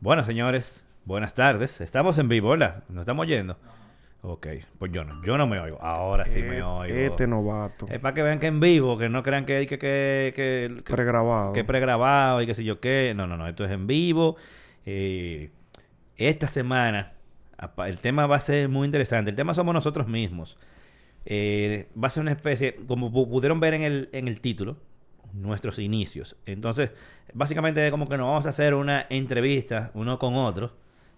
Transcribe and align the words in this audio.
Bueno, 0.00 0.22
señores, 0.22 0.84
buenas 1.04 1.34
tardes. 1.34 1.80
Estamos 1.80 2.18
en 2.18 2.28
vivo, 2.28 2.50
¿verdad? 2.50 2.84
¿Nos 2.88 3.00
estamos 3.02 3.24
oyendo? 3.24 3.56
Ok, 4.22 4.46
pues 4.78 4.90
yo 4.92 5.04
no, 5.04 5.24
yo 5.24 5.38
no 5.38 5.46
me 5.46 5.60
oigo. 5.60 5.80
Ahora 5.80 6.26
sí 6.26 6.40
me 6.42 6.58
Eh, 6.58 6.62
oigo. 6.62 6.96
Este 6.96 7.26
novato. 7.26 7.86
Es 7.88 7.98
para 8.00 8.14
que 8.14 8.22
vean 8.22 8.38
que 8.40 8.46
en 8.48 8.60
vivo, 8.60 8.98
que 8.98 9.08
no 9.08 9.22
crean 9.22 9.44
que 9.46 9.66
que, 9.66 9.78
que, 9.78 10.32
que, 10.34 10.82
que- 10.84 10.92
Pregrabado. 10.94 11.52
que 11.52 11.64
pregrabado 11.64 12.42
y 12.42 12.46
que 12.46 12.54
sé 12.54 12.64
yo 12.64 12.80
qué. 12.80 13.12
No, 13.16 13.26
no, 13.26 13.36
no, 13.36 13.46
esto 13.48 13.64
es 13.64 13.70
en 13.70 13.86
vivo. 13.86 14.36
Eh, 14.86 15.50
esta 16.16 16.46
semana 16.46 17.12
el 17.86 17.98
tema 17.98 18.26
va 18.26 18.36
a 18.36 18.40
ser 18.40 18.68
muy 18.68 18.86
interesante. 18.86 19.30
El 19.30 19.36
tema 19.36 19.54
somos 19.54 19.74
nosotros 19.74 20.06
mismos. 20.08 20.58
Eh, 21.26 21.88
va 22.02 22.08
a 22.08 22.10
ser 22.10 22.22
una 22.22 22.32
especie, 22.32 22.76
como 22.86 23.10
pu- 23.12 23.28
pudieron 23.28 23.60
ver 23.60 23.74
en 23.74 23.82
el, 23.82 24.08
en 24.12 24.28
el 24.28 24.40
título, 24.40 24.78
nuestros 25.32 25.78
inicios. 25.78 26.36
Entonces, 26.46 26.92
básicamente 27.32 27.90
como 27.90 28.08
que 28.08 28.16
nos 28.16 28.26
vamos 28.26 28.46
a 28.46 28.50
hacer 28.50 28.74
una 28.74 29.06
entrevista 29.10 29.90
uno 29.94 30.18
con 30.18 30.34
otro. 30.36 30.72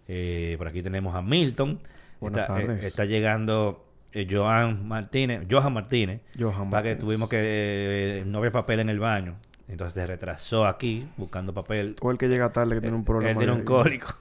Eh, 0.08 0.56
por 0.58 0.68
aquí 0.68 0.82
tenemos 0.82 1.14
a 1.14 1.22
Milton. 1.22 1.78
Buenas 2.20 2.42
está, 2.42 2.60
eh, 2.60 2.78
está 2.82 3.04
llegando 3.04 3.86
eh, 4.12 4.26
Joan 4.28 4.86
Martínez, 4.88 5.46
Johan 5.50 5.72
Martínez. 5.72 6.20
Johan 6.38 6.70
Para 6.70 6.82
que 6.82 6.88
Martínez. 6.90 6.98
tuvimos 6.98 7.28
que 7.28 7.38
eh, 7.40 8.24
no 8.26 8.38
había 8.38 8.50
papel 8.50 8.80
en 8.80 8.88
el 8.88 8.98
baño. 8.98 9.36
Entonces 9.68 9.94
se 9.94 10.06
retrasó 10.06 10.66
aquí 10.66 11.06
buscando 11.16 11.54
papel. 11.54 11.94
O 12.00 12.10
el 12.10 12.18
que 12.18 12.28
llega 12.28 12.52
tarde 12.52 12.74
que 12.74 12.80
tiene 12.80 12.96
un 12.96 13.04
problema. 13.04 13.30
Él 13.30 13.38
tiene 13.38 13.52
un 13.52 13.62
cólico. 13.62 14.14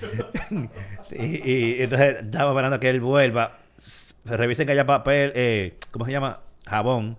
y, 1.10 1.50
y 1.50 1.82
entonces 1.82 2.16
estaba 2.22 2.50
esperando 2.52 2.78
que 2.78 2.88
él 2.88 3.00
vuelva. 3.00 3.58
Revisen 4.24 4.66
que 4.66 4.72
haya 4.72 4.86
papel, 4.86 5.32
eh, 5.34 5.76
¿cómo 5.90 6.04
se 6.04 6.12
llama? 6.12 6.40
Jabón. 6.66 7.18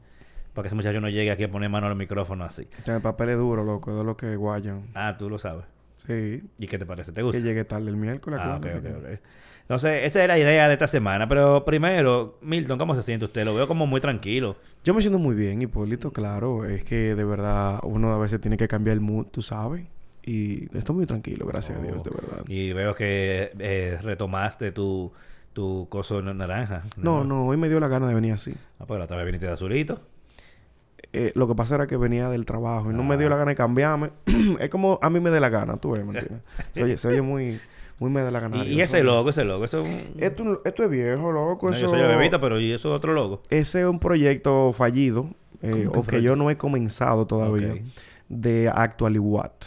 Para 0.54 0.64
que 0.64 0.68
ese 0.68 0.76
muchacho 0.76 1.02
no 1.02 1.10
llegue 1.10 1.32
aquí 1.32 1.44
a 1.44 1.52
poner 1.52 1.70
mano 1.70 1.88
al 1.88 1.96
micrófono 1.96 2.44
así. 2.44 2.66
Que 2.86 2.92
El 2.92 3.02
papel 3.02 3.30
es 3.30 3.38
duro, 3.38 3.64
loco. 3.64 3.92
Es 3.92 3.98
de 3.98 4.04
lo 4.04 4.16
que 4.18 4.36
guayan. 4.36 4.84
Ah, 4.94 5.16
tú 5.18 5.30
lo 5.30 5.40
sabes. 5.40 5.66
Sí. 6.06 6.44
¿Y 6.60 6.68
qué 6.68 6.78
te 6.78 6.86
parece? 6.86 7.12
¿Te 7.12 7.18
Que 7.18 7.24
gusta? 7.24 7.40
llegue 7.42 7.64
tarde 7.66 7.90
el 7.90 7.96
miércoles. 7.96 8.40
Ah, 8.42 8.58
ok, 8.58 8.66
ok, 8.78 8.82
que- 8.84 8.90
ok. 8.94 9.20
Entonces, 9.62 10.04
esa 10.04 10.22
es 10.22 10.28
la 10.28 10.38
idea 10.38 10.68
de 10.68 10.74
esta 10.74 10.88
semana. 10.88 11.28
Pero 11.30 11.64
primero, 11.64 12.38
Milton, 12.42 12.78
¿cómo 12.78 12.94
se 12.96 13.02
siente 13.02 13.24
usted? 13.26 13.46
Lo 13.46 13.56
veo 13.56 13.68
como 13.68 13.88
muy 13.88 14.02
tranquilo. 14.02 14.58
Yo 14.84 14.94
me 14.94 15.02
siento 15.02 15.18
muy 15.20 15.36
bien, 15.36 15.62
Hipólito, 15.62 16.12
claro. 16.12 16.66
Es 16.66 16.84
que 16.84 17.16
de 17.16 17.24
verdad 17.24 17.80
uno 17.84 18.14
a 18.14 18.18
veces 18.18 18.42
tiene 18.42 18.58
que 18.58 18.68
cambiar 18.68 18.96
el 18.96 19.00
mood, 19.02 19.28
tú 19.28 19.42
sabes. 19.42 19.86
Y 20.26 20.66
estoy 20.78 20.96
muy 20.96 21.06
tranquilo, 21.06 21.46
gracias 21.46 21.80
a 21.80 21.82
Dios, 21.82 22.04
de 22.04 22.10
verdad. 22.10 22.44
Y 22.48 22.74
veo 22.74 22.94
que 22.96 23.52
eh, 23.58 23.98
retomaste 24.02 24.72
tu, 24.74 25.12
tu 25.54 25.88
coso 25.90 26.22
na- 26.22 26.34
naranja. 26.34 26.84
No, 26.98 27.24
no, 27.24 27.48
hoy 27.48 27.56
me 27.58 27.70
dio 27.70 27.80
la 27.80 27.88
gana 27.88 28.08
de 28.08 28.14
venir 28.16 28.34
así. 28.34 28.54
Ah, 28.80 28.86
pero 28.88 29.04
otra 29.06 29.16
vez 29.18 29.26
viniste 29.26 29.46
de 29.48 29.54
azulito. 29.54 30.02
Eh, 31.16 31.32
lo 31.36 31.48
que 31.48 31.54
pasa 31.56 31.76
era 31.76 31.86
que 31.88 31.96
venía 31.96 32.28
del 32.30 32.46
trabajo 32.46 32.90
y 32.92 32.94
no 32.96 33.04
me 33.04 33.14
Ah. 33.16 33.18
dio 33.18 33.30
la 33.30 33.38
gana 33.38 33.52
de 33.52 33.56
cambiarme. 33.56 34.10
es 34.60 34.70
como 34.70 34.98
a 35.02 35.10
mí 35.12 35.20
me 35.20 35.30
dé 35.30 35.40
la 35.40 35.50
gana, 35.50 35.78
tú 35.78 35.92
ves, 35.92 36.04
¿me 36.06 36.14
entiendes? 36.18 36.42
se, 36.72 36.84
oye, 36.84 36.98
se 36.98 37.08
oye 37.08 37.22
muy, 37.22 37.60
muy 38.00 38.10
me 38.10 38.24
dé 38.24 38.32
la 38.32 38.40
gana. 38.40 38.66
Y, 38.66 38.74
y 38.74 38.82
ese 38.82 39.04
logo, 39.04 39.30
ese 39.30 39.44
logo, 39.44 39.64
eso 39.66 39.82
es 39.82 39.88
un... 39.88 40.22
Esto, 40.22 40.62
esto 40.66 40.84
es 40.84 40.90
viejo, 40.90 41.32
loco. 41.32 41.70
No, 41.70 41.78
yo 41.78 41.86
eso- 41.88 41.96
soy 41.96 42.02
bebito, 42.02 42.42
pero 42.42 42.60
¿y 42.60 42.72
eso 42.72 42.90
es 42.90 42.96
otro 42.98 43.14
logo? 43.14 43.42
Ese 43.52 43.82
es 43.82 43.86
un 43.86 44.00
proyecto 44.00 44.74
fallido, 44.74 45.30
eh, 45.62 45.86
¿Cómo 45.88 45.92
que 45.92 45.98
o 46.00 46.04
que 46.04 46.22
yo 46.24 46.36
no 46.36 46.50
he 46.50 46.58
comenzado 46.58 47.28
todavía, 47.28 47.74
Ok. 47.74 47.80
de 48.30 48.72
Actually 48.74 49.20
Watt. 49.20 49.66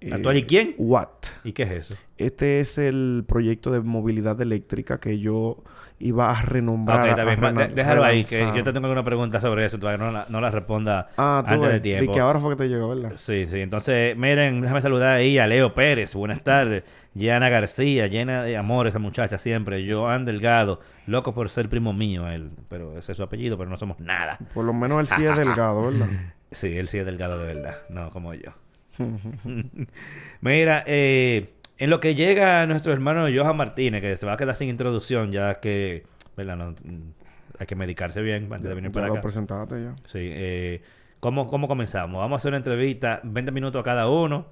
Eh, 0.00 0.10
¿Actual 0.12 0.36
y 0.38 0.42
quién? 0.44 0.74
Watt. 0.78 1.26
¿Y 1.44 1.52
qué 1.52 1.64
es 1.64 1.70
eso? 1.70 1.94
Este 2.16 2.60
es 2.60 2.78
el 2.78 3.24
proyecto 3.26 3.70
de 3.70 3.80
movilidad 3.80 4.40
eléctrica 4.40 4.98
que 4.98 5.18
yo 5.18 5.62
iba 5.98 6.30
a 6.30 6.42
renombrar. 6.42 7.00
ok, 7.00 7.06
está 7.18 7.22
a 7.62 7.66
déjalo 7.68 8.04
ahí, 8.04 8.24
que 8.24 8.38
yo 8.54 8.62
te 8.62 8.72
tengo 8.72 8.90
una 8.90 9.04
pregunta 9.04 9.40
sobre 9.40 9.64
eso. 9.64 9.78
Todavía 9.78 10.04
no 10.04 10.12
la, 10.12 10.26
no 10.28 10.40
la 10.40 10.50
responda 10.50 11.08
Ah, 11.16 11.42
tú 11.46 11.54
antes 11.54 11.70
de 11.72 11.80
tiempo. 11.80 12.12
que 12.12 12.20
ahora 12.20 12.38
fue 12.38 12.50
que 12.50 12.56
te 12.64 12.68
llegó, 12.68 12.88
¿verdad? 12.88 13.12
Sí, 13.16 13.46
sí. 13.46 13.60
Entonces, 13.60 14.16
miren, 14.16 14.60
déjame 14.60 14.82
saludar 14.82 15.12
ahí 15.12 15.38
a 15.38 15.46
Leo 15.46 15.74
Pérez. 15.74 16.14
Buenas 16.14 16.42
tardes. 16.42 16.84
Yana 17.14 17.48
García, 17.48 18.08
llena 18.08 18.42
de 18.42 18.56
amor 18.56 18.86
esa 18.86 18.98
muchacha 18.98 19.38
siempre. 19.38 19.86
Joan 19.88 20.24
Delgado, 20.26 20.80
loco 21.06 21.32
por 21.32 21.48
ser 21.48 21.68
primo 21.68 21.92
mío 21.92 22.28
él. 22.28 22.50
Pero 22.68 22.98
ese 22.98 23.12
es 23.12 23.16
su 23.16 23.22
apellido, 23.22 23.56
pero 23.56 23.70
no 23.70 23.78
somos 23.78 23.98
nada. 24.00 24.38
Por 24.52 24.64
lo 24.64 24.74
menos 24.74 25.00
él 25.00 25.06
sí 25.08 25.24
es 25.24 25.36
delgado, 25.36 25.90
¿verdad? 25.90 26.08
Sí, 26.52 26.78
él 26.78 26.86
sí 26.86 26.96
es 26.98 27.04
delgado 27.04 27.40
de 27.40 27.46
verdad, 27.54 27.78
no 27.90 28.10
como 28.10 28.32
yo. 28.32 28.52
Mira, 30.40 30.84
eh, 30.86 31.54
en 31.78 31.90
lo 31.90 32.00
que 32.00 32.14
llega 32.14 32.66
nuestro 32.66 32.92
hermano 32.92 33.26
Johan 33.34 33.56
Martínez, 33.56 34.00
que 34.02 34.16
se 34.16 34.26
va 34.26 34.34
a 34.34 34.36
quedar 34.36 34.56
sin 34.56 34.68
introducción, 34.68 35.32
ya 35.32 35.60
que, 35.60 36.04
¿verdad? 36.36 36.56
No, 36.56 36.70
mm, 36.72 37.12
hay 37.58 37.66
que 37.66 37.74
medicarse 37.76 38.20
bien 38.22 38.52
antes 38.52 38.68
de 38.68 38.74
venir 38.74 38.90
ya 38.90 38.92
para 38.92 39.08
lo 39.08 39.12
acá. 39.12 39.20
presentaste 39.20 39.82
ya. 39.82 39.94
Sí, 40.06 40.18
eh, 40.22 40.82
¿cómo, 41.20 41.48
¿cómo 41.48 41.68
comenzamos? 41.68 42.18
Vamos 42.20 42.36
a 42.36 42.38
hacer 42.38 42.50
una 42.50 42.58
entrevista, 42.58 43.20
20 43.24 43.52
minutos 43.52 43.80
a 43.80 43.84
cada 43.84 44.08
uno. 44.08 44.46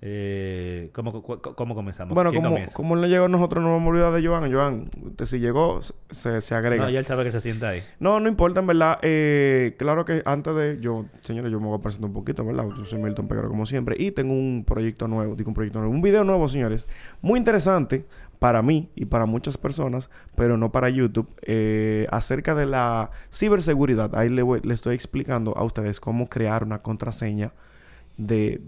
Eh, 0.00 0.90
¿cómo, 0.92 1.22
¿Cómo 1.22 1.74
comenzamos? 1.74 2.14
Bueno, 2.14 2.30
¿Quién 2.30 2.42
como, 2.42 2.54
comienza? 2.54 2.74
como 2.76 2.94
él 2.94 3.00
no 3.00 3.06
llegó, 3.08 3.26
nosotros 3.26 3.64
no 3.64 3.72
vamos 3.72 3.86
a 3.86 3.90
olvidar 3.90 4.12
de 4.12 4.26
Joan. 4.26 4.52
Joan, 4.52 4.90
usted 5.04 5.24
si 5.24 5.38
llegó, 5.40 5.80
se, 6.10 6.40
se 6.40 6.54
agrega. 6.54 6.84
No, 6.84 6.90
ya 6.90 7.00
él 7.00 7.04
sabe 7.04 7.24
que 7.24 7.32
se 7.32 7.40
sienta 7.40 7.70
ahí. 7.70 7.82
No, 7.98 8.20
no 8.20 8.28
importa, 8.28 8.60
en 8.60 8.66
verdad. 8.68 8.98
Eh, 9.02 9.74
claro 9.76 10.04
que 10.04 10.22
antes 10.24 10.54
de... 10.54 10.78
Yo, 10.80 11.06
señores, 11.22 11.50
yo 11.50 11.58
me 11.60 11.66
voy 11.66 11.78
a 11.78 11.82
presentar 11.82 12.08
un 12.08 12.14
poquito, 12.14 12.44
¿verdad? 12.44 12.66
Yo 12.76 12.84
soy 12.84 13.02
Milton 13.02 13.26
Peguero, 13.26 13.48
como 13.48 13.66
siempre. 13.66 13.96
Y 13.98 14.12
tengo 14.12 14.32
un 14.34 14.64
proyecto 14.64 15.08
nuevo. 15.08 15.34
Digo, 15.34 15.48
un 15.50 15.54
proyecto 15.54 15.80
nuevo. 15.80 15.92
Un 15.92 16.02
video 16.02 16.22
nuevo, 16.22 16.46
señores. 16.48 16.86
Muy 17.20 17.38
interesante 17.38 18.04
para 18.38 18.62
mí 18.62 18.88
y 18.94 19.04
para 19.06 19.26
muchas 19.26 19.58
personas, 19.58 20.10
pero 20.36 20.56
no 20.56 20.70
para 20.70 20.90
YouTube. 20.90 21.28
eh, 21.42 22.06
acerca 22.12 22.54
de 22.54 22.66
la 22.66 23.10
ciberseguridad. 23.32 24.14
Ahí 24.14 24.28
le, 24.28 24.42
voy- 24.42 24.60
le 24.62 24.74
estoy 24.74 24.94
explicando 24.94 25.56
a 25.58 25.64
ustedes 25.64 25.98
cómo 25.98 26.28
crear 26.28 26.62
una 26.62 26.82
contraseña 26.82 27.52
de 28.18 28.60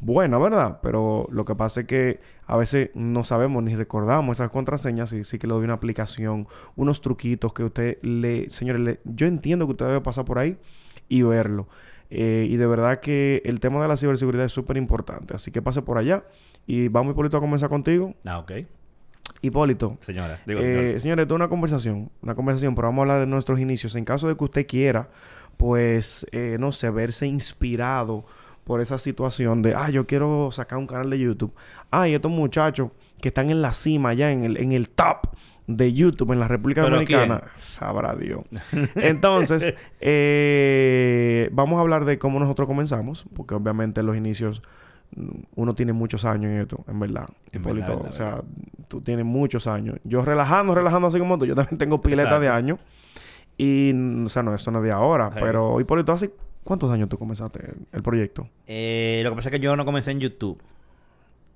buena, 0.00 0.38
¿verdad? 0.38 0.78
Pero 0.82 1.26
lo 1.32 1.44
que 1.44 1.54
pasa 1.56 1.80
es 1.80 1.86
que 1.86 2.20
a 2.46 2.56
veces 2.56 2.90
no 2.94 3.24
sabemos 3.24 3.62
ni 3.64 3.74
recordamos 3.74 4.36
esas 4.36 4.50
contraseñas 4.50 5.12
y 5.12 5.24
sí 5.24 5.38
que 5.38 5.46
le 5.48 5.54
doy 5.54 5.64
una 5.64 5.74
aplicación, 5.74 6.46
unos 6.76 7.00
truquitos 7.00 7.52
que 7.52 7.64
usted 7.64 7.98
le, 8.02 8.48
señores, 8.50 8.80
le- 8.82 9.00
yo 9.04 9.26
entiendo 9.26 9.66
que 9.66 9.72
usted 9.72 9.86
debe 9.86 10.00
pasar 10.02 10.24
por 10.24 10.38
ahí 10.38 10.56
y 11.08 11.22
verlo. 11.22 11.66
Eh, 12.10 12.46
y 12.48 12.56
de 12.56 12.66
verdad 12.66 13.00
que 13.00 13.42
el 13.44 13.60
tema 13.60 13.82
de 13.82 13.88
la 13.88 13.96
ciberseguridad 13.96 14.44
es 14.46 14.52
súper 14.52 14.76
importante. 14.76 15.34
Así 15.34 15.50
que 15.50 15.60
pase 15.62 15.82
por 15.82 15.98
allá 15.98 16.24
y 16.66 16.88
vamos, 16.88 17.12
Hipólito, 17.12 17.36
a 17.36 17.40
comenzar 17.40 17.68
contigo. 17.68 18.14
Ah, 18.26 18.38
ok. 18.38 18.52
Hipólito, 19.42 19.96
Señora, 20.00 20.40
digo, 20.46 20.60
eh, 20.60 20.64
señor. 20.86 21.00
señores, 21.00 21.22
esto 21.24 21.34
es 21.34 21.36
una 21.36 21.48
conversación, 21.48 22.10
una 22.22 22.34
conversación, 22.34 22.74
pero 22.74 22.88
vamos 22.88 23.00
a 23.00 23.02
hablar 23.02 23.20
de 23.20 23.26
nuestros 23.26 23.60
inicios. 23.60 23.94
En 23.94 24.04
caso 24.04 24.26
de 24.26 24.36
que 24.36 24.44
usted 24.44 24.66
quiera, 24.66 25.08
pues, 25.58 26.26
eh, 26.32 26.56
no 26.58 26.72
sé, 26.72 26.90
verse 26.90 27.26
inspirado 27.26 28.24
por 28.68 28.82
esa 28.82 28.98
situación 28.98 29.62
de, 29.62 29.74
ah, 29.74 29.88
yo 29.88 30.06
quiero 30.06 30.52
sacar 30.52 30.78
un 30.78 30.86
canal 30.86 31.08
de 31.08 31.18
YouTube. 31.18 31.54
Ah, 31.90 32.06
y 32.06 32.12
estos 32.12 32.30
muchachos 32.30 32.90
que 33.18 33.28
están 33.28 33.48
en 33.48 33.62
la 33.62 33.72
cima, 33.72 34.12
ya 34.12 34.30
en 34.30 34.44
el, 34.44 34.58
en 34.58 34.72
el 34.72 34.90
top 34.90 35.26
de 35.66 35.94
YouTube 35.94 36.32
en 36.32 36.40
la 36.40 36.48
República 36.48 36.82
¿Pero 36.82 36.96
Dominicana, 36.96 37.44
sabrá 37.56 38.14
Dios. 38.14 38.42
Entonces, 38.94 39.74
eh, 40.00 41.48
vamos 41.50 41.78
a 41.78 41.80
hablar 41.80 42.04
de 42.04 42.18
cómo 42.18 42.38
nosotros 42.40 42.68
comenzamos, 42.68 43.24
porque 43.34 43.54
obviamente 43.54 44.02
los 44.02 44.14
inicios 44.18 44.60
mm, 45.16 45.28
uno 45.54 45.74
tiene 45.74 45.94
muchos 45.94 46.26
años 46.26 46.52
en 46.52 46.60
esto, 46.60 46.84
en 46.88 47.00
verdad. 47.00 47.26
En 47.52 47.62
Hipólito. 47.62 47.86
verdad, 47.86 48.04
en 48.04 48.12
o 48.12 48.14
sea, 48.14 48.42
tú 48.88 49.00
tienes 49.00 49.24
muchos 49.24 49.66
años. 49.66 49.96
Yo 50.04 50.22
relajando, 50.26 50.74
relajando 50.74 51.08
así 51.08 51.18
como 51.18 51.38
tú. 51.38 51.46
Yo 51.46 51.54
también 51.54 51.78
tengo 51.78 52.02
pileta 52.02 52.22
Exacto. 52.24 52.42
de 52.42 52.48
años. 52.50 52.78
Y, 53.56 53.94
o 54.24 54.28
sea, 54.28 54.42
no, 54.42 54.54
eso 54.54 54.70
no 54.70 54.80
es 54.80 54.84
de 54.84 54.92
ahora. 54.92 55.30
Sí. 55.32 55.40
Pero, 55.40 55.80
Hipólito, 55.80 56.12
¿hace 56.12 56.32
cuántos 56.68 56.90
años 56.92 57.08
tú 57.08 57.18
comenzaste 57.18 57.60
el, 57.92 58.02
proyecto? 58.02 58.48
Eh, 58.66 59.22
lo 59.24 59.30
que 59.30 59.36
pasa 59.36 59.48
es 59.48 59.52
que 59.54 59.60
yo 59.60 59.74
no 59.74 59.84
comencé 59.84 60.10
en 60.12 60.20
YouTube. 60.20 60.60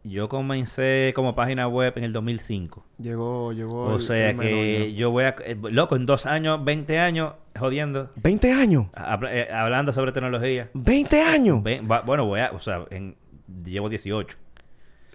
Yo 0.05 0.29
comencé 0.29 1.13
como 1.15 1.35
página 1.37 1.69
web 1.69 1.93
en 1.97 2.03
el 2.03 2.13
2005. 2.13 2.85
Llegó, 2.99 3.53
llegó. 3.53 3.85
O 3.85 3.97
el- 3.97 4.03
sea 4.03 4.31
el 4.31 4.39
que 4.41 4.95
yo 4.95 5.13
voy 5.13 5.25
a... 5.25 5.37
eh, 5.45 5.57
loco, 5.71 5.95
en 5.95 6.05
dos 6.07 6.27
años, 6.27 6.65
20 6.65 6.99
años, 6.99 7.35
jodiendo, 7.57 8.11
¿20 8.21 8.53
años? 8.53 8.87
eh, 9.31 9.49
hablando 9.53 9.93
sobre 9.93 10.11
tecnología. 10.11 10.71
¿20 10.75 11.23
años? 11.23 11.63
Ve- 11.63 11.83
va- 11.83 12.01
bueno, 12.01 12.25
voy 12.27 12.41
a... 12.41 12.51
O 12.53 12.59
sea, 12.59 12.85
en, 12.91 13.15
llevo 13.65 13.89
18. 13.89 14.37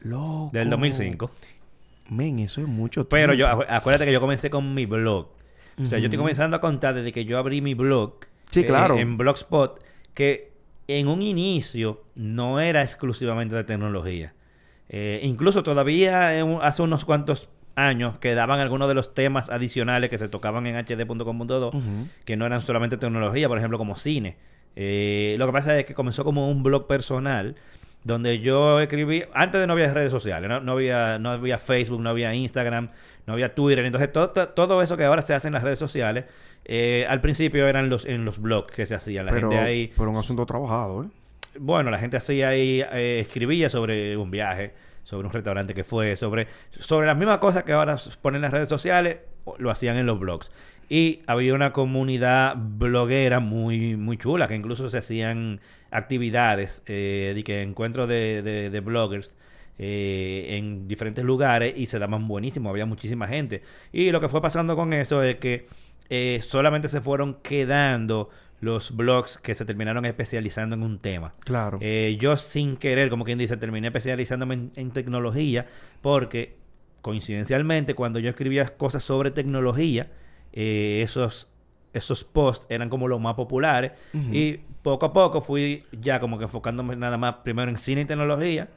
Loco. 0.04 0.52
Del 0.54 0.70
2005. 0.70 1.32
Men, 2.12 2.40
eso 2.40 2.62
es 2.62 2.68
mucho 2.68 3.10
Pero 3.10 3.34
yo... 3.34 3.46
tiempo. 3.48 3.64
acu- 3.64 3.76
Acuérdate 3.76 4.06
que 4.06 4.14
yo 4.14 4.22
comencé 4.22 4.50
con 4.50 4.74
mi 4.74 4.86
blog. 4.86 5.28
O 5.82 5.86
sea, 5.86 6.00
yo 6.00 6.06
estoy 6.06 6.18
comenzando 6.18 6.56
a 6.56 6.62
contar 6.62 6.96
desde 6.96 7.12
que 7.12 7.26
yo 7.26 7.38
abrí 7.38 7.62
mi 7.62 7.74
blog. 7.74 8.20
Sí, 8.52 8.62
eh, 8.62 8.66
claro. 8.66 8.98
en 8.98 9.18
Blogspot. 9.18 9.84
Que 10.18 10.52
en 10.88 11.08
un 11.08 11.22
inicio 11.22 12.02
no 12.16 12.60
era 12.60 12.82
exclusivamente 12.82 13.56
de 13.56 13.64
tecnología. 13.64 14.34
Eh, 14.90 15.20
incluso 15.22 15.62
todavía 15.62 16.36
en 16.40 16.58
hace 16.64 16.82
unos 16.82 17.06
cuantos 17.06 17.50
años 17.76 18.18
quedaban 18.18 18.60
algunos 18.60 18.88
de 18.88 18.96
los 18.96 19.14
temas 19.14 19.52
adicionales 19.52 20.10
que 20.10 20.18
se 20.18 20.28
tocaban 20.28 20.66
en 20.66 20.76
hd.com.do 20.76 21.68
Ujú. 21.68 22.08
que 22.26 22.36
no 22.36 22.48
eran 22.48 22.62
solamente 22.62 22.98
tecnología, 22.98 23.48
por 23.48 23.60
ejemplo, 23.60 23.78
como 23.78 23.96
cine. 23.96 24.38
Eh, 24.76 25.36
lo 25.38 25.46
que 25.46 25.52
pasa 25.54 25.78
es 25.78 25.86
que 25.86 25.94
comenzó 25.94 26.24
como 26.24 26.50
un 26.50 26.64
blog 26.64 26.88
personal 26.88 27.56
donde 28.04 28.40
yo 28.40 28.80
escribí, 28.80 29.24
antes 29.34 29.62
de 29.62 29.68
no 29.68 29.74
había 29.74 29.94
redes 29.94 30.12
sociales, 30.12 30.50
no, 30.50 30.62
no 30.62 30.72
había, 30.72 31.20
no 31.20 31.30
había 31.30 31.60
Facebook, 31.60 32.02
no 32.02 32.10
había 32.10 32.34
Instagram, 32.34 32.90
no 33.28 33.34
había 33.34 33.54
Twitter, 33.54 33.86
entonces 33.86 34.12
todo, 34.12 34.32
to- 34.32 34.50
todo 34.50 34.82
eso 34.82 34.98
que 34.98 35.04
ahora 35.04 35.22
se 35.22 35.34
hace 35.36 35.48
en 35.50 35.54
las 35.54 35.62
redes 35.64 35.78
sociales, 35.78 36.26
eh, 36.66 37.06
al 37.08 37.22
principio 37.22 37.68
eran 37.68 37.90
los 37.90 38.06
en 38.06 38.26
los 38.26 38.40
blogs 38.42 38.74
que 38.74 38.86
se 38.86 38.96
hacían, 38.96 39.26
la 39.28 39.32
pero, 39.34 39.50
gente 39.52 39.64
ahí, 39.64 39.92
pero 39.96 40.10
un 40.10 40.18
asunto 40.18 40.46
trabajado, 40.46 41.04
¿eh? 41.04 41.08
bueno, 41.60 41.92
la 41.92 42.00
gente 42.00 42.18
hacía 42.18 42.50
ahí, 42.50 42.84
eh, 42.94 43.20
escribía 43.22 43.70
sobre 43.70 44.16
un 44.18 44.32
viaje, 44.32 44.74
sobre 45.04 45.28
un 45.28 45.34
restaurante 45.34 45.74
que 45.74 45.84
fue, 45.84 46.16
sobre, 46.16 46.48
sobre 46.72 47.08
las 47.08 47.18
mismas 47.18 47.38
cosas 47.40 47.64
que 47.64 47.74
ahora 47.74 47.96
ponen 48.22 48.38
en 48.38 48.42
las 48.44 48.52
redes 48.52 48.70
sociales, 48.70 49.20
lo 49.58 49.72
hacían 49.72 49.98
en 49.98 50.06
los 50.06 50.20
blogs. 50.20 50.52
Y 50.90 51.22
había 51.28 51.54
una 51.54 51.74
comunidad 51.74 52.56
bloguera 52.58 53.40
muy, 53.40 53.96
muy 53.98 54.18
chula, 54.18 54.48
que 54.48 54.56
incluso 54.56 54.90
se 54.90 54.98
hacían 55.00 55.60
actividades, 55.92 56.84
eh, 56.86 57.34
de 57.36 57.44
que 57.44 57.62
encuentros 57.62 58.08
de, 58.08 58.42
de, 58.42 58.70
de 58.70 58.80
bloggers 58.80 59.36
eh, 59.78 60.58
en 60.58 60.88
diferentes 60.88 61.24
lugares 61.24 61.74
y 61.76 61.86
se 61.86 62.00
daban 62.00 62.28
buenísimo, 62.28 62.70
había 62.70 62.86
muchísima 62.86 63.28
gente. 63.28 63.62
Y 63.92 64.12
lo 64.12 64.22
que 64.22 64.30
fue 64.30 64.42
pasando 64.42 64.76
con 64.76 64.94
eso 64.94 65.24
es 65.24 65.36
que 65.36 65.68
eh, 66.10 66.40
solamente 66.44 66.88
se 66.88 67.02
fueron 67.02 67.36
quedando 67.42 68.30
los 68.60 68.96
blogs 68.96 69.38
que 69.38 69.54
se 69.54 69.66
terminaron 69.66 70.06
especializando 70.06 70.76
en 70.76 70.84
un 70.84 71.00
tema. 71.00 71.36
Claro. 71.42 71.78
Eh, 71.82 72.18
yo 72.20 72.38
sin 72.38 72.78
querer, 72.78 73.10
como 73.10 73.24
quien 73.24 73.38
dice, 73.38 73.58
terminé 73.58 73.88
especializándome 73.88 74.56
en, 74.56 74.72
en 74.76 74.92
tecnología 74.92 75.68
porque 76.02 76.58
coincidencialmente 77.02 77.94
cuando 77.94 78.20
yo 78.20 78.30
escribía 78.30 78.66
cosas 78.66 79.04
sobre 79.04 79.32
tecnología, 79.32 80.12
eh, 80.54 81.02
esos 81.04 81.50
esos 81.94 82.24
posts 82.26 82.68
eran 82.70 82.90
como 82.90 83.08
los 83.08 83.20
más 83.20 83.34
populares 83.36 83.94
y 84.14 84.58
poco 84.84 85.08
a 85.08 85.14
poco 85.14 85.42
fui 85.42 85.86
ya 85.92 86.20
como 86.20 86.38
que 86.38 86.44
enfocándome 86.44 86.96
nada 86.96 87.18
más 87.18 87.36
primero 87.44 87.70
en 87.70 87.78
cine 87.78 88.02
y 88.02 88.06
tecnología 88.06 88.70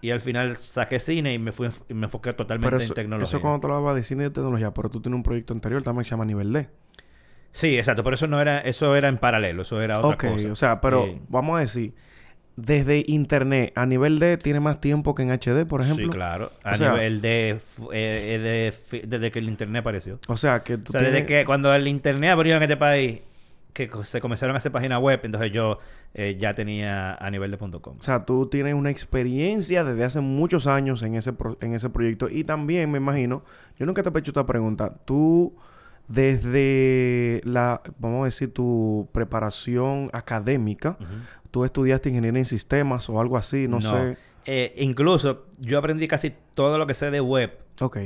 y 0.00 0.10
al 0.10 0.20
final 0.20 0.56
saqué 0.56 0.98
cine 0.98 1.34
y 1.34 1.38
me 1.38 1.52
fui 1.52 1.68
y 1.88 1.94
me 1.94 2.06
enfoqué 2.06 2.32
totalmente 2.32 2.84
en 2.84 2.90
tecnología. 2.94 3.28
eso 3.28 3.40
cuando 3.40 3.60
te 3.60 3.66
hablaba 3.66 3.94
de 3.94 4.02
cine 4.02 4.22
y 4.22 4.26
de 4.28 4.30
tecnología, 4.30 4.72
pero 4.72 4.88
tú 4.88 5.00
tienes 5.00 5.16
un 5.16 5.22
proyecto 5.22 5.52
anterior 5.52 5.82
también 5.82 6.02
que 6.02 6.08
se 6.08 6.10
llama 6.12 6.24
Nivel 6.24 6.52
D. 6.52 6.68
Sí, 7.52 7.76
exacto, 7.76 8.04
pero 8.04 8.14
eso 8.14 8.26
no 8.28 8.40
era 8.40 8.60
eso 8.60 8.94
era 8.94 9.08
en 9.08 9.18
paralelo, 9.18 9.62
eso 9.62 9.80
era 9.82 9.98
otra 9.98 10.10
ok, 10.14 10.24
cosa. 10.34 10.52
o 10.52 10.54
sea, 10.56 10.80
pero 10.80 11.18
vamos 11.28 11.56
a 11.56 11.60
decir, 11.60 11.94
desde 12.56 13.04
internet 13.08 13.72
a 13.74 13.86
nivel 13.86 14.18
D 14.18 14.36
tiene 14.36 14.60
más 14.60 14.80
tiempo 14.80 15.14
que 15.14 15.22
en 15.22 15.30
HD, 15.30 15.66
por 15.66 15.80
ejemplo. 15.80 16.04
Sí, 16.06 16.10
claro. 16.10 16.52
A 16.64 16.72
O 16.72 16.74
sea- 16.76 16.92
nivel 16.92 17.20
de, 17.20 17.58
fu- 17.64 17.90
eh, 17.92 18.36
eh, 18.36 18.72
de 18.92 19.00
desde 19.06 19.30
que 19.30 19.38
el 19.40 19.48
internet 19.48 19.80
apareció. 19.80 20.18
O 20.28 20.36
sea, 20.36 20.60
que 20.60 20.76
tú 20.78 20.90
O 20.90 20.92
sea, 20.92 21.02
desde 21.02 21.26
que 21.26 21.44
cuando 21.44 21.74
el 21.74 21.88
internet 21.88 22.30
abrió 22.30 22.56
en 22.56 22.62
este 22.62 22.76
país, 22.76 23.20
que 23.88 24.04
se 24.04 24.20
comenzaron 24.20 24.54
a 24.56 24.58
hacer 24.58 24.72
páginas 24.72 25.00
web, 25.00 25.20
entonces 25.22 25.50
yo 25.52 25.78
eh, 26.14 26.36
ya 26.38 26.54
tenía 26.54 27.14
a 27.14 27.30
nivel 27.30 27.50
de 27.50 27.56
punto 27.56 27.80
.com. 27.80 27.96
O 27.98 28.02
sea, 28.02 28.24
tú 28.24 28.46
tienes 28.46 28.74
una 28.74 28.90
experiencia 28.90 29.84
desde 29.84 30.04
hace 30.04 30.20
muchos 30.20 30.66
años 30.66 31.02
en 31.02 31.14
ese, 31.14 31.32
pro- 31.32 31.56
en 31.60 31.74
ese 31.74 31.88
proyecto. 31.90 32.28
Y 32.28 32.44
también 32.44 32.90
me 32.90 32.98
imagino, 32.98 33.42
yo 33.78 33.86
nunca 33.86 34.02
te 34.02 34.10
he 34.10 34.18
hecho 34.18 34.32
esta 34.32 34.44
pregunta. 34.46 34.94
Tú, 35.04 35.54
desde 36.08 37.40
la, 37.44 37.80
vamos 37.98 38.22
a 38.22 38.24
decir, 38.26 38.52
tu 38.52 39.08
preparación 39.12 40.10
académica, 40.12 40.96
Ujú. 41.00 41.06
tú 41.50 41.64
estudiaste 41.64 42.08
ingeniería 42.10 42.40
en 42.40 42.44
sistemas 42.44 43.08
o 43.08 43.20
algo 43.20 43.36
así, 43.36 43.68
no, 43.68 43.80
sé. 43.80 44.16
Eh, 44.52 44.74
incluso 44.78 45.46
yo 45.60 45.78
aprendí 45.78 46.08
casi 46.08 46.32
todo 46.54 46.76
lo 46.76 46.84
que 46.84 46.94
sé 46.94 47.12
de 47.12 47.20
web 47.20 47.56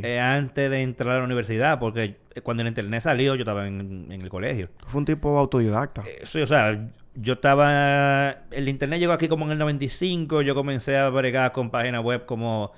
eh, 0.03 0.21
antes 0.21 0.71
de 0.71 0.83
entrar 0.83 1.17
a 1.17 1.19
la 1.21 1.25
universidad, 1.25 1.79
porque 1.79 2.17
eh, 2.35 2.41
cuando 2.43 2.61
el 2.61 2.69
internet 2.69 3.01
salió 3.01 3.35
yo 3.35 3.41
estaba 3.41 3.67
en, 3.67 4.09
en 4.11 4.21
el 4.21 4.29
colegio. 4.29 4.69
Fue 4.87 4.99
un 4.99 5.07
tipo 5.07 5.39
autodidacta. 5.39 6.03
Eh, 6.07 6.21
sí, 6.25 6.43
o 6.43 6.47
sea, 6.47 6.87
yo 7.15 7.33
estaba... 7.33 8.43
El 8.51 8.69
internet 8.69 9.01
llegó 9.01 9.15
aquí 9.15 9.27
como 9.27 9.47
en 9.47 9.53
el 9.53 9.59
95, 9.59 10.43
yo 10.43 10.55
comencé 10.55 10.99
a 10.99 11.09
bregar 11.09 11.53
con 11.53 11.71
páginas 11.71 12.05
web 12.05 12.27
como, 12.27 12.73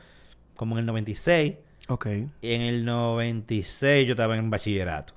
como 0.55 0.77
en 0.77 0.81
el 0.81 0.87
96. 0.87 1.57
ok. 1.89 2.07
Y 2.43 2.53
en 2.53 2.61
el 2.61 2.85
96 2.85 4.07
yo 4.07 4.13
estaba 4.13 4.37
en 4.37 4.49
bachillerato. 4.49 5.13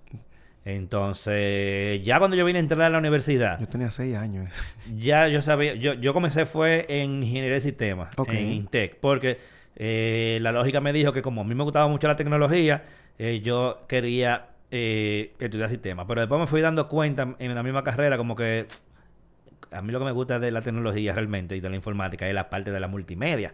Entonces, 0.75 2.01
ya 2.03 2.19
cuando 2.19 2.37
yo 2.37 2.45
vine 2.45 2.59
a 2.59 2.61
entrar 2.61 2.81
a 2.83 2.89
la 2.89 2.97
universidad, 2.97 3.59
Yo 3.59 3.67
tenía 3.67 3.91
seis 3.91 4.15
años. 4.17 4.49
ya 4.95 5.27
yo 5.27 5.41
sabía, 5.41 5.73
yo, 5.75 5.93
yo 5.93 6.13
comencé 6.13 6.45
fue 6.45 6.85
en 6.89 7.23
ingeniería 7.23 7.53
de 7.53 7.61
sistemas, 7.61 8.09
Ok. 8.17 8.29
en 8.33 8.49
Intec, 8.53 8.95
porque 8.99 9.37
eh, 9.75 10.39
la 10.41 10.51
lógica 10.51 10.81
me 10.81 10.93
dijo 10.93 11.11
que 11.13 11.21
como 11.21 11.41
a 11.41 11.43
mí 11.43 11.55
me 11.55 11.63
gustaba 11.63 11.87
mucho 11.87 12.07
la 12.07 12.15
tecnología, 12.15 12.83
eh, 13.17 13.41
yo 13.43 13.81
quería 13.87 14.47
eh, 14.71 15.33
estudiar 15.39 15.69
sistemas. 15.69 16.05
Pero 16.07 16.21
después 16.21 16.39
me 16.39 16.47
fui 16.47 16.61
dando 16.61 16.87
cuenta 16.87 17.35
en 17.39 17.55
la 17.55 17.63
misma 17.63 17.83
carrera 17.83 18.17
como 18.17 18.35
que 18.35 18.67
a 19.71 19.81
mí 19.81 19.91
lo 19.91 19.99
que 19.99 20.05
me 20.05 20.11
gusta 20.11 20.39
de 20.39 20.51
la 20.51 20.61
tecnología 20.61 21.13
realmente 21.13 21.55
y 21.55 21.59
de 21.59 21.69
la 21.69 21.75
informática 21.75 22.27
es 22.27 22.33
la 22.33 22.49
parte 22.49 22.71
de 22.71 22.79
la 22.79 22.87
multimedia. 22.87 23.53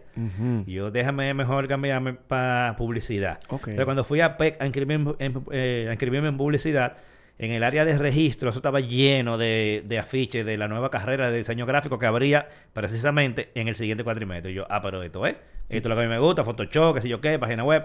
Yo 0.66 0.90
déjame 0.90 1.32
mejor 1.34 1.68
cambiarme 1.68 2.14
para 2.14 2.74
publicidad. 2.76 3.38
Ok. 3.48 3.64
Pero 3.66 3.84
cuando 3.84 4.04
fui 4.04 4.20
a 4.20 4.36
PEC 4.36 4.60
a 4.60 4.66
inscribirme 4.66 5.14
en, 5.18 5.32
en- 5.36 5.42
eh, 5.52 5.86
a 5.88 5.92
inscribirme 5.92 6.28
en 6.28 6.36
publicidad, 6.36 6.96
en 7.38 7.50
el 7.50 7.62
área 7.64 7.84
de 7.84 7.98
registro, 7.98 8.48
eso 8.48 8.60
estaba 8.60 8.80
lleno 8.80 9.36
de, 9.36 9.82
de 9.86 9.98
afiches 9.98 10.46
de 10.46 10.56
la 10.56 10.68
nueva 10.68 10.90
carrera 10.90 11.30
de 11.30 11.36
diseño 11.36 11.66
gráfico 11.66 11.98
que 11.98 12.06
habría 12.06 12.48
precisamente 12.72 13.50
en 13.54 13.68
el 13.68 13.74
siguiente 13.74 14.04
cuatrimestre. 14.04 14.52
Y 14.52 14.54
yo, 14.54 14.66
ah, 14.70 14.80
pero 14.80 15.02
esto 15.02 15.26
es, 15.26 15.34
esto 15.68 15.88
es 15.88 15.90
lo 15.90 15.94
que 15.96 16.00
a 16.00 16.04
mí 16.04 16.08
me 16.10 16.18
gusta, 16.18 16.44
Photoshop, 16.44 16.94
qué 16.94 17.02
sé 17.02 17.08
yo 17.08 17.20
qué, 17.20 17.38
página 17.38 17.62
web. 17.62 17.84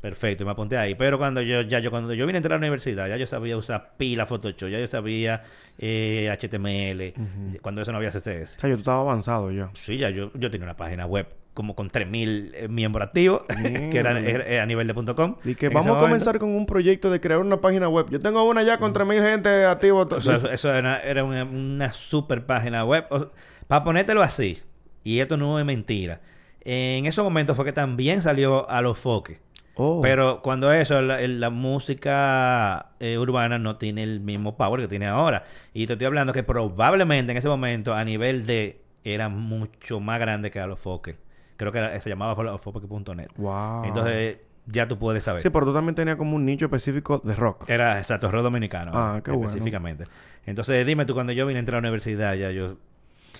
Perfecto, 0.00 0.42
y 0.42 0.46
me 0.46 0.52
apunté 0.52 0.76
ahí. 0.76 0.94
Pero 0.94 1.18
cuando 1.18 1.40
yo, 1.42 1.62
ya 1.62 1.78
yo, 1.80 1.90
cuando 1.90 2.12
yo 2.14 2.26
vine 2.26 2.36
a 2.36 2.38
entrar 2.38 2.52
a 2.52 2.56
la 2.56 2.66
universidad, 2.66 3.08
ya 3.08 3.16
yo 3.16 3.26
sabía 3.26 3.56
usar 3.56 3.94
pila 3.96 4.26
Photoshop, 4.26 4.68
ya 4.68 4.78
yo 4.78 4.86
sabía 4.86 5.42
eh, 5.78 6.28
HTML, 6.38 7.14
Ujú. 7.20 7.58
cuando 7.62 7.82
eso 7.82 7.92
no 7.92 7.98
había 7.98 8.10
CSS. 8.10 8.56
O 8.58 8.60
sea, 8.60 8.70
yo 8.70 8.76
estaba 8.76 9.00
avanzado 9.00 9.50
ya. 9.50 9.70
Sí, 9.74 9.96
ya 9.96 10.10
yo, 10.10 10.30
yo 10.34 10.50
tenía 10.50 10.64
una 10.66 10.76
página 10.76 11.06
web 11.06 11.26
como 11.54 11.74
con 11.74 11.90
3.000 11.90 12.50
eh, 12.54 12.68
miembros 12.68 13.06
activos, 13.08 13.42
que 13.90 13.98
era, 13.98 14.12
Mierda. 14.14 14.44
era 14.44 14.62
a 14.62 14.66
nivel 14.66 14.86
de 14.86 14.92
punto 14.92 15.16
.com. 15.16 15.36
Y 15.42 15.54
que 15.54 15.70
vamos 15.70 15.96
a 15.96 15.98
comenzar 15.98 16.38
con 16.38 16.50
un 16.50 16.66
proyecto 16.66 17.10
de 17.10 17.18
crear 17.18 17.40
una 17.40 17.60
página 17.62 17.88
web. 17.88 18.06
Yo 18.10 18.20
tengo 18.20 18.42
una 18.44 18.62
ya 18.62 18.78
con 18.78 18.92
3.000 18.92 19.22
gente 19.22 19.64
activo. 19.64 19.96
momento. 19.96 20.16
O 20.16 20.20
sea, 20.20 20.36
eso, 20.36 20.50
eso 20.50 20.74
era, 20.74 21.00
era 21.00 21.24
una, 21.24 21.44
una 21.44 21.92
super 21.92 22.44
página 22.44 22.84
web. 22.84 23.06
O 23.08 23.18
sea, 23.18 23.28
para 23.66 23.82
ponértelo 23.84 24.22
así, 24.22 24.58
y 25.02 25.20
esto 25.20 25.38
no 25.38 25.58
es 25.58 25.64
mentira, 25.64 26.20
en 26.60 27.06
esos 27.06 27.24
momentos 27.24 27.56
fue 27.56 27.64
que 27.64 27.72
también 27.72 28.20
salió 28.20 28.68
a 28.68 28.82
los 28.82 28.98
foques. 28.98 29.38
Oh. 29.76 30.00
Pero 30.02 30.40
cuando 30.42 30.72
eso, 30.72 31.00
la, 31.02 31.20
la 31.20 31.50
música 31.50 32.86
eh, 33.00 33.18
urbana 33.18 33.58
no 33.58 33.76
tiene 33.76 34.02
el 34.02 34.20
mismo 34.20 34.56
power 34.56 34.80
que 34.80 34.88
tiene 34.88 35.06
ahora. 35.06 35.44
Y 35.74 35.86
te 35.86 35.92
estoy 35.94 36.06
hablando 36.06 36.32
que 36.32 36.42
probablemente 36.42 37.32
en 37.32 37.38
ese 37.38 37.48
momento 37.48 37.94
a 37.94 38.04
nivel 38.04 38.46
de 38.46 38.80
era 39.04 39.28
mucho 39.28 40.00
más 40.00 40.18
grande 40.18 40.50
que 40.50 40.60
a 40.60 40.66
los 40.66 40.80
foques. 40.80 41.16
Creo 41.56 41.72
que 41.72 41.78
era- 41.78 42.00
se 42.00 42.08
llamaba 42.10 42.32
alofoque.net. 42.40 43.28
Wow. 43.36 43.84
Entonces 43.84 44.38
ya 44.66 44.88
tú 44.88 44.98
puedes 44.98 45.22
saber. 45.22 45.40
Sí, 45.42 45.50
pero 45.50 45.64
tú 45.66 45.72
también 45.72 45.94
tenías 45.94 46.16
como 46.16 46.36
un 46.36 46.44
nicho 46.44 46.64
específico 46.66 47.20
de 47.22 47.34
rock. 47.34 47.68
Era 47.68 47.98
exacto, 47.98 48.30
rock 48.30 48.42
dominicano. 48.42 48.90
Ah, 48.94 49.20
qué 49.24 49.30
bueno. 49.30 49.46
Específicamente. 49.46 50.04
Entonces, 50.44 50.84
dime 50.86 51.04
tú, 51.06 51.14
cuando 51.14 51.32
yo 51.32 51.46
vine 51.46 51.58
a 51.58 51.60
entrar 51.60 51.78
a 51.78 51.80
la 51.80 51.88
universidad, 51.88 52.34
ya 52.34 52.50
yo 52.50 52.76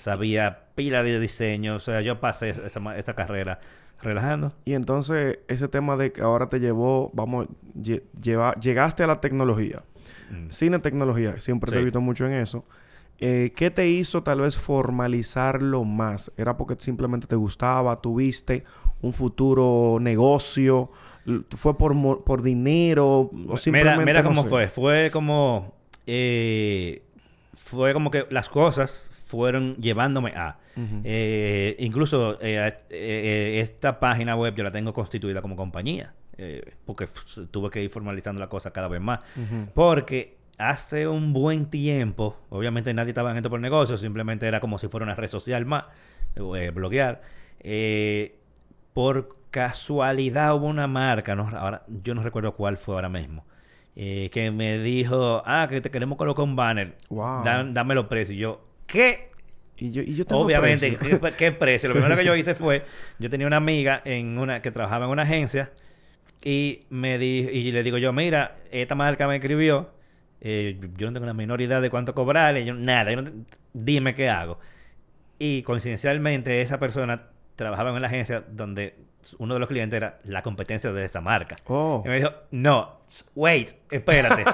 sabía 0.06 0.60
pila 0.76 1.02
de 1.02 1.18
diseño. 1.18 1.74
O 1.74 1.80
sea, 1.80 2.00
yo 2.00 2.20
pasé 2.20 2.50
esa, 2.50 3.14
carrera 3.14 3.58
relajando. 4.00 4.52
Y 4.64 4.74
entonces, 4.74 5.40
ese 5.48 5.66
tema 5.66 5.96
de 5.96 6.12
que 6.12 6.20
ahora 6.22 6.48
te 6.48 6.60
llevó, 6.60 7.10
vamos, 7.12 7.48
lle- 7.74 8.04
lleva- 8.22 8.54
llegaste 8.60 9.02
a 9.02 9.08
la 9.08 9.20
tecnología. 9.20 9.82
Mm. 10.30 10.50
Cine 10.50 10.78
tecnología, 10.78 11.40
siempre 11.40 11.72
te 11.72 11.78
he 11.78 11.82
visto 11.84 12.00
mucho 12.00 12.24
en 12.26 12.34
eso. 12.34 12.64
Eh, 13.18 13.52
¿Qué 13.56 13.72
te 13.72 13.88
hizo 13.88 14.22
tal 14.22 14.42
vez 14.42 14.56
formalizarlo 14.56 15.82
más? 15.82 16.30
¿Era 16.36 16.56
porque 16.56 16.76
simplemente 16.78 17.26
te 17.26 17.34
gustaba, 17.34 18.00
tuviste 18.00 18.62
un 19.02 19.12
futuro 19.12 19.98
negocio? 20.00 20.92
¿Fue 21.56 21.76
por, 21.76 22.22
por 22.22 22.42
dinero? 22.42 23.22
¿O 23.22 23.30
Mira, 23.32 23.56
simplemente 23.56 24.04
mira 24.04 24.22
no 24.22 24.28
cómo 24.28 24.42
sé? 24.44 24.48
fue. 24.50 24.68
Fue 24.68 25.10
como... 25.12 25.74
eh, 26.06 27.02
fue 27.54 27.92
como 27.92 28.12
que 28.12 28.26
las 28.30 28.48
cosas 28.48 29.10
fueron 29.26 29.76
llevándome 29.76 30.30
a... 30.30 30.58
Eh, 31.04 31.76
incluso 31.78 32.38
eh, 32.40 32.74
eh, 32.90 33.58
esta 33.60 34.00
página 34.00 34.34
web 34.36 34.54
yo 34.54 34.64
la 34.64 34.70
tengo 34.70 34.92
constituida 34.94 35.42
como 35.42 35.54
compañía. 35.56 36.14
porque 36.86 37.06
tuve 37.50 37.70
que 37.70 37.82
ir 37.82 37.90
formalizando 37.90 38.40
la 38.40 38.48
cosa 38.48 38.70
cada 38.72 38.88
vez 38.88 39.00
más. 39.00 39.20
Porque 39.74 40.36
hace 40.58 41.06
un 41.08 41.32
buen 41.34 41.66
tiempo, 41.66 42.36
obviamente 42.50 42.92
nadie 42.94 43.10
estaba 43.10 43.30
en 43.30 43.36
esto 43.36 43.50
por 43.50 43.60
negocio, 43.60 43.96
simplemente 43.96 44.46
era 44.46 44.58
como 44.60 44.78
si 44.78 44.88
fuera 44.88 45.04
una 45.04 45.14
red 45.14 45.28
social 45.28 45.66
más, 45.66 45.84
bloguear. 46.74 47.20
Por 48.92 49.36
casualidad 49.50 50.54
hubo 50.54 50.66
una 50.66 50.86
marca, 50.86 51.34
no, 51.34 51.48
ahora, 51.48 51.82
yo 52.02 52.14
no 52.14 52.22
recuerdo 52.22 52.54
cuál 52.54 52.76
fue 52.76 52.94
ahora 52.94 53.08
mismo, 53.08 53.44
eh, 53.94 54.28
que 54.32 54.50
me 54.50 54.78
dijo, 54.78 55.42
ah, 55.46 55.66
que 55.68 55.80
te 55.80 55.90
queremos 55.90 56.16
colocar 56.18 56.44
un 56.44 56.56
banner, 56.56 56.96
Wow. 57.10 57.44
Da- 57.44 57.64
dame 57.64 57.94
los 57.94 58.06
precios. 58.06 58.36
Y 58.36 58.40
yo, 58.40 58.60
¿qué? 58.86 59.30
Y 59.78 59.90
yo, 59.90 60.02
y 60.02 60.14
yo 60.14 60.24
tengo 60.24 60.40
Obviamente, 60.40 60.92
precio. 60.92 61.20
¿qué, 61.20 61.32
qué 61.32 61.52
precio? 61.52 61.88
Lo 61.88 61.94
primero 61.94 62.16
que 62.16 62.24
yo 62.24 62.34
hice 62.36 62.54
fue, 62.54 62.84
yo 63.18 63.28
tenía 63.28 63.46
una 63.46 63.56
amiga 63.56 64.00
en 64.04 64.38
una 64.38 64.62
que 64.62 64.70
trabajaba 64.70 65.04
en 65.04 65.10
una 65.10 65.22
agencia 65.22 65.70
y 66.42 66.84
me 66.90 67.18
di, 67.18 67.48
y 67.52 67.72
le 67.72 67.82
digo 67.82 67.98
yo, 67.98 68.12
mira, 68.12 68.56
esta 68.70 68.94
marca 68.94 69.26
me 69.28 69.36
escribió, 69.36 69.90
eh, 70.40 70.78
yo 70.96 71.08
no 71.08 71.14
tengo 71.14 71.26
la 71.26 71.34
menor 71.34 71.60
idea 71.60 71.80
de 71.80 71.90
cuánto 71.90 72.14
cobrarle, 72.14 72.64
yo 72.64 72.74
nada, 72.74 73.10
yo 73.10 73.22
no 73.22 73.30
dime 73.72 74.14
qué 74.14 74.28
hago. 74.28 74.58
Y 75.38 75.62
coincidencialmente 75.62 76.62
esa 76.62 76.78
persona 76.78 77.28
trabajaba 77.56 77.90
en 77.90 77.96
una 77.96 78.06
agencia 78.06 78.44
donde 78.48 78.94
uno 79.38 79.54
de 79.54 79.60
los 79.60 79.68
clientes 79.68 79.96
era 79.96 80.20
la 80.24 80.42
competencia 80.42 80.92
de 80.92 81.04
esa 81.04 81.20
marca. 81.20 81.56
Oh. 81.66 82.02
Y 82.04 82.08
me 82.08 82.16
dijo, 82.16 82.30
no, 82.50 83.00
wait, 83.34 83.74
espérate. 83.90 84.44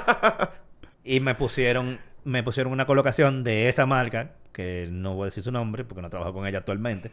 y 1.05 1.21
me 1.21 1.35
pusieron, 1.35 1.99
me 2.25 2.43
pusieron 2.43 2.73
una 2.73 2.87
colocación 2.87 3.45
de 3.45 3.69
esa 3.69 3.87
marca, 3.87 4.33
que 4.53 4.89
no 4.91 5.15
voy 5.15 5.23
a 5.23 5.25
decir 5.27 5.43
su 5.43 5.53
nombre 5.53 5.85
porque 5.85 6.03
no 6.03 6.11
trabajo 6.11 6.33
con 6.33 6.47
ella 6.47 6.59
actualmente. 6.59 7.11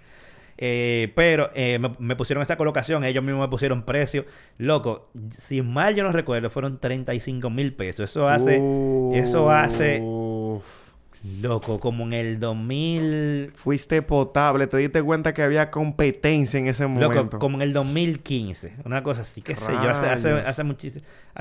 Eh, 0.62 1.14
pero 1.16 1.52
eh, 1.56 1.80
me, 1.80 1.96
me 2.00 2.18
pusieron 2.18 2.42
esa 2.42 2.58
colocación, 2.58 3.06
ellos 3.06 3.24
mismos 3.24 3.48
me 3.48 3.50
pusieron 3.50 3.84
precio. 3.84 4.26
Loco, 4.58 5.10
si 5.30 5.62
mal 5.62 5.96
yo 5.96 6.04
no 6.04 6.12
recuerdo, 6.12 6.50
fueron 6.50 6.80
35 6.80 7.50
mil 7.50 7.74
pesos. 7.74 8.10
Eso 8.10 8.28
hace, 8.28 8.62
eso 9.14 9.50
hace, 9.50 10.00
loco, 11.42 11.80
como 11.80 12.04
en 12.04 12.14
el 12.14 12.40
2000, 12.42 13.54
Fuiste 13.56 14.02
potable, 14.02 14.68
te 14.68 14.76
diste 14.76 15.02
cuenta 15.02 15.34
que 15.34 15.44
había 15.44 15.72
competencia 15.72 16.60
en 16.60 16.68
ese 16.68 16.86
momento. 16.86 17.24
loco, 17.24 17.40
como 17.40 17.56
en 17.56 17.62
el 17.62 17.72
2015. 17.72 18.80
Una 18.84 19.02
cosa 19.02 19.22
así, 19.22 19.42
qué 19.42 19.56
sé 19.56 19.72
yo, 19.72 19.90
hace, 19.90 20.10
hace 20.10 20.64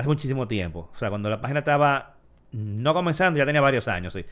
muchísimo 0.05 0.47
tiempo. 0.47 0.89
O 0.95 0.97
sea, 0.97 1.09
cuando 1.09 1.29
la 1.29 1.41
página 1.41 1.59
estaba 1.59 2.18
no 2.51 2.93
comenzando, 2.93 3.37
ya 3.37 3.45
tenía 3.45 3.61
varios 3.61 3.87
años, 3.87 4.13
sí. 4.13 4.25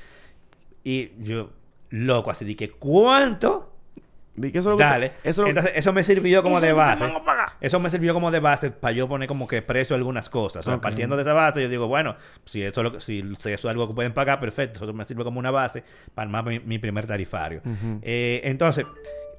Y 0.83 1.11
yo, 1.23 1.51
loco, 1.89 2.31
así 2.31 2.55
que, 2.55 2.69
¿cuánto? 2.71 3.73
Di 4.35 4.51
que 4.51 4.59
eso 4.59 4.77
que 4.77 4.83
Dale. 4.83 5.07
eso 5.23 5.29
es 5.29 5.37
lo- 5.39 5.47
Entonces, 5.47 5.71
eso 5.75 5.91
me 5.93 6.03
sirvió 6.03 6.43
como 6.43 6.61
de 6.61 6.71
base. 6.71 7.11
Eso 7.59 7.79
me 7.79 7.89
sirvió 7.89 8.13
como 8.13 8.29
de 8.29 8.39
base 8.39 8.69
para 8.69 8.91
yo 8.91 9.07
poner 9.07 9.27
como 9.27 9.47
que 9.47 9.63
precio 9.63 9.95
algunas 9.95 10.29
cosas. 10.29 10.59
O 10.59 10.69
sea, 10.69 10.75
Ok. 10.75 10.83
partiendo 10.83 11.15
de 11.15 11.23
esa 11.23 11.33
base, 11.33 11.61
yo 11.63 11.69
digo, 11.69 11.87
bueno, 11.87 12.15
si 12.45 12.61
eso, 12.61 12.81
es 12.85 12.93
lo 12.93 12.99
si, 12.99 13.23
si 13.39 13.51
eso 13.51 13.67
es 13.67 13.71
algo 13.71 13.87
que 13.87 13.95
pueden 13.95 14.13
pagar, 14.13 14.39
perfecto. 14.39 14.83
Eso 14.83 14.93
me 14.93 15.05
sirve 15.05 15.23
como 15.23 15.39
una 15.39 15.49
base 15.49 15.83
para 16.13 16.27
armar 16.27 16.45
mi, 16.45 16.59
mi 16.59 16.77
primer 16.77 17.07
tarifario. 17.07 17.61
Eh, 18.03 18.41
entonces, 18.43 18.85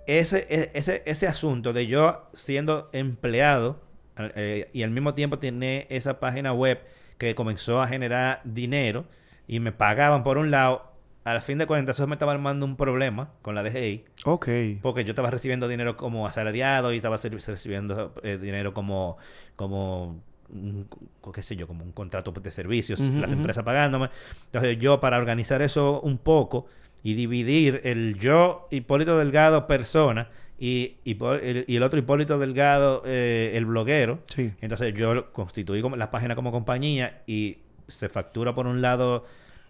ese, 0.09 0.47
e- 0.51 0.71
ese, 0.75 1.03
ese 1.07 1.29
asunto 1.29 1.73
de 1.73 1.87
yo 1.87 2.29
siendo 2.33 2.89
empleado 2.93 3.81
eh, 4.17 4.69
y 4.73 4.83
al 4.83 4.91
mismo 4.91 5.15
tiempo 5.15 5.39
tener 5.39 5.87
esa 5.91 6.19
página 6.19 6.53
web 6.53 6.81
que 7.19 7.35
comenzó 7.35 7.83
a 7.83 7.89
generar 7.89 8.41
dinero 8.45 9.05
y 9.47 9.61
me 9.61 9.73
pagaban 9.73 10.23
por 10.23 10.39
un 10.39 10.51
lado, 10.51 10.93
al 11.25 11.41
fin 11.43 11.59
de 11.59 11.67
cuentas 11.67 11.97
eso 11.99 12.07
me 12.07 12.15
estaba 12.15 12.33
armando 12.33 12.65
un 12.65 12.77
problema 12.77 13.31
con 13.43 13.55
la 13.55 13.63
DGI. 13.63 14.05
Ok. 14.25 14.49
Porque 14.81 15.05
yo 15.05 15.11
estaba 15.11 15.31
recibiendo 15.31 15.69
dinero 15.69 15.97
como 15.97 16.27
asalariado 16.27 16.93
y 16.93 16.97
estaba 16.97 17.17
recibiendo 17.17 18.15
eh, 18.23 18.39
dinero 18.39 18.73
como, 18.73 19.19
como 19.57 20.23
un, 20.51 20.89
qué 21.35 21.43
sé 21.43 21.57
yo, 21.57 21.67
como 21.67 21.85
un 21.85 21.93
contrato 21.93 22.33
de 22.33 22.51
servicios, 22.51 23.01
las 23.01 23.33
empresas 23.33 23.65
pagándome. 23.65 24.11
Entonces 24.47 24.79
yo 24.79 25.01
para 25.01 25.19
organizar 25.19 25.61
eso 25.61 26.01
un 26.01 26.19
poco 26.19 26.67
y 27.03 27.15
dividir 27.15 27.81
el 27.85 28.19
yo, 28.19 28.67
Hipólito 28.71 29.19
Delgado, 29.19 29.67
persona, 29.67 30.31
y, 30.59 30.97
el, 31.05 31.65
y 31.69 31.77
el 31.77 31.83
otro 31.83 31.99
Hipólito 31.99 32.39
Delgado, 32.39 33.03
eh, 33.07 33.53
el 33.55 33.65
bloguero. 33.67 34.21
Sí. 34.27 34.53
Entonces 34.61 34.93
yo 34.95 35.33
constituí 35.33 35.81
como 35.83 35.97
la 35.97 36.11
página 36.11 36.35
como 36.35 36.51
compañía 36.51 37.23
y 37.27 37.59
se 37.87 38.09
factura 38.09 38.55
por 38.55 38.67
un 38.67 38.83
lado 38.83 39.25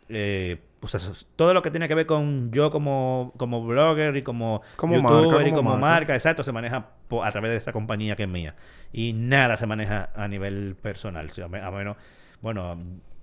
eh, 0.08 0.56
pues 0.80 0.94
eso, 0.94 1.12
todo 1.36 1.52
lo 1.54 1.60
que 1.60 1.70
tiene 1.70 1.88
que 1.88 1.94
ver 1.94 2.06
con 2.06 2.50
yo 2.52 2.70
como, 2.70 3.32
como 3.36 3.64
blogger 3.66 4.16
y 4.16 4.22
como, 4.22 4.62
Como 4.76 4.94
youtuber 4.94 5.20
marca, 5.32 5.42
y 5.48 5.50
como 5.50 5.56
como 5.56 5.70
marca. 5.76 5.86
marca. 5.96 6.14
exacto, 6.14 6.42
se 6.44 6.52
maneja 6.52 6.86
po- 7.08 7.24
a 7.24 7.30
través 7.32 7.50
de 7.50 7.56
esa 7.58 7.72
compañía 7.72 8.14
que 8.16 8.22
es 8.22 8.28
mía. 8.28 8.54
Y 8.92 9.12
nada 9.12 9.56
se 9.56 9.66
maneja 9.66 10.08
a 10.14 10.28
nivel 10.28 10.76
personal. 10.80 11.26
o 11.26 11.30
sea, 11.30 11.46
a 11.46 11.70
menos, 11.70 11.96
bueno, 12.40 12.78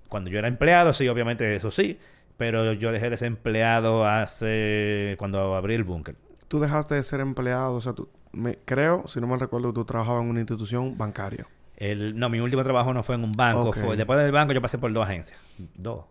cuando 0.08 0.30
yo 0.30 0.38
era 0.38 0.48
empleado, 0.48 0.92
sí, 0.92 1.08
obviamente 1.08 1.54
eso 1.56 1.70
sí, 1.70 1.98
pero 2.36 2.74
yo 2.74 2.92
dejé 2.92 3.08
de 3.10 3.16
ser 3.16 3.28
empleado 3.28 4.06
hace 4.06 5.16
cuando 5.18 5.56
abrí 5.56 5.74
el 5.74 5.84
búnker. 5.84 6.14
Tú 6.48 6.60
dejaste 6.60 6.94
de 6.94 7.02
ser 7.02 7.20
empleado, 7.20 7.74
o 7.74 7.80
sea, 7.80 7.92
tú, 7.92 8.08
me, 8.32 8.58
creo, 8.64 9.06
si 9.06 9.20
no 9.20 9.26
me 9.26 9.36
recuerdo, 9.36 9.72
tú 9.72 9.84
trabajabas 9.84 10.22
en 10.22 10.30
una 10.30 10.40
institución 10.40 10.96
bancaria. 10.96 11.46
El, 11.76 12.18
no, 12.18 12.28
mi 12.28 12.40
último 12.40 12.62
trabajo 12.62 12.94
no 12.94 13.02
fue 13.02 13.16
en 13.16 13.24
un 13.24 13.32
banco. 13.32 13.72
Fue, 13.72 13.96
después 13.96 14.18
del 14.18 14.32
banco 14.32 14.52
yo 14.52 14.62
pasé 14.62 14.78
por 14.78 14.92
dos 14.92 15.04
agencias. 15.04 15.38
Dos. 15.74 16.04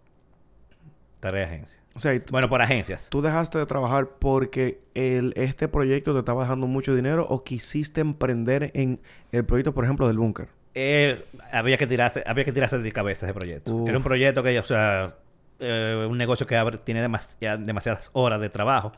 Tres 1.19 1.47
agencias. 1.47 1.81
O 1.95 1.99
sea, 1.99 2.21
Bueno, 2.29 2.49
por 2.49 2.61
agencias. 2.61 3.09
tú 3.09 3.21
dejaste 3.21 3.57
de 3.57 3.65
trabajar 3.65 4.09
porque 4.19 4.81
el, 4.93 5.33
este 5.37 5.67
proyecto 5.67 6.13
te 6.13 6.19
estaba 6.19 6.43
dejando 6.43 6.67
mucho 6.67 6.93
dinero 6.93 7.25
o 7.27 7.43
quisiste 7.43 8.01
emprender 8.01 8.71
en 8.73 8.99
el 9.31 9.45
proyecto, 9.45 9.73
por 9.73 9.85
ejemplo, 9.85 10.07
del 10.07 10.17
búnker. 10.17 10.49
Eh, 10.75 11.23
había 11.53 11.77
que 11.77 11.87
tirarse, 11.87 12.21
había 12.27 12.43
que 12.43 12.51
tirarse 12.51 12.77
de 12.77 12.91
cabeza 12.91 13.25
ese 13.25 13.33
proyecto. 13.33 13.73
Uf. 13.73 13.87
Era 13.87 13.97
un 13.97 14.03
proyecto 14.03 14.43
que, 14.43 14.59
o 14.59 14.63
sea, 14.63 15.15
eh, 15.59 16.05
un 16.09 16.17
negocio 16.17 16.45
que 16.45 16.55
abre- 16.57 16.77
tiene 16.83 17.05
demasi- 17.07 17.37
demasiadas 17.63 18.09
horas 18.13 18.41
de 18.41 18.49
trabajo. 18.49 18.91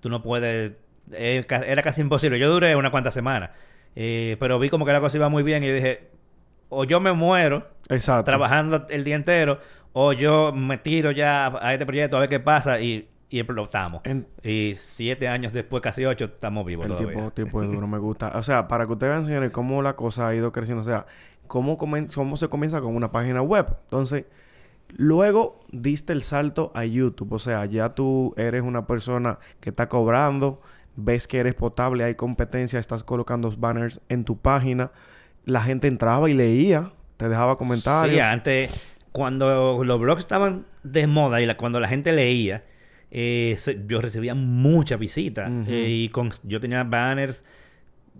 Tú 0.00 0.08
no 0.08 0.22
puedes, 0.22 0.72
eh, 1.12 1.44
era 1.66 1.82
casi 1.82 2.00
imposible. 2.00 2.38
Yo 2.38 2.50
duré 2.50 2.74
unas 2.76 2.90
cuantas 2.90 3.14
semanas, 3.14 3.50
eh, 3.96 4.36
pero 4.40 4.58
vi 4.58 4.68
como 4.70 4.84
que 4.84 4.92
la 4.92 5.00
cosa 5.00 5.16
iba 5.16 5.28
muy 5.28 5.42
bien 5.42 5.62
y 5.64 5.68
yo 5.68 5.74
dije, 5.74 6.08
o 6.68 6.84
yo 6.84 7.00
me 7.00 7.12
muero 7.12 7.68
Exacto. 7.88 8.24
trabajando 8.24 8.86
el 8.90 9.04
día 9.04 9.16
entero, 9.16 9.58
o 9.92 10.12
yo 10.12 10.52
me 10.52 10.78
tiro 10.78 11.10
ya 11.12 11.46
a, 11.60 11.72
este 11.72 11.86
proyecto 11.86 12.16
a 12.16 12.20
ver 12.20 12.28
qué 12.28 12.40
pasa 12.40 12.80
y, 12.80 13.08
y 13.30 13.38
explotamos. 13.38 14.00
En- 14.04 14.26
Y 14.42 14.74
siete 14.76 15.28
años 15.28 15.52
después, 15.52 15.82
casi 15.82 16.04
ocho, 16.04 16.24
estamos 16.24 16.64
vivos 16.66 16.86
El 16.86 16.96
todavía. 16.96 17.30
tipo 17.30 17.62
es 17.62 17.70
duro, 17.70 17.86
me 17.86 17.98
gusta. 17.98 18.32
O 18.34 18.42
sea, 18.42 18.66
para 18.66 18.86
que 18.86 18.92
ustedes 18.92 19.12
vean, 19.12 19.26
señores, 19.26 19.50
cómo 19.52 19.82
la 19.82 19.94
cosa 19.94 20.28
ha 20.28 20.34
ido 20.34 20.50
creciendo. 20.52 20.82
O 20.82 20.84
sea, 20.84 21.06
cómo, 21.46 21.78
comen- 21.78 22.12
cómo 22.12 22.36
se 22.36 22.48
comienza 22.48 22.80
con 22.80 22.96
una 22.96 23.12
página 23.12 23.40
web. 23.42 23.66
Entonces, 23.84 24.24
luego 24.96 25.60
diste 25.72 26.12
el 26.12 26.22
salto 26.22 26.72
a 26.74 26.84
YouTube. 26.84 27.32
O 27.32 27.38
sea, 27.38 27.64
ya 27.66 27.94
tú 27.94 28.34
eres 28.36 28.62
una 28.62 28.86
persona 28.86 29.38
que 29.60 29.70
está 29.70 29.88
cobrando, 29.88 30.60
ves 30.96 31.26
que 31.26 31.38
eres 31.38 31.54
potable, 31.54 32.04
hay 32.04 32.14
competencia, 32.14 32.78
estás 32.78 33.02
colocando 33.04 33.50
banners 33.56 34.00
en 34.08 34.24
tu 34.24 34.36
página. 34.38 34.90
La 35.44 35.60
gente 35.60 35.88
entraba 35.88 36.30
y 36.30 36.34
leía, 36.34 36.92
te 37.16 37.28
dejaba 37.28 37.56
comentarios. 37.56 38.14
Sí, 38.14 38.20
antes, 38.20 38.70
cuando 39.12 39.84
los 39.84 40.00
blogs 40.00 40.20
estaban 40.20 40.66
de 40.82 41.06
moda 41.06 41.40
y 41.40 41.46
la- 41.46 41.56
cuando 41.56 41.80
la 41.80 41.88
gente 41.88 42.12
leía, 42.12 42.64
eh, 43.10 43.54
se- 43.58 43.84
yo 43.86 44.00
recibía 44.00 44.34
muchas 44.34 44.98
visitas. 44.98 45.50
Eh, 45.68 45.88
y 45.88 46.08
con, 46.08 46.30
yo 46.42 46.60
tenía 46.60 46.82
banners 46.84 47.44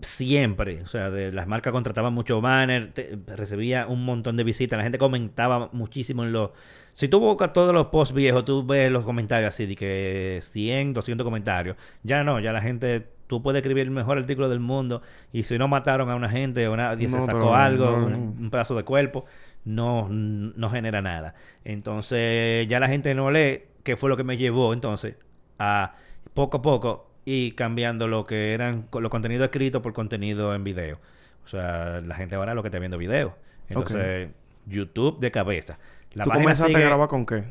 siempre. 0.01 0.81
O 0.83 0.87
sea, 0.87 1.09
de, 1.09 1.31
las 1.31 1.47
marcas 1.47 1.71
contrataban 1.73 2.13
muchos 2.13 2.41
banners, 2.41 2.93
te- 2.93 3.17
recibía 3.35 3.87
un 3.87 4.03
montón 4.05 4.37
de 4.37 4.43
visitas. 4.43 4.77
La 4.77 4.83
gente 4.83 4.97
comentaba 4.97 5.69
muchísimo 5.73 6.23
en 6.23 6.31
los... 6.31 6.51
Si 6.93 7.07
tú 7.09 7.19
buscas 7.19 7.51
todos 7.53 7.73
los 7.73 7.87
posts 7.87 8.13
viejos, 8.15 8.45
tú 8.45 8.65
ves 8.65 8.89
los 8.91 9.03
comentarios 9.03 9.53
así 9.53 9.65
de 9.65 9.75
que 9.75 10.39
100, 10.41 10.93
200 10.93 11.25
comentarios. 11.25 11.77
Ya 12.03 12.23
no, 12.23 12.39
ya 12.39 12.51
la 12.53 12.61
gente... 12.61 13.09
Tú 13.27 13.41
puedes 13.41 13.59
escribir 13.61 13.83
el 13.85 13.91
mejor 13.91 14.19
artículo 14.19 14.49
del 14.49 14.59
mundo 14.59 15.01
y 15.33 15.41
si 15.43 15.57
no 15.57 15.67
mataron 15.67 16.11
a 16.11 16.15
una 16.15 16.29
gente 16.29 16.67
o 16.67 16.77
nadie 16.77 17.09
se 17.09 17.17
No 17.17 17.25
sacó 17.25 17.55
algo, 17.55 17.97
no, 17.97 18.05
un, 18.05 18.11
no. 18.11 18.17
un 18.17 18.49
pedazo 18.51 18.75
de 18.75 18.83
cuerpo, 18.83 19.25
no, 19.63 20.07
no 20.09 20.69
genera 20.69 21.01
nada. 21.01 21.33
Entonces, 21.63 22.67
ya 22.67 22.79
la 22.79 22.87
gente 22.87 23.15
no 23.15 23.31
lee, 23.31 23.63
que 23.83 23.97
fue 23.97 24.09
lo 24.11 24.17
que 24.17 24.23
me 24.23 24.37
llevó 24.37 24.73
entonces 24.73 25.15
a 25.57 25.95
poco 26.35 26.57
a 26.57 26.61
poco 26.61 27.09
y 27.25 27.51
cambiando 27.53 28.07
lo 28.07 28.25
que 28.25 28.53
eran 28.53 28.87
los 28.93 29.09
contenidos 29.11 29.45
escritos 29.45 29.81
por 29.81 29.93
contenido 29.93 30.55
en 30.55 30.63
video. 30.63 30.99
O 31.45 31.47
sea, 31.47 32.01
la 32.01 32.15
gente 32.15 32.35
ahora 32.35 32.53
lo 32.55 32.61
que 32.63 32.69
está 32.69 32.79
viendo 32.79 32.97
video. 32.97 33.35
Entonces, 33.67 34.29
YouTube 34.65 35.19
de 35.19 35.31
cabeza. 35.31 35.79
La 36.13 36.23
¿Tú 36.23 36.31
comenzaste 36.31 36.73
sigue, 36.73 36.83
a 36.83 36.87
grabar 36.87 37.09
con 37.09 37.25
qué? 37.25 37.43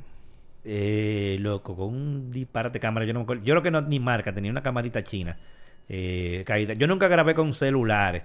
eh, 0.64 1.37
loco, 1.40 1.76
con 1.76 1.88
un 1.88 2.31
disparate 2.31 2.75
de 2.75 2.81
cámara. 2.81 3.07
Yo 3.07 3.12
no 3.12 3.21
me 3.21 3.25
acuerdo. 3.25 3.43
Yo 3.45 3.54
lo 3.54 3.62
que 3.62 3.71
no 3.71 3.81
ni 3.83 4.00
marca, 4.00 4.33
tenía 4.33 4.50
una 4.50 4.62
camarita 4.62 5.02
china. 5.02 5.37
eh, 5.88 6.45
caída. 6.47 6.75
Yo 6.75 6.87
nunca 6.87 7.09
grabé 7.09 7.35
con 7.35 7.52
celulares. 7.54 8.23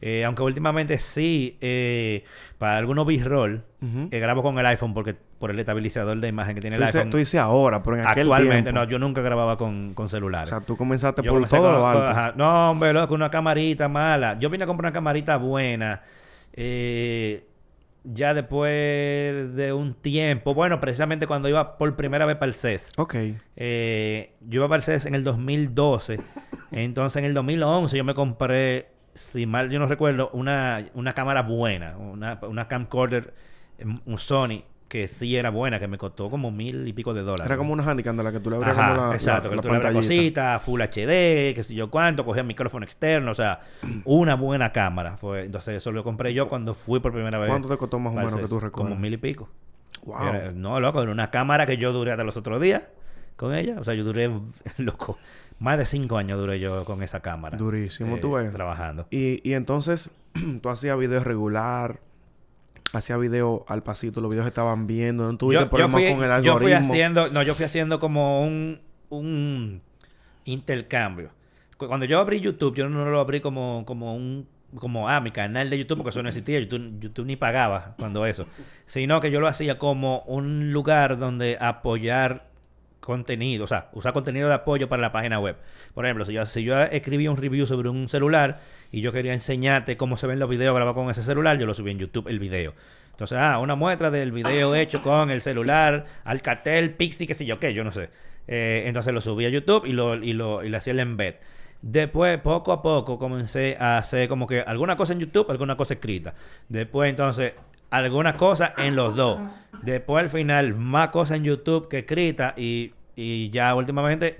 Eh, 0.00 0.24
aunque 0.24 0.42
últimamente 0.42 0.98
sí, 0.98 1.56
eh, 1.60 2.24
para 2.58 2.76
algunos 2.78 3.06
B-roll, 3.06 3.64
eh, 4.10 4.18
grabo 4.18 4.42
con 4.42 4.58
el 4.58 4.66
iPhone 4.66 4.92
porque 4.94 5.16
por 5.38 5.50
el 5.50 5.58
estabilizador 5.58 6.18
de 6.18 6.28
imagen 6.28 6.54
que 6.54 6.60
tiene 6.60 6.76
Tú 6.76 6.82
el 6.82 6.86
dices, 6.86 6.98
iPhone. 7.00 7.10
tú 7.10 7.16
dices 7.18 7.40
ahora, 7.40 7.82
pero 7.82 7.96
en 7.98 8.06
aquel 8.06 8.22
Actualmente, 8.22 8.62
tiempo. 8.70 8.80
no, 8.80 8.84
yo 8.90 8.98
nunca 8.98 9.20
grababa 9.20 9.56
con, 9.58 9.92
con 9.94 10.06
O 10.06 10.08
celulares. 10.08 10.48
sea, 10.48 10.60
tú 10.60 10.76
comenzaste 10.76 11.22
Yo 11.22 11.32
por 11.32 11.46
todo 11.48 11.62
con- 11.62 11.72
lo 11.72 11.78
con- 11.80 11.90
alto. 11.96 12.10
ajá. 12.10 12.32
No, 12.36 12.70
hombre, 12.70 12.92
loco, 12.92 13.14
una 13.14 13.30
camarita 13.30 13.88
mala. 13.88 14.38
Yo 14.38 14.48
vine 14.50 14.64
a 14.64 14.66
comprar 14.66 14.88
una 14.90 14.94
camarita 14.94 15.36
buena. 15.36 16.02
eh, 16.58 17.46
ya 18.08 18.34
después 18.34 18.70
de 19.56 19.72
un 19.72 19.94
tiempo. 19.94 20.54
Bueno, 20.54 20.80
precisamente 20.80 21.26
cuando 21.26 21.48
iba 21.48 21.76
por 21.76 21.96
primera 21.96 22.24
vez 22.24 22.36
para 22.36 22.46
el 22.46 22.54
CES. 22.54 22.92
Ok. 22.96 23.14
Eh, 23.56 24.34
yo 24.40 24.60
iba 24.60 24.68
para 24.68 24.76
el 24.76 24.82
CES 24.82 25.06
en 25.06 25.14
el 25.16 25.24
2012. 25.24 26.20
Entonces, 26.70 27.18
en 27.18 27.24
el 27.24 27.34
2011 27.34 27.96
yo 27.96 28.04
me 28.04 28.14
compré, 28.14 28.88
si 29.14 29.44
mal 29.46 29.70
yo 29.70 29.78
no 29.80 29.86
recuerdo, 29.86 30.30
una, 30.32 30.86
una 30.94 31.12
cámara 31.14 31.42
buena. 31.42 31.96
Una, 31.96 32.38
una 32.42 32.68
camcorder, 32.68 33.34
em, 33.78 33.98
un 34.06 34.18
Sony, 34.18 34.62
que 34.88 35.08
sí 35.08 35.36
era 35.36 35.50
buena, 35.50 35.80
que 35.80 35.88
me 35.88 35.98
costó 35.98 36.30
como 36.30 36.50
mil 36.52 36.86
y 36.86 36.92
pico 36.92 37.12
de 37.12 37.22
dólares. 37.22 37.46
Era 37.46 37.56
como 37.56 37.72
una 37.72 37.82
handicap 37.84 38.14
de 38.16 38.22
la 38.22 38.30
que 38.32 38.38
tú 38.40 38.50
le 38.50 38.56
abrías 38.56 38.76
como 38.76 38.94
la, 39.08 39.14
exacto, 39.14 39.44
la- 39.48 39.50
que 39.50 39.56
la 39.56 39.62
tú 39.62 39.68
le 39.68 39.74
abres 39.76 39.92
pantallita. 39.92 40.14
cosita, 40.14 40.58
Full 40.60 40.80
HD, 40.82 41.52
qué 41.54 41.62
sé 41.62 41.74
yo 41.74 41.90
cuánto, 41.90 42.24
cogía 42.24 42.42
micrófono 42.44 42.84
externo, 42.84 43.32
o 43.32 43.34
sea, 43.34 43.60
una 44.04 44.36
buena 44.36 44.70
cámara. 44.72 45.16
fue 45.16 45.44
Entonces, 45.46 45.76
eso 45.76 45.90
lo 45.92 46.04
compré 46.04 46.32
yo 46.34 46.48
cuando 46.48 46.72
fui 46.74 47.00
por 47.00 47.12
primera 47.12 47.38
vez. 47.38 47.48
¿Cuánto 47.50 47.68
te 47.68 47.76
costó 47.76 47.98
más 47.98 48.12
o 48.12 48.16
menos 48.16 48.36
que 48.36 48.46
tú 48.46 48.60
recuerdas? 48.60 48.90
Como 48.90 48.94
mil 49.00 49.12
y 49.14 49.16
pico. 49.16 49.48
Wow. 50.04 50.22
Era- 50.28 50.52
no, 50.52 50.78
loco, 50.78 51.02
era 51.02 51.10
una 51.10 51.30
cámara 51.30 51.66
que 51.66 51.76
yo 51.78 51.92
duré 51.92 52.12
hasta 52.12 52.22
los 52.22 52.36
otros 52.36 52.60
días 52.62 52.82
con 53.34 53.54
ella. 53.54 53.76
O 53.80 53.84
sea, 53.84 53.94
yo 53.94 54.04
duré, 54.04 54.30
loco, 54.78 55.18
más 55.58 55.78
de 55.78 55.84
cinco 55.86 56.16
años 56.16 56.38
duré 56.38 56.60
yo 56.60 56.84
con 56.84 57.02
esa 57.02 57.18
cámara. 57.20 57.56
Durísimo, 57.58 58.16
eh, 58.16 58.20
tú 58.20 58.32
ves. 58.34 58.52
Trabajando. 58.52 59.06
Y, 59.10 59.40
y 59.48 59.54
entonces, 59.54 60.10
tú 60.62 60.68
hacías 60.68 60.96
videos 60.96 61.24
regular, 61.24 61.98
hacías 62.92 63.18
video 63.20 63.64
al 63.68 63.82
pasito, 63.82 64.20
los 64.20 64.30
videos 64.30 64.46
estaban 64.46 64.86
viendo, 64.86 65.30
no 65.30 65.36
tuviste 65.38 65.60
Yo, 65.60 65.66
yo 65.66 65.70
problemas 65.70 65.92
fui, 66.02 66.10
con 66.14 66.22
el 66.24 66.28
yo 66.28 66.34
algoritmo. 66.34 66.58
fui 66.60 66.72
haciendo, 66.72 67.28
no, 67.30 67.42
yo 67.42 67.54
fui 67.54 67.64
haciendo 67.64 67.98
como 68.00 68.42
un, 68.44 68.80
un 69.10 69.80
intercambio. 70.44 71.30
cu- 71.76 71.86
cuando 71.88 72.06
yo 72.06 72.18
abrí 72.20 72.40
YouTube, 72.40 72.74
yo 72.76 72.88
no 72.88 73.04
lo 73.10 73.20
abrí 73.20 73.40
como, 73.40 73.84
como 73.86 74.14
un 74.16 74.46
como 74.80 75.08
ah, 75.08 75.20
mi 75.20 75.30
canal 75.30 75.70
de 75.70 75.78
YouTube, 75.78 75.98
porque 75.98 76.10
eso 76.10 76.22
no 76.22 76.28
existía, 76.28 76.58
YouTube, 76.60 76.98
YouTube 77.00 77.24
ni 77.26 77.36
pagaba 77.36 77.94
cuando 77.98 78.26
eso, 78.26 78.46
sino 78.84 79.20
que 79.20 79.30
yo 79.30 79.40
lo 79.40 79.46
hacía 79.46 79.78
como 79.78 80.20
un 80.26 80.72
lugar 80.72 81.18
donde 81.18 81.56
apoyar 81.60 82.48
contenido, 83.06 83.64
o 83.64 83.68
sea, 83.68 83.88
usar 83.92 84.12
contenido 84.12 84.48
de 84.48 84.54
apoyo 84.54 84.88
para 84.88 85.00
la 85.00 85.12
página 85.12 85.38
web. 85.38 85.56
Por 85.94 86.04
ejemplo, 86.04 86.24
si 86.24 86.32
yo, 86.32 86.44
si 86.44 86.64
yo 86.64 86.76
escribía 86.82 87.30
un 87.30 87.36
review 87.36 87.64
sobre 87.64 87.88
un 87.88 88.08
celular 88.08 88.58
y 88.90 89.00
yo 89.00 89.12
quería 89.12 89.32
enseñarte 89.32 89.96
cómo 89.96 90.16
se 90.16 90.26
ven 90.26 90.40
los 90.40 90.50
videos 90.50 90.74
grabados 90.74 91.00
con 91.00 91.08
ese 91.08 91.22
celular, 91.22 91.56
yo 91.56 91.66
lo 91.66 91.74
subí 91.74 91.92
en 91.92 91.98
YouTube 91.98 92.26
el 92.26 92.40
video. 92.40 92.74
Entonces, 93.12 93.38
ah, 93.40 93.60
una 93.60 93.76
muestra 93.76 94.10
del 94.10 94.32
video 94.32 94.74
hecho 94.74 95.02
con 95.02 95.30
el 95.30 95.40
celular, 95.40 96.04
Alcatel, 96.24 96.94
Pixie, 96.94 97.28
qué 97.28 97.34
sé 97.34 97.46
yo 97.46 97.60
qué, 97.60 97.72
yo 97.72 97.84
no 97.84 97.92
sé. 97.92 98.10
Eh, 98.48 98.82
entonces 98.86 99.14
lo 99.14 99.20
subí 99.20 99.46
a 99.46 99.48
YouTube 99.48 99.86
y 99.86 99.92
lo, 99.92 100.16
y 100.16 100.32
lo 100.32 100.64
y 100.64 100.68
le 100.68 100.76
hacía 100.76 100.92
el 100.92 100.98
embed. 100.98 101.36
Después, 101.80 102.38
poco 102.40 102.72
a 102.72 102.82
poco, 102.82 103.18
comencé 103.18 103.76
a 103.78 103.98
hacer 103.98 104.28
como 104.28 104.48
que 104.48 104.60
alguna 104.60 104.96
cosa 104.96 105.12
en 105.12 105.20
YouTube, 105.20 105.48
alguna 105.50 105.76
cosa 105.76 105.94
escrita. 105.94 106.34
Después, 106.68 107.08
entonces, 107.08 107.52
algunas 107.90 108.34
cosas 108.34 108.72
en 108.78 108.96
los 108.96 109.14
dos. 109.14 109.38
Después, 109.82 110.24
al 110.24 110.30
final, 110.30 110.74
más 110.74 111.08
cosas 111.08 111.36
en 111.38 111.44
YouTube 111.44 111.88
que 111.88 112.00
escrita 112.00 112.54
y, 112.56 112.92
y 113.16 113.50
ya 113.50 113.74
últimamente 113.74 114.36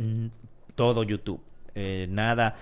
todo 0.74 1.02
YouTube. 1.02 1.40
Eh, 1.78 2.06
nada, 2.08 2.56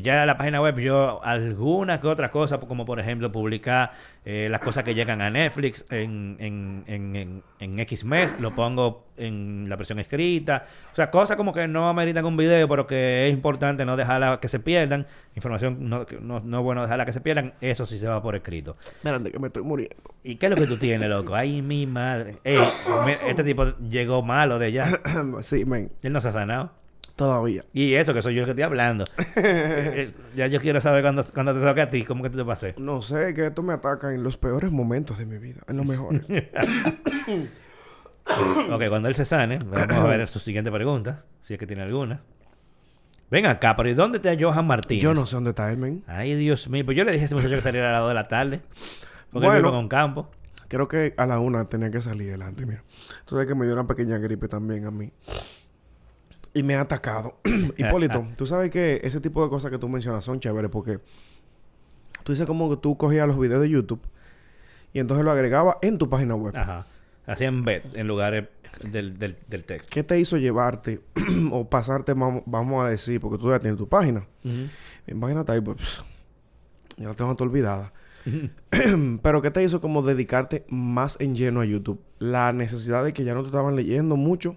ya 0.00 0.24
la 0.24 0.36
página 0.36 0.60
web 0.60 0.78
yo 0.78 1.20
alguna 1.24 1.98
que 1.98 2.06
otra 2.06 2.30
cosa, 2.30 2.60
como 2.60 2.86
por 2.86 3.00
ejemplo 3.00 3.32
publicar 3.32 3.90
eh, 4.24 4.46
las 4.48 4.60
cosas 4.60 4.84
que 4.84 4.94
llegan 4.94 5.20
a 5.20 5.28
Netflix 5.28 5.84
en, 5.90 6.36
en, 6.38 6.84
en, 6.86 7.16
en, 7.16 7.42
en 7.58 7.78
X 7.80 8.04
mes, 8.04 8.32
lo 8.38 8.54
pongo 8.54 9.06
en 9.16 9.68
la 9.68 9.74
versión 9.74 9.98
escrita. 9.98 10.66
O 10.92 10.94
sea, 10.94 11.10
cosas 11.10 11.36
como 11.36 11.52
que 11.52 11.66
no 11.66 11.88
ameritan 11.88 12.24
un 12.24 12.36
video, 12.36 12.68
pero 12.68 12.86
que 12.86 13.26
es 13.26 13.32
importante 13.32 13.84
no 13.84 13.96
dejarla 13.96 14.38
que 14.38 14.46
se 14.46 14.60
pierdan. 14.60 15.04
Información 15.34 15.88
no, 15.88 16.06
no, 16.20 16.38
no 16.38 16.62
bueno 16.62 16.82
dejarla 16.82 17.04
que 17.04 17.12
se 17.12 17.20
pierdan. 17.20 17.54
Eso 17.60 17.86
sí 17.86 17.98
se 17.98 18.06
va 18.06 18.22
por 18.22 18.36
escrito. 18.36 18.76
Espérate, 18.80 19.32
que 19.32 19.40
me 19.40 19.48
estoy 19.48 19.64
muriendo. 19.64 19.96
¿Y 20.22 20.36
qué 20.36 20.46
es 20.46 20.50
lo 20.50 20.56
que 20.56 20.68
tú 20.68 20.76
tienes, 20.76 21.08
loco? 21.08 21.34
Ay, 21.34 21.60
mi 21.60 21.86
madre. 21.86 22.38
Ey, 22.44 22.60
este 23.26 23.42
tipo 23.42 23.64
llegó 23.78 24.22
malo 24.22 24.60
de 24.60 24.70
ya. 24.70 25.00
sí, 25.40 25.64
men. 25.64 25.90
Él 26.02 26.12
no 26.12 26.20
se 26.20 26.28
ha 26.28 26.32
sanado. 26.32 26.79
Todavía. 27.20 27.66
Y 27.74 27.92
eso 27.96 28.14
que 28.14 28.22
soy 28.22 28.34
yo 28.34 28.40
el 28.40 28.44
que 28.46 28.52
estoy 28.52 28.62
hablando. 28.62 29.04
Eh, 29.36 30.06
eh, 30.08 30.12
ya 30.34 30.46
yo 30.46 30.58
quiero 30.58 30.80
saber 30.80 31.02
cuando 31.02 31.22
te 31.54 31.60
toque 31.60 31.80
a 31.82 31.90
ti, 31.90 32.02
cómo 32.04 32.22
que 32.22 32.30
te 32.30 32.42
pasé. 32.42 32.74
No 32.78 33.02
sé, 33.02 33.34
que 33.34 33.46
esto 33.46 33.62
me 33.62 33.74
ataca 33.74 34.14
en 34.14 34.22
los 34.22 34.38
peores 34.38 34.70
momentos 34.70 35.18
de 35.18 35.26
mi 35.26 35.36
vida. 35.36 35.60
En 35.68 35.76
los 35.76 35.84
mejores. 35.86 36.22
Ok, 38.70 38.82
cuando 38.88 39.08
él 39.08 39.14
se 39.14 39.24
sane, 39.24 39.58
vamos 39.58 39.96
a 39.96 40.04
ver 40.06 40.26
su 40.28 40.38
siguiente 40.38 40.70
pregunta, 40.70 41.24
si 41.40 41.54
es 41.54 41.58
que 41.60 41.66
tiene 41.66 41.82
alguna. 41.82 42.20
Ven 43.30 43.44
acá, 43.46 43.76
pero 43.76 43.88
¿y 43.90 43.94
dónde 43.94 44.18
está 44.18 44.34
Johan 44.38 44.66
Martínez? 44.66 45.02
Yo 45.02 45.14
no 45.14 45.26
sé 45.26 45.34
dónde 45.36 45.50
está 45.50 45.70
él, 45.72 45.78
men. 45.78 46.02
Ay, 46.06 46.34
Dios 46.36 46.68
mío. 46.68 46.84
Pues 46.84 46.96
yo 46.96 47.04
le 47.04 47.12
dije 47.12 47.24
a 47.24 47.26
ese 47.26 47.34
muchacho 47.34 47.56
que 47.56 47.60
saliera 47.60 47.88
a 47.90 47.92
las 47.92 48.00
2 48.02 48.08
de 48.10 48.14
la 48.14 48.28
tarde. 48.28 48.60
Porque 49.30 49.46
él 49.46 49.52
Bueno. 49.52 49.68
vive 49.68 49.68
en 49.68 49.74
un 49.84 49.88
campo. 49.88 50.30
Creo 50.68 50.86
que 50.88 51.12
a 51.16 51.26
la 51.26 51.38
una 51.40 51.64
tenía 51.68 51.90
que 51.90 52.00
salir 52.00 52.28
adelante, 52.28 52.64
mira. 52.64 52.82
Sabes 53.26 53.46
que 53.46 53.54
me 53.56 53.64
dio 53.66 53.74
una 53.74 53.86
pequeña 53.86 54.18
gripe 54.18 54.46
también 54.48 54.86
a 54.86 54.90
mí. 54.90 55.10
Y 56.52 56.62
me 56.62 56.74
ha 56.74 56.82
atacado. 56.82 57.38
Hipólito, 57.76 58.26
tú 58.36 58.46
sabes 58.46 58.70
que 58.70 59.00
ese 59.04 59.20
tipo 59.20 59.42
de 59.42 59.50
cosas 59.50 59.70
que 59.70 59.78
tú 59.78 59.88
mencionas 59.88 60.24
son 60.24 60.40
chéveres 60.40 60.70
porque 60.70 60.98
tú 62.24 62.32
dices 62.32 62.46
como 62.46 62.68
que 62.70 62.76
tú 62.76 62.96
cogías 62.96 63.26
los 63.26 63.38
videos 63.38 63.60
de 63.60 63.70
YouTube 63.70 64.00
y 64.92 64.98
entonces 64.98 65.24
lo 65.24 65.30
agregabas 65.30 65.76
en 65.82 65.98
tu 65.98 66.08
página 66.08 66.34
web. 66.34 66.56
Ajá. 66.56 66.86
Así 67.26 67.44
en 67.44 67.64
bed, 67.64 67.82
en 67.94 68.08
lugares 68.08 68.48
del, 68.82 69.18
del, 69.18 69.36
del 69.46 69.64
texto. 69.64 69.88
¿Qué 69.90 70.02
te 70.02 70.18
hizo 70.18 70.36
llevarte 70.36 71.00
o 71.52 71.68
pasarte, 71.68 72.12
vamos, 72.14 72.84
a 72.84 72.88
decir, 72.88 73.20
porque 73.20 73.38
tú 73.38 73.50
ya 73.50 73.60
tienes 73.60 73.78
tu 73.78 73.88
página? 73.88 74.26
Mi 74.42 75.14
página 75.14 75.40
está 75.40 75.52
ahí, 75.52 75.60
pues, 75.60 76.04
ya 76.96 77.08
la 77.08 77.14
tengo 77.14 77.36
olvidada. 77.38 77.92
Pero 79.22 79.42
¿qué 79.42 79.50
te 79.50 79.62
hizo 79.62 79.80
como 79.80 80.02
dedicarte 80.02 80.64
más 80.68 81.16
en 81.20 81.34
lleno 81.34 81.60
a 81.60 81.64
YouTube? 81.64 82.00
¿La 82.18 82.52
necesidad 82.52 83.04
de 83.04 83.12
que 83.12 83.24
ya 83.24 83.34
no 83.34 83.42
te 83.42 83.46
estaban 83.46 83.76
leyendo 83.76 84.16
mucho? 84.16 84.56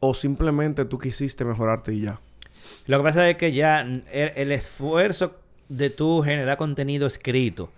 ¿O 0.00 0.14
simplemente 0.14 0.84
tú 0.84 0.98
quisiste 0.98 1.44
mejorarte 1.44 1.92
y 1.92 2.00
ya? 2.00 2.20
Lo 2.86 2.98
que 2.98 3.04
pasa 3.04 3.28
es 3.28 3.36
que 3.36 3.52
ya 3.52 3.80
el, 3.80 4.02
el 4.12 4.52
esfuerzo 4.52 5.36
de 5.68 5.90
tú 5.90 6.22
generar 6.22 6.56
contenido 6.56 7.06
escrito 7.06 7.70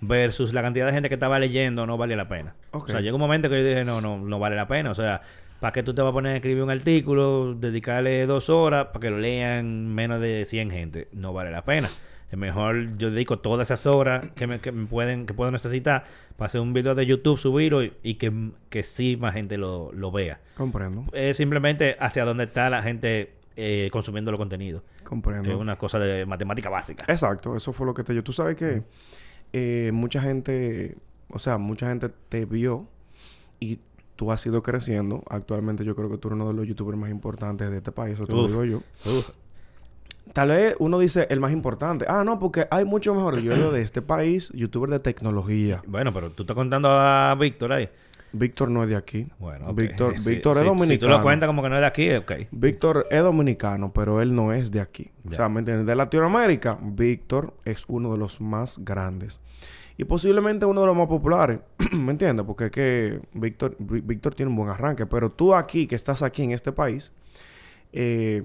versus 0.00 0.52
la 0.52 0.62
cantidad 0.62 0.86
de 0.86 0.92
gente 0.92 1.08
que 1.08 1.14
estaba 1.14 1.38
leyendo 1.38 1.86
no 1.86 1.96
vale 1.96 2.16
la 2.16 2.28
pena. 2.28 2.54
O 2.70 2.86
sea, 2.86 3.00
llegó 3.00 3.16
un 3.16 3.20
momento 3.20 3.48
que 3.48 3.60
yo 3.60 3.68
dije, 3.68 3.84
no, 3.84 4.00
no, 4.00 4.18
no 4.18 4.38
vale 4.38 4.56
la 4.56 4.68
pena. 4.68 4.90
O 4.90 4.94
sea, 4.94 5.22
¿para 5.60 5.72
qué 5.72 5.82
tú 5.82 5.94
te 5.94 6.02
vas 6.02 6.10
a 6.10 6.12
poner 6.12 6.32
a 6.32 6.36
escribir 6.36 6.62
un 6.62 6.70
artículo, 6.70 7.54
dedicarle 7.54 8.26
dos 8.26 8.48
horas 8.48 8.86
para 8.86 9.00
que 9.00 9.10
lo 9.10 9.18
lean 9.18 9.88
menos 9.88 10.20
de 10.20 10.44
100 10.44 10.70
gente? 10.70 11.08
No 11.12 11.32
vale 11.32 11.50
la 11.50 11.64
pena. 11.64 11.88
Mejor 12.36 12.98
yo 12.98 13.10
dedico 13.10 13.38
todas 13.38 13.68
esas 13.68 13.86
horas 13.86 14.30
que 14.34 14.46
me, 14.46 14.60
que 14.60 14.70
me 14.70 14.86
pueden 14.86 15.24
que 15.24 15.32
puedo 15.32 15.50
necesitar 15.50 16.04
para 16.36 16.46
hacer 16.46 16.60
un 16.60 16.74
video 16.74 16.94
de 16.94 17.06
YouTube, 17.06 17.38
subirlo 17.38 17.82
y, 17.82 17.92
y 18.02 18.14
que, 18.14 18.50
que 18.68 18.82
sí 18.82 19.16
más 19.16 19.34
gente 19.34 19.56
lo, 19.56 19.90
lo 19.92 20.10
vea. 20.12 20.40
Comprendo. 20.56 21.06
Es 21.12 21.38
simplemente 21.38 21.96
hacia 21.98 22.24
dónde 22.24 22.44
está 22.44 22.68
la 22.68 22.82
gente 22.82 23.32
eh, 23.56 23.88
consumiendo 23.90 24.30
los 24.30 24.38
contenidos. 24.38 24.82
Comprendo. 25.04 25.50
Es 25.50 25.56
una 25.56 25.76
cosa 25.76 25.98
de 25.98 26.26
matemática 26.26 26.68
básica. 26.68 27.04
Exacto, 27.08 27.56
eso 27.56 27.72
fue 27.72 27.86
lo 27.86 27.94
que 27.94 28.04
te 28.04 28.12
dio. 28.12 28.22
Tú 28.22 28.32
sabes 28.32 28.56
que 28.56 28.82
eh, 29.52 29.90
mucha 29.92 30.20
gente, 30.20 30.96
o 31.30 31.38
sea, 31.38 31.58
mucha 31.58 31.88
gente 31.88 32.10
te 32.28 32.44
vio 32.44 32.86
y 33.58 33.80
tú 34.16 34.30
has 34.30 34.44
ido 34.46 34.62
creciendo. 34.62 35.24
Actualmente 35.30 35.84
yo 35.84 35.96
creo 35.96 36.10
que 36.10 36.18
tú 36.18 36.28
eres 36.28 36.36
uno 36.36 36.48
de 36.48 36.54
los 36.54 36.66
youtubers 36.66 36.98
más 36.98 37.10
importantes 37.10 37.70
de 37.70 37.78
este 37.78 37.90
país, 37.90 38.14
eso 38.14 38.26
te 38.26 38.32
lo 38.32 38.46
digo 38.46 38.64
yo. 38.64 38.82
Uf. 39.06 39.30
Tal 40.32 40.48
vez 40.48 40.76
uno 40.78 40.98
dice 40.98 41.26
el 41.30 41.40
más 41.40 41.52
importante. 41.52 42.04
Ah, 42.08 42.22
no, 42.24 42.38
porque 42.38 42.66
hay 42.70 42.84
mucho 42.84 43.14
mejor. 43.14 43.40
Yo 43.40 43.72
de 43.72 43.82
este 43.82 44.02
país, 44.02 44.50
youtuber 44.54 44.90
de 44.90 45.00
tecnología. 45.00 45.82
Bueno, 45.86 46.12
pero 46.12 46.30
tú 46.30 46.42
estás 46.42 46.54
contando 46.54 46.88
a 46.90 47.34
Víctor 47.38 47.72
ahí. 47.72 47.88
Víctor 48.30 48.70
no 48.70 48.82
es 48.82 48.90
de 48.90 48.96
aquí. 48.96 49.26
Bueno. 49.38 49.72
Víctor, 49.72 50.18
Si- 50.18 50.28
Víctor 50.30 50.54
si- 50.54 50.60
es 50.60 50.66
dominicano. 50.66 50.92
Si 50.94 50.98
tú 50.98 51.08
lo 51.08 51.22
cuentas 51.22 51.46
como 51.46 51.62
que 51.62 51.68
no 51.70 51.76
es 51.76 51.80
de 51.80 51.86
aquí, 51.86 52.12
ok. 52.12 52.32
Víctor 52.50 53.06
es 53.10 53.22
dominicano, 53.22 53.90
pero 53.92 54.20
él 54.20 54.34
no 54.34 54.52
es 54.52 54.70
de 54.70 54.80
aquí. 54.80 55.10
O 55.30 55.34
sea, 55.34 55.48
¿me 55.48 55.60
entiendes? 55.60 55.86
De 55.86 55.96
Latinoamérica, 55.96 56.78
Víctor 56.82 57.54
es 57.64 57.84
uno 57.88 58.12
de 58.12 58.18
los 58.18 58.40
más 58.40 58.78
grandes. 58.84 59.40
Y 59.96 60.04
posiblemente 60.04 60.66
uno 60.66 60.82
de 60.82 60.86
los 60.88 60.96
más 60.96 61.06
populares. 61.08 61.60
¿Me 61.92 62.12
entiendes? 62.12 62.44
Porque 62.46 62.66
es 62.66 62.70
que 62.70 63.20
Víctor, 63.32 63.76
Ví- 63.78 64.02
Víctor 64.04 64.34
tiene 64.34 64.50
un 64.50 64.56
buen 64.56 64.68
arranque. 64.68 65.06
Pero 65.06 65.30
tú 65.30 65.54
aquí, 65.54 65.86
que 65.86 65.94
estás 65.96 66.22
aquí 66.22 66.42
en 66.42 66.52
este 66.52 66.70
país, 66.70 67.10
eh, 67.92 68.42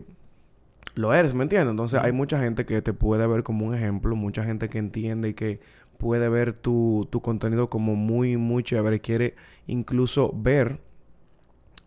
lo 0.95 1.13
eres, 1.13 1.34
¿me 1.34 1.43
entiendes? 1.43 1.71
Entonces 1.71 1.99
hay 2.01 2.12
mucha 2.12 2.39
gente 2.39 2.65
que 2.65 2.82
te 2.82 2.93
puede 2.93 3.25
ver 3.27 3.43
como 3.43 3.65
un 3.65 3.75
ejemplo, 3.75 4.15
mucha 4.15 4.43
gente 4.43 4.69
que 4.69 4.77
entiende 4.77 5.29
y 5.29 5.34
que 5.34 5.60
puede 5.97 6.29
ver 6.29 6.53
tu, 6.53 7.08
tu 7.12 7.21
contenido 7.21 7.69
como 7.69 7.95
muy, 7.95 8.38
muy 8.38 8.63
chévere. 8.63 8.99
Quiere 8.99 9.36
incluso 9.67 10.32
ver, 10.36 10.79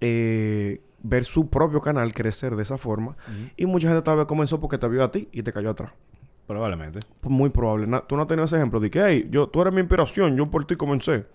eh, 0.01 0.81
ver 1.03 1.25
su 1.25 1.49
propio 1.49 1.81
canal 1.81 2.13
crecer 2.13 2.57
de 2.57 2.63
esa 2.63 2.79
forma. 2.79 3.17
Y 3.57 3.67
mucha 3.67 3.89
gente 3.89 4.03
tal 4.03 4.17
vez 4.19 4.27
comenzó 4.27 4.61
porque 4.61 4.79
te 4.79 4.89
vio 4.89 5.05
a 5.05 5.11
ti 5.13 5.29
y 5.33 5.43
te 5.43 5.53
cayó 5.53 5.71
atrás. 5.71 5.93
Probablemente. 6.47 7.01
Pues 7.21 7.33
muy 7.33 7.51
probable. 7.51 7.87
Na- 7.87 8.03
tú 8.07 8.17
no 8.17 8.23
has 8.23 8.29
tenido 8.29 8.45
ese 8.45 8.57
ejemplo 8.57 8.79
de 8.81 8.91
que, 8.91 9.01
hey, 9.05 9.29
yo, 9.31 9.49
tú 9.49 9.61
eres 9.63 9.73
mi 9.75 9.81
inspiración, 9.81 10.37
yo 10.37 10.51
por 10.51 10.65
ti 10.65 10.77
comencé. 10.77 11.27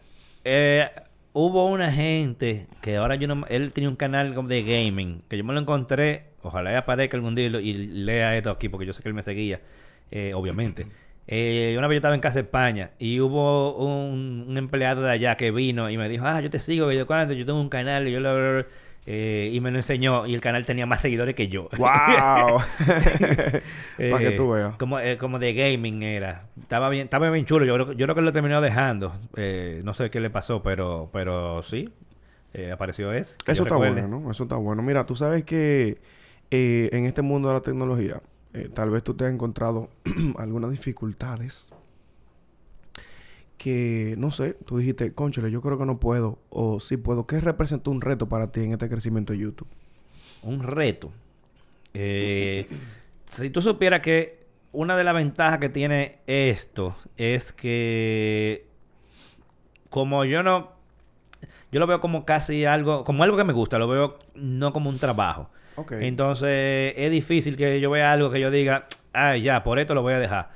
Eh, 0.43 0.85
hubo 1.33 1.67
una 1.67 1.91
gente 1.91 2.67
que 2.81 2.97
ahora 2.97 3.15
yo 3.15 3.27
no... 3.27 3.45
Él 3.47 3.71
tenía 3.73 3.89
un 3.89 3.95
canal 3.95 4.35
de 4.47 4.63
gaming, 4.63 5.23
que 5.29 5.37
yo 5.37 5.43
me 5.43 5.53
lo 5.53 5.59
encontré, 5.59 6.25
ojalá 6.41 6.77
aparezca 6.77 7.17
algún 7.17 7.35
día 7.35 7.47
y, 7.47 7.73
lea 7.73 8.37
esto 8.37 8.51
aquí, 8.51 8.69
porque 8.69 8.85
yo 8.85 8.93
sé 8.93 9.01
que 9.01 9.09
él 9.09 9.15
me 9.15 9.23
seguía, 9.23 9.61
eh, 10.11 10.33
obviamente. 10.33 10.87
Eh, 11.27 11.75
una 11.77 11.87
vez 11.87 11.95
yo 11.95 11.99
estaba 11.99 12.15
en 12.15 12.21
casa 12.21 12.39
de 12.39 12.45
España 12.45 12.91
y 12.99 13.19
hubo 13.19 13.75
un, 13.77 14.57
empleado 14.57 15.01
de 15.03 15.11
allá 15.11 15.37
que 15.37 15.51
vino 15.51 15.89
y 15.89 15.97
me 15.97 16.09
dijo, 16.09 16.25
ah, 16.25 16.41
yo 16.41 16.49
te 16.49 16.59
sigo, 16.59 16.91
yo 16.91 17.07
cuando, 17.07 17.33
yo 17.33 17.45
tengo 17.45 17.61
un 17.61 17.69
canal 17.69 18.07
y 18.07 18.11
yo 18.11 18.19
lo... 18.19 18.65
eh, 19.05 19.49
y 19.51 19.59
me 19.61 19.71
lo 19.71 19.77
enseñó 19.77 20.25
y 20.27 20.33
el 20.35 20.41
canal 20.41 20.65
tenía 20.65 20.85
más 20.85 21.01
seguidores 21.01 21.33
que 21.35 21.47
yo. 21.47 21.69
¡Wow! 21.77 22.61
Eh, 23.97 24.11
Para 24.11 24.23
que 24.23 24.31
tú 24.37 24.49
veas. 24.51 24.75
Como, 24.77 24.99
eh, 24.99 25.17
como 25.17 25.39
de 25.39 25.53
gaming 25.53 26.03
era. 26.03 26.45
Estaba 26.59 26.89
bien, 26.89 27.03
estaba 27.05 27.29
bien 27.29 27.45
chulo. 27.45 27.65
Yo 27.65 27.73
creo, 27.75 27.87
que- 27.87 27.95
yo 27.95 28.05
creo 28.05 28.15
que 28.15 28.21
lo 28.21 28.31
terminó 28.31 28.61
dejando. 28.61 29.13
Eh, 29.35 29.81
no 29.83 29.93
sé 29.93 30.09
qué 30.09 30.19
le 30.19 30.29
pasó, 30.29 30.61
pero, 30.63 31.09
pero 31.13 31.61
sí. 31.63 31.89
eh, 32.53 32.71
apareció 32.71 33.11
ese. 33.13 33.37
Eso 33.47 33.63
está 33.63 33.75
recuerde. 33.75 34.01
bueno, 34.01 34.19
¿no? 34.21 34.31
Eso 34.31 34.43
está 34.43 34.55
bueno. 34.55 34.81
Mira, 34.81 35.05
tú 35.05 35.15
sabes 35.15 35.43
que 35.43 35.97
eh, 36.51 36.89
en 36.91 37.05
este 37.05 37.21
mundo 37.21 37.47
de 37.49 37.55
la 37.55 37.61
tecnología, 37.61 38.21
eh, 38.53 38.69
tal 38.73 38.89
vez 38.89 39.03
tú 39.03 39.13
te 39.13 39.25
has 39.25 39.31
encontrado 39.33 39.89
algunas 40.37 40.71
dificultades 40.71 41.71
que, 43.61 44.15
no 44.17 44.31
sé, 44.31 44.55
tú 44.65 44.79
dijiste, 44.79 45.13
conchole, 45.13 45.51
yo 45.51 45.61
creo 45.61 45.77
que 45.77 45.85
no 45.85 45.99
puedo, 45.99 46.39
o 46.49 46.79
sí 46.79 46.97
puedo. 46.97 47.27
¿Qué 47.27 47.39
representó 47.39 47.91
un 47.91 48.01
reto 48.01 48.27
para 48.27 48.51
ti 48.51 48.61
en 48.61 48.71
este 48.71 48.89
crecimiento 48.89 49.33
de 49.33 49.39
YouTube? 49.39 49.67
Un 50.41 50.63
reto. 50.63 51.11
Eh, 51.93 52.65
si 53.29 53.51
tú 53.51 53.61
supieras 53.61 53.99
que 53.99 54.39
una 54.71 54.97
de 54.97 55.03
las 55.03 55.13
ventajas 55.13 55.59
que 55.59 55.69
tiene 55.69 56.17
esto 56.25 56.95
es 57.17 57.53
que 57.53 58.65
como 59.91 60.25
yo 60.25 60.41
no 60.41 60.71
yo 61.71 61.79
lo 61.79 61.85
veo 61.85 62.01
como 62.01 62.25
casi 62.25 62.65
algo, 62.65 63.03
como 63.03 63.21
algo 63.21 63.37
que 63.37 63.43
me 63.43 63.53
gusta, 63.53 63.77
lo 63.77 63.87
veo 63.87 64.17
no 64.33 64.73
como 64.73 64.89
un 64.89 64.97
trabajo. 64.97 65.51
Entonces, 65.91 66.95
es 66.97 67.11
difícil 67.11 67.57
que 67.57 67.79
yo 67.79 67.91
vea 67.91 68.11
algo 68.11 68.31
que 68.31 68.39
yo 68.39 68.49
diga, 68.49 68.87
ah, 69.13 69.37
ya, 69.37 69.63
por 69.63 69.77
esto 69.77 69.93
lo 69.93 70.01
voy 70.01 70.13
a 70.13 70.19
dejar. 70.19 70.49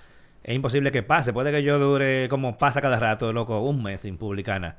Es 0.46 0.56
imposible 0.56 0.92
que 0.92 1.02
pase. 1.02 1.34
Puede 1.34 1.52
que 1.52 1.64
yo 1.64 1.80
dure, 1.80 2.30
como 2.30 2.56
pasa 2.58 2.80
cada 2.80 3.00
rato, 3.00 3.34
loco, 3.34 3.60
un 3.62 3.82
mes 3.82 4.02
sin 4.02 4.18
publicar 4.18 4.62
nada. 4.62 4.78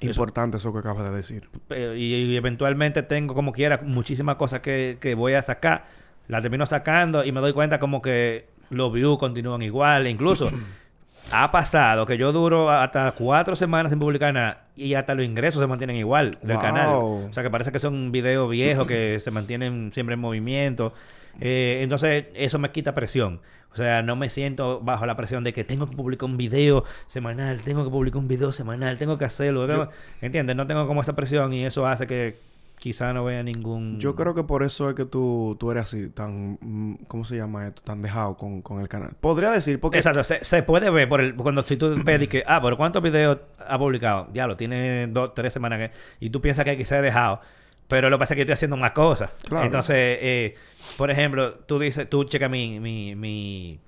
Importante 0.00 0.56
eso 0.58 0.72
que 0.72 0.78
acabas 0.78 1.04
de 1.04 1.10
decir. 1.16 1.48
Pero- 1.68 1.94
y, 1.96 2.14
y 2.14 2.36
eventualmente 2.36 3.02
tengo 3.02 3.34
como 3.34 3.52
quiera 3.52 3.80
muchísimas 3.82 4.36
cosas 4.36 4.60
que, 4.60 4.98
que 5.00 5.14
voy 5.14 5.34
a 5.34 5.42
sacar. 5.42 5.84
Las 6.28 6.42
termino 6.42 6.64
sacando 6.66 7.24
y 7.24 7.32
me 7.32 7.40
doy 7.40 7.52
cuenta 7.52 7.78
como 7.78 8.00
que 8.02 8.46
los 8.70 8.92
views 8.92 9.18
continúan 9.18 9.62
igual. 9.62 10.06
E 10.06 10.10
incluso 10.10 10.50
ha 11.32 11.50
pasado 11.50 12.06
que 12.06 12.16
yo 12.16 12.30
duro 12.32 12.70
hasta 12.70 13.10
cuatro 13.12 13.56
semanas 13.56 13.90
sin 13.90 13.98
publicar 13.98 14.32
nada 14.32 14.64
y 14.76 14.94
hasta 14.94 15.14
los 15.16 15.24
ingresos 15.26 15.60
se 15.60 15.66
mantienen 15.66 15.96
igual 15.96 16.38
del 16.42 16.56
Wow. 16.56 16.62
canal. 16.62 16.88
O 16.94 17.28
sea 17.32 17.42
que 17.42 17.50
parece 17.50 17.72
que 17.72 17.78
son 17.80 18.12
videos 18.12 18.48
viejos 18.48 18.86
que 18.86 19.18
se 19.20 19.30
mantienen 19.32 19.90
siempre 19.92 20.14
en 20.14 20.20
movimiento. 20.20 20.92
Eh, 21.40 21.80
entonces 21.82 22.26
eso 22.34 22.58
me 22.58 22.70
quita 22.70 22.94
presión. 22.94 23.40
O 23.72 23.76
sea, 23.76 24.02
no 24.02 24.14
me 24.14 24.30
siento 24.30 24.80
bajo 24.80 25.04
la 25.04 25.16
presión 25.16 25.42
de 25.42 25.52
que 25.52 25.64
tengo 25.64 25.90
que 25.90 25.96
publicar 25.96 26.28
un 26.28 26.36
video 26.36 26.84
semanal, 27.08 27.60
tengo 27.62 27.82
que 27.84 27.90
publicar 27.90 28.18
un 28.18 28.28
video 28.28 28.52
semanal, 28.52 28.98
tengo 28.98 29.18
que 29.18 29.24
hacerlo. 29.24 29.90
¿Entiendes? 30.20 30.54
No 30.54 30.66
tengo 30.66 30.86
como 30.86 31.00
esa 31.00 31.16
presión 31.16 31.52
y 31.52 31.64
eso 31.64 31.84
hace 31.86 32.06
que 32.06 32.36
quizá 32.78 33.12
no 33.12 33.24
vea 33.24 33.42
ningún... 33.42 33.98
Yo 33.98 34.14
creo 34.14 34.34
que 34.34 34.44
por 34.44 34.62
eso 34.62 34.90
es 34.90 34.94
que 34.94 35.04
tú, 35.06 35.56
tú 35.58 35.70
eres 35.70 35.84
así, 35.84 36.08
tan... 36.08 36.58
mm, 36.60 37.04
¿Cómo 37.08 37.24
se 37.24 37.36
llama 37.36 37.66
esto? 37.66 37.82
Tan 37.82 38.02
dejado 38.02 38.36
con, 38.36 38.62
con 38.62 38.80
el 38.80 38.88
canal. 38.88 39.12
Podría 39.20 39.50
decir, 39.50 39.80
porque... 39.80 39.98
Exacto, 39.98 40.22
se, 40.22 40.44
se 40.44 40.62
puede 40.62 40.90
ver 40.90 41.08
por 41.08 41.20
el, 41.20 41.34
cuando 41.34 41.62
si 41.62 41.76
tú 41.76 41.96
y 41.96 42.26
que, 42.26 42.44
ah, 42.46 42.60
pero 42.62 42.76
¿cuántos 42.76 43.02
videos 43.02 43.38
ha 43.66 43.78
publicado? 43.78 44.28
Ya 44.34 44.46
lo 44.46 44.54
tiene 44.54 45.06
dos, 45.06 45.34
tres 45.34 45.52
semanas 45.52 45.78
que, 45.78 45.90
y 46.20 46.30
tú 46.30 46.40
piensas 46.40 46.64
que 46.64 46.76
quizá 46.76 46.98
he 46.98 47.02
dejado, 47.02 47.40
pero 47.88 48.10
lo 48.10 48.16
que 48.16 48.20
pasa 48.20 48.34
es 48.34 48.36
que 48.36 48.40
yo 48.40 48.44
estoy 48.44 48.54
haciendo 48.54 48.76
más 48.76 48.92
cosas. 48.92 49.30
Claro. 49.48 49.64
Entonces, 49.64 49.96
eh, 49.96 50.54
por 50.96 51.10
ejemplo, 51.10 51.54
tú 51.54 51.78
dices, 51.78 52.08
tú 52.08 52.24
checa 52.24 52.48
mi, 52.48 52.80
mi, 52.80 53.14
mi, 53.14 53.78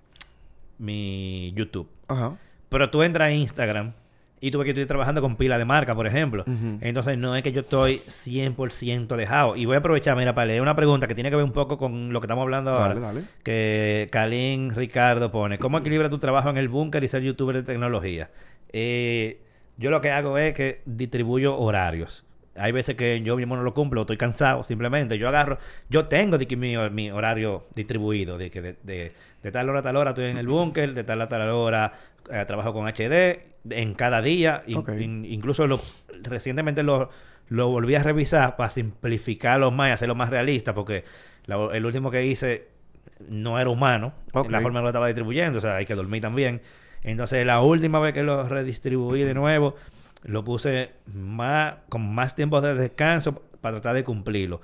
mi 0.78 1.52
YouTube, 1.54 1.88
Ajá. 2.08 2.36
pero 2.68 2.90
tú 2.90 3.02
entras 3.02 3.28
a 3.28 3.32
Instagram 3.32 3.92
y 4.38 4.50
tú 4.50 4.58
ves 4.58 4.66
que 4.66 4.70
estoy 4.72 4.84
trabajando 4.84 5.22
con 5.22 5.36
pila 5.36 5.56
de 5.56 5.64
marca, 5.64 5.94
por 5.94 6.06
ejemplo. 6.06 6.44
Entonces, 6.82 7.16
no 7.16 7.34
es 7.34 7.42
que 7.42 7.52
yo 7.52 7.62
estoy 7.62 8.02
100% 8.06 9.16
dejado. 9.16 9.56
Y 9.56 9.64
voy 9.64 9.76
a 9.76 9.78
aprovechar, 9.78 10.14
mira, 10.14 10.34
para 10.34 10.44
leer 10.46 10.60
una 10.60 10.76
pregunta 10.76 11.06
que 11.08 11.14
tiene 11.14 11.30
que 11.30 11.36
ver 11.36 11.44
un 11.44 11.52
poco 11.52 11.78
con 11.78 12.12
lo 12.12 12.20
que 12.20 12.26
estamos 12.26 12.42
hablando 12.42 12.70
ahora 12.70 12.88
Dale, 12.88 13.00
dale. 13.00 13.20
que 13.42 14.08
Kalin 14.12 14.74
Ricardo 14.74 15.32
pone, 15.32 15.58
¿cómo 15.58 15.78
equilibra 15.78 16.10
tu 16.10 16.18
trabajo 16.18 16.50
en 16.50 16.58
el 16.58 16.68
búnker 16.68 17.02
y 17.02 17.08
ser 17.08 17.22
youtuber 17.22 17.56
de 17.56 17.62
tecnología? 17.62 18.30
Eh, 18.74 19.40
yo 19.78 19.90
lo 19.90 20.02
que 20.02 20.10
hago 20.10 20.36
es 20.36 20.52
que 20.52 20.82
distribuyo 20.84 21.56
horarios. 21.56 22.25
Hay 22.58 22.72
veces 22.72 22.94
que 22.96 23.20
yo 23.22 23.36
mismo 23.36 23.56
no 23.56 23.62
lo 23.62 23.74
cumplo, 23.74 24.02
estoy 24.02 24.16
cansado, 24.16 24.64
simplemente. 24.64 25.18
Yo 25.18 25.28
agarro, 25.28 25.58
yo 25.88 26.06
tengo 26.06 26.38
de 26.38 26.46
que 26.46 26.56
mi, 26.56 26.76
mi 26.90 27.10
horario 27.10 27.66
distribuido, 27.74 28.38
de 28.38 28.50
que 28.50 28.62
de, 28.62 28.76
de- 28.82 29.12
de 29.42 29.52
tal 29.52 29.68
hora 29.68 29.78
a 29.80 29.82
tal 29.82 29.96
hora 29.96 30.10
estoy 30.10 30.24
en 30.26 30.38
el 30.38 30.48
búnker, 30.48 30.92
de 30.94 31.04
tal 31.04 31.20
a 31.22 31.26
tal 31.28 31.48
hora 31.50 31.92
eh, 32.30 32.44
trabajo 32.46 32.72
con 32.72 32.86
HD, 32.88 33.40
en 33.70 33.94
cada 33.94 34.20
día. 34.22 34.62
In- 34.66 34.78
Ok. 34.78 34.90
in- 34.98 35.24
incluso 35.24 35.66
lo, 35.66 35.80
recientemente 36.22 36.82
lo, 36.82 37.10
lo 37.48 37.68
volví 37.68 37.94
a 37.94 38.02
revisar 38.02 38.56
para 38.56 38.70
simplificarlo 38.70 39.70
más 39.70 39.90
y 39.90 39.92
hacerlo 39.92 40.14
más 40.16 40.30
realista, 40.30 40.74
porque 40.74 41.04
la- 41.46 41.68
el 41.72 41.84
último 41.86 42.10
que 42.10 42.24
hice 42.26 42.68
no 43.28 43.58
era 43.60 43.70
humano, 43.70 44.12
la 44.50 44.60
forma 44.60 44.78
en 44.80 44.82
que 44.82 44.84
lo 44.84 44.88
estaba 44.90 45.06
distribuyendo, 45.06 45.58
o 45.58 45.62
sea, 45.62 45.76
hay 45.76 45.86
que 45.86 45.94
dormir 45.94 46.20
también. 46.22 46.60
Entonces, 47.02 47.46
la 47.46 47.60
última 47.60 48.00
vez 48.00 48.12
que 48.14 48.24
lo 48.24 48.48
redistribuí 48.48 49.22
de 49.22 49.32
nuevo, 49.34 49.76
lo 50.26 50.44
puse 50.44 50.90
más 51.06 51.74
con 51.88 52.14
más 52.14 52.34
tiempo 52.34 52.60
de 52.60 52.74
descanso 52.74 53.42
para 53.60 53.76
tratar 53.76 53.94
de 53.94 54.04
cumplirlo. 54.04 54.60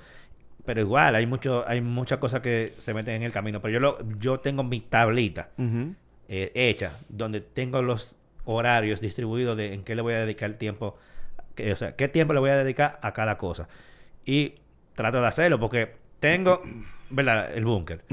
Pero 0.65 0.79
igual, 0.81 1.15
hay 1.15 1.25
mucho, 1.25 1.65
hay 1.67 1.81
muchas 1.81 2.19
cosas 2.19 2.39
que 2.41 2.73
se 2.77 2.93
meten 2.93 3.15
en 3.15 3.23
el 3.23 3.31
camino. 3.31 3.61
Pero 3.61 3.73
yo 3.73 3.79
lo, 3.79 3.97
yo 4.19 4.37
tengo 4.39 4.63
mi 4.63 4.79
tablita 4.79 5.49
eh, 6.29 6.51
hecha, 6.55 6.99
donde 7.09 7.41
tengo 7.41 7.81
los 7.81 8.15
horarios 8.45 9.01
distribuidos 9.01 9.57
de 9.57 9.73
en 9.73 9.83
qué 9.83 9.95
le 9.95 10.01
voy 10.01 10.13
a 10.13 10.19
dedicar 10.21 10.49
el 10.49 10.57
tiempo, 10.57 10.97
que- 11.55 11.71
o 11.73 11.75
sea, 11.75 11.95
qué 11.95 12.07
tiempo 12.07 12.33
le 12.33 12.39
voy 12.39 12.49
a 12.49 12.57
dedicar 12.57 12.97
a 13.01 13.11
cada 13.13 13.37
cosa. 13.37 13.67
Y 14.25 14.55
trato 14.93 15.19
de 15.21 15.27
hacerlo 15.27 15.59
porque 15.59 15.95
tengo, 16.19 16.61
¿verdad? 17.09 17.53
El 17.55 17.65
búnker. 17.65 18.03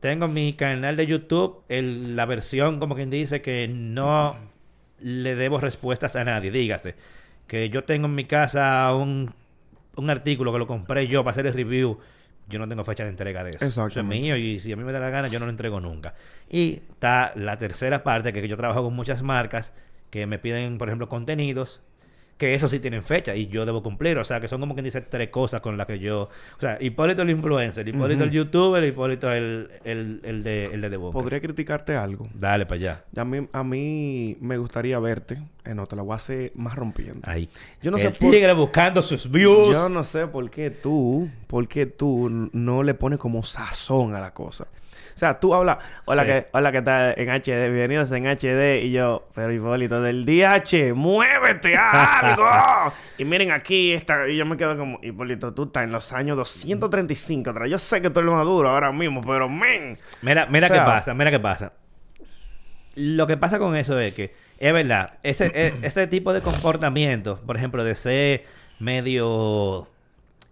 Tengo 0.00 0.28
mi 0.28 0.52
canal 0.54 0.96
de 0.96 1.06
YouTube, 1.06 1.62
el- 1.68 2.14
la 2.14 2.24
versión, 2.24 2.78
como 2.78 2.94
quien 2.94 3.10
dice, 3.10 3.42
que 3.42 3.66
no 3.68 4.36
le 5.00 5.34
debo 5.34 5.58
respuestas 5.58 6.16
a 6.16 6.24
nadie. 6.24 6.50
Dígase, 6.50 6.94
que 7.46 7.68
yo 7.68 7.84
tengo 7.84 8.06
en 8.06 8.14
mi 8.14 8.24
casa 8.24 8.92
un, 8.94 9.34
un 9.96 10.10
artículo 10.10 10.52
que 10.52 10.58
lo 10.58 10.66
compré 10.66 11.06
yo 11.06 11.22
para 11.24 11.32
hacer 11.32 11.46
el 11.46 11.54
review. 11.54 11.98
Yo 12.48 12.60
no 12.60 12.68
tengo 12.68 12.84
fecha 12.84 13.02
de 13.02 13.10
entrega 13.10 13.42
de 13.42 13.50
eso. 13.50 13.64
Eso 13.64 13.86
es 13.86 14.04
mío 14.04 14.36
y 14.36 14.60
si 14.60 14.72
a 14.72 14.76
mí 14.76 14.84
me 14.84 14.92
da 14.92 15.00
la 15.00 15.10
gana, 15.10 15.26
yo 15.28 15.40
no 15.40 15.46
lo 15.46 15.50
entrego 15.50 15.80
nunca. 15.80 16.14
Y 16.48 16.82
está 16.90 17.32
la 17.34 17.58
tercera 17.58 18.04
parte, 18.04 18.32
que 18.32 18.46
yo 18.46 18.56
trabajo 18.56 18.84
con 18.84 18.94
muchas 18.94 19.22
marcas 19.22 19.72
que 20.10 20.26
me 20.26 20.38
piden, 20.38 20.78
por 20.78 20.88
ejemplo, 20.88 21.08
contenidos 21.08 21.82
que 22.36 22.54
eso 22.54 22.68
sí 22.68 22.80
tienen 22.80 23.02
fecha 23.02 23.34
y 23.34 23.46
yo 23.46 23.64
debo 23.64 23.82
cumplir. 23.82 24.18
O 24.18 24.24
sea, 24.24 24.40
que 24.40 24.48
son 24.48 24.60
como 24.60 24.74
quien 24.74 24.84
dice 24.84 25.00
tres 25.00 25.30
cosas 25.30 25.60
con 25.60 25.76
las 25.76 25.86
que 25.86 25.98
yo... 25.98 26.22
O 26.56 26.60
sea, 26.60 26.76
Hipólito 26.80 27.22
el 27.22 27.30
influencer, 27.30 27.88
Hipólito 27.88 28.24
el 28.24 28.28
Ujú. 28.30 28.36
youtuber, 28.36 28.84
Hipólito 28.84 29.32
el, 29.32 29.70
el, 29.84 30.20
el 30.22 30.42
de, 30.42 30.66
el 30.66 30.80
de 30.80 30.90
The. 30.90 30.98
Podría 30.98 31.40
criticarte 31.40 31.96
algo. 31.96 32.28
Dale 32.34 32.66
para 32.66 32.76
allá. 32.78 33.04
A 33.16 33.24
mí, 33.24 33.48
a 33.52 33.64
mí 33.64 34.36
me 34.40 34.58
gustaría 34.58 34.98
verte. 34.98 35.38
Eh, 35.66 35.74
no, 35.74 35.86
te 35.86 35.96
la 35.96 36.02
voy 36.02 36.12
a 36.12 36.16
hacer 36.16 36.52
más 36.54 36.76
rompiendo. 36.76 37.20
Ahí. 37.28 37.48
Yo 37.82 37.90
no 37.90 37.96
el 37.96 38.02
sé 38.04 38.10
por- 38.12 38.30
tigre 38.30 38.52
buscando 38.52 39.02
sus 39.02 39.30
views. 39.30 39.72
Yo 39.72 39.88
no 39.88 40.04
sé 40.04 40.26
por 40.28 40.48
qué 40.50 40.70
tú, 40.70 41.28
por 41.48 41.66
qué 41.66 41.86
tú 41.86 42.48
no 42.52 42.82
le 42.82 42.94
pones 42.94 43.18
como 43.18 43.42
sazón 43.42 44.14
a 44.14 44.20
la 44.20 44.32
cosa. 44.32 44.64
O 45.14 45.18
sea, 45.18 45.40
tú 45.40 45.54
hablas, 45.54 45.78
hola, 46.04 46.22
Sí. 46.22 46.28
que, 46.28 46.46
hola, 46.52 46.72
¿qué 46.72 46.82
tal? 46.82 47.14
En 47.16 47.30
HD, 47.30 47.70
bienvenidos 47.70 48.12
en 48.12 48.26
HD. 48.26 48.82
Y 48.84 48.92
yo, 48.92 49.26
pero 49.34 49.50
Hipólito, 49.50 50.02
del 50.02 50.26
DH, 50.26 50.92
muévete 50.94 51.74
a 51.74 52.18
algo. 52.18 52.44
y 53.18 53.24
miren 53.24 53.50
aquí, 53.50 53.92
esta, 53.94 54.28
y 54.28 54.36
yo 54.36 54.44
me 54.44 54.58
quedo 54.58 54.76
como, 54.76 54.98
Hipólito, 55.02 55.54
tú 55.54 55.64
estás 55.64 55.84
en 55.84 55.92
los 55.92 56.12
años 56.12 56.36
235 56.36 57.48
atrás. 57.50 57.70
Yo 57.70 57.78
sé 57.78 58.02
que 58.02 58.10
tú 58.10 58.20
eres 58.20 58.30
maduro 58.30 58.68
ahora 58.68 58.92
mismo, 58.92 59.22
pero 59.22 59.48
men. 59.48 59.96
Mira, 60.20 60.46
mira 60.46 60.66
O 60.66 60.68
sea- 60.68 60.78
qué 60.80 60.84
pasa, 60.84 61.14
mira 61.14 61.30
qué 61.30 61.40
pasa. 61.40 61.72
Lo 62.96 63.26
que 63.26 63.36
pasa 63.36 63.58
con 63.58 63.76
eso 63.76 63.98
es 64.00 64.14
que, 64.14 64.34
es 64.58 64.72
verdad, 64.72 65.18
ese, 65.22 65.50
e- 65.54 65.74
ese 65.82 66.06
tipo 66.06 66.32
de 66.32 66.40
comportamiento, 66.40 67.38
por 67.46 67.56
ejemplo, 67.56 67.84
de 67.84 67.94
ser 67.94 68.44
medio 68.78 69.88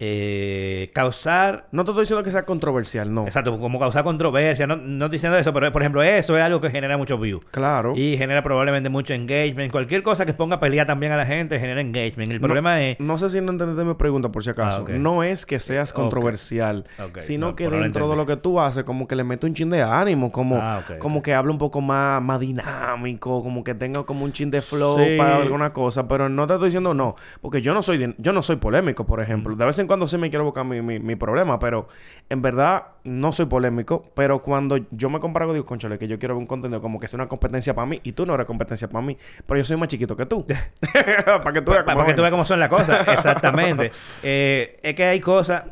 eh, 0.06 0.90
causar 0.92 1.66
No 1.72 1.84
te 1.84 1.90
estoy 1.90 2.02
diciendo 2.02 2.22
que 2.22 2.30
sea 2.30 2.44
controversial, 2.44 3.12
no. 3.12 3.24
Exacto, 3.24 3.58
como 3.58 3.78
causar 3.78 4.04
controversia. 4.04 4.66
No, 4.66 4.76
no 4.76 5.06
estoy 5.06 5.16
diciendo 5.16 5.38
eso, 5.38 5.52
pero 5.52 5.72
por 5.72 5.82
ejemplo, 5.82 6.02
eso 6.02 6.36
es 6.36 6.42
algo 6.42 6.60
que 6.60 6.70
genera 6.70 6.96
mucho 6.98 7.16
view. 7.18 7.40
Claro. 7.50 7.94
Y 7.96 8.16
genera 8.16 8.42
probablemente 8.42 8.88
mucho 8.90 9.14
engagement. 9.14 9.72
Cualquier 9.72 10.02
cosa 10.02 10.26
que 10.26 10.34
ponga 10.34 10.56
a 10.56 10.60
pelear 10.60 10.86
también 10.86 11.12
a 11.12 11.16
la 11.16 11.24
gente 11.26 11.58
genera 11.58 11.80
engagement. 11.80 12.30
El 12.32 12.40
No- 12.40 12.46
problema 12.46 12.82
es. 12.82 13.00
No 13.00 13.16
sé 13.18 13.30
si 13.30 13.40
no 13.40 13.52
entendiste 13.52 13.84
mi 13.84 13.94
pregunta, 13.94 14.30
por 14.30 14.44
si 14.44 14.50
acaso. 14.50 14.78
Ah, 14.78 14.82
ok. 14.82 14.90
No 14.90 15.22
es 15.22 15.46
que 15.46 15.58
seas 15.58 15.92
controversial, 15.92 16.84
sino 17.16 17.48
no, 17.48 17.56
que 17.56 17.68
dentro 17.68 18.08
de 18.10 18.16
lo 18.16 18.26
que 18.26 18.36
tú 18.36 18.60
haces, 18.60 18.84
como 18.84 19.06
que 19.08 19.16
le 19.16 19.24
mete 19.24 19.46
un 19.46 19.54
chin 19.54 19.70
de 19.70 19.82
ánimo, 19.82 20.30
como, 20.32 20.56
Ah, 20.60 20.82
como 20.98 21.22
que 21.22 21.34
habla 21.34 21.52
un 21.52 21.58
poco 21.58 21.80
más, 21.80 22.20
más 22.22 22.40
dinámico, 22.40 23.42
como 23.42 23.64
que 23.64 23.74
tenga 23.74 24.02
como 24.04 24.24
un 24.24 24.32
chin 24.32 24.50
de 24.50 24.60
flow 24.60 24.98
Sí. 24.98 25.16
para 25.16 25.36
alguna 25.36 25.72
cosa. 25.72 26.06
Pero 26.08 26.28
no 26.28 26.46
te 26.46 26.54
estoy 26.54 26.68
diciendo 26.68 26.94
no, 26.94 27.16
porque 27.40 27.62
yo 27.62 27.74
no 27.74 27.82
soy, 27.82 28.14
yo 28.18 28.32
no 28.32 28.42
soy 28.42 28.56
polémico, 28.56 29.04
por 29.06 29.20
ejemplo. 29.20 29.54
De 29.56 29.64
vez 29.64 29.78
en 29.78 29.86
cuando 29.86 29.93
sí 30.08 30.18
me 30.18 30.30
quiero 30.30 30.44
buscar 30.44 30.64
mi, 30.64 30.82
mi, 30.82 30.98
mi 30.98 31.16
problema, 31.16 31.58
pero 31.58 31.88
en 32.28 32.42
verdad 32.42 32.84
no 33.04 33.32
soy 33.32 33.46
polémico. 33.46 34.10
Pero 34.14 34.40
cuando 34.40 34.78
yo 34.90 35.10
me 35.10 35.20
comparo, 35.20 35.52
digo, 35.52 35.64
conchole, 35.64 35.98
que 35.98 36.08
yo 36.08 36.18
quiero 36.18 36.34
ver 36.34 36.40
un 36.40 36.46
contenido 36.46 36.80
como 36.80 36.98
que 37.00 37.08
sea 37.08 37.18
una 37.18 37.28
competencia 37.28 37.74
para 37.74 37.86
mí 37.86 38.00
y 38.02 38.12
tú 38.12 38.26
no 38.26 38.34
eres 38.34 38.46
competencia 38.46 38.88
para 38.88 39.04
mí, 39.04 39.16
pero 39.46 39.58
yo 39.58 39.64
soy 39.64 39.76
más 39.76 39.88
chiquito 39.88 40.16
que 40.16 40.26
tú. 40.26 40.46
para 41.24 41.52
que 41.52 41.62
tú 41.62 41.70
veas 41.70 41.84
Pa- 41.84 41.94
cómo 41.94 42.14
tú 42.14 42.22
veas 42.22 42.30
cómo 42.30 42.44
son 42.44 42.60
las 42.60 42.68
cosas. 42.68 43.06
Exactamente. 43.08 43.92
Eh, 44.22 44.78
es 44.82 44.94
que 44.94 45.04
hay 45.04 45.20
cosas. 45.20 45.64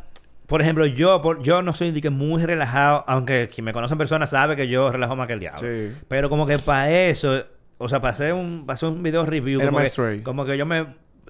Por 0.47 0.61
ejemplo, 0.61 0.85
yo 0.85 1.23
por, 1.23 1.43
yo 1.43 1.63
no 1.63 1.73
soy 1.73 1.93
de 1.93 2.03
que 2.03 2.11
muy 2.11 2.45
relajado, 2.45 3.05
aunque 3.07 3.49
quien 3.49 3.65
me 3.65 3.73
conoce 3.73 3.95
en 3.95 3.99
persona 3.99 4.27
sabe 4.27 4.55
que 4.55 4.69
yo 4.69 4.91
relajo 4.91 5.17
más 5.17 5.27
que 5.27 5.33
el 5.33 5.41
diablo. 5.41 5.61
Sí. 5.61 5.95
Pero 6.09 6.29
como 6.29 6.47
que 6.47 6.59
para 6.59 6.91
eso, 6.91 7.45
o 7.79 7.89
sea, 7.89 8.01
para 8.01 8.13
hacer 8.13 8.35
un, 8.35 8.67
para 8.67 8.75
hacer 8.75 8.91
un 8.91 9.03
video 9.03 9.25
review, 9.25 9.61
que, 9.61 10.23
como 10.23 10.45
que 10.45 10.59
yo 10.59 10.67
me, 10.67 10.87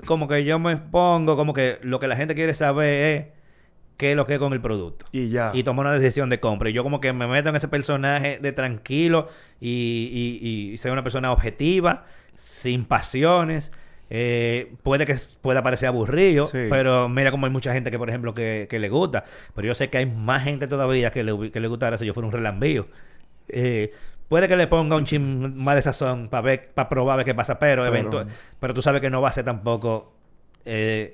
como 0.06 0.28
que 0.28 0.44
yo 0.44 0.58
me 0.58 0.76
pongo, 0.76 1.36
como 1.36 1.52
que 1.54 1.78
lo 1.82 2.00
que 2.00 2.06
la 2.08 2.16
gente 2.16 2.34
quiere 2.34 2.54
saber 2.54 2.88
es 3.18 3.26
qué 3.96 4.10
es 4.12 4.16
lo 4.16 4.26
que 4.26 4.34
es 4.34 4.38
con 4.38 4.52
el 4.52 4.60
producto. 4.60 5.06
Y 5.12 5.28
ya. 5.28 5.50
Y 5.54 5.62
tomo 5.62 5.80
una 5.80 5.92
decisión 5.92 6.28
de 6.30 6.40
compra. 6.40 6.70
Y 6.70 6.72
yo 6.72 6.82
como 6.82 7.00
que 7.00 7.12
me 7.12 7.26
meto 7.26 7.48
en 7.50 7.56
ese 7.56 7.68
personaje 7.68 8.38
de 8.40 8.52
tranquilo 8.52 9.28
y, 9.60 10.38
y, 10.42 10.72
y 10.72 10.76
ser 10.78 10.92
una 10.92 11.02
persona 11.04 11.30
objetiva, 11.32 12.04
sin 12.34 12.84
pasiones. 12.84 13.70
Eh, 14.14 14.74
puede 14.82 15.06
que 15.06 15.16
pueda 15.40 15.62
parecer 15.62 15.88
aburrido, 15.88 16.44
Sí. 16.46 16.58
pero 16.68 17.08
mira 17.08 17.30
como 17.30 17.46
hay 17.46 17.52
mucha 17.52 17.72
gente 17.72 17.90
que, 17.90 17.98
por 17.98 18.10
ejemplo, 18.10 18.34
que, 18.34 18.66
que 18.68 18.78
le 18.78 18.88
gusta. 18.90 19.24
Pero 19.54 19.68
yo 19.68 19.74
sé 19.74 19.88
que 19.88 19.98
hay 19.98 20.06
más 20.06 20.42
gente 20.44 20.66
todavía 20.66 21.10
que 21.10 21.22
le, 21.24 21.50
que 21.50 21.60
le 21.60 21.68
gustara 21.68 21.96
si 21.96 22.04
yo 22.04 22.12
fuera 22.12 22.26
un 22.26 22.32
relambío. 22.32 22.88
Eh, 23.48 23.92
puede 24.32 24.48
que 24.48 24.56
le 24.56 24.66
ponga 24.66 24.96
un 24.96 25.04
chin 25.04 25.54
más 25.58 25.74
de 25.74 25.82
sazón 25.82 26.30
para 26.30 26.40
ver, 26.40 26.72
para 26.72 26.88
probar 26.88 27.12
a 27.12 27.16
ver 27.18 27.26
qué 27.26 27.34
pasa, 27.34 27.58
pero, 27.58 27.82
Pero- 27.82 27.94
eventual- 27.94 28.28
pero 28.58 28.72
tú 28.72 28.80
sabes 28.80 29.02
que 29.02 29.10
no 29.10 29.20
va 29.20 29.28
a 29.28 29.32
ser 29.32 29.44
tampoco 29.44 30.14
eh, 30.64 31.12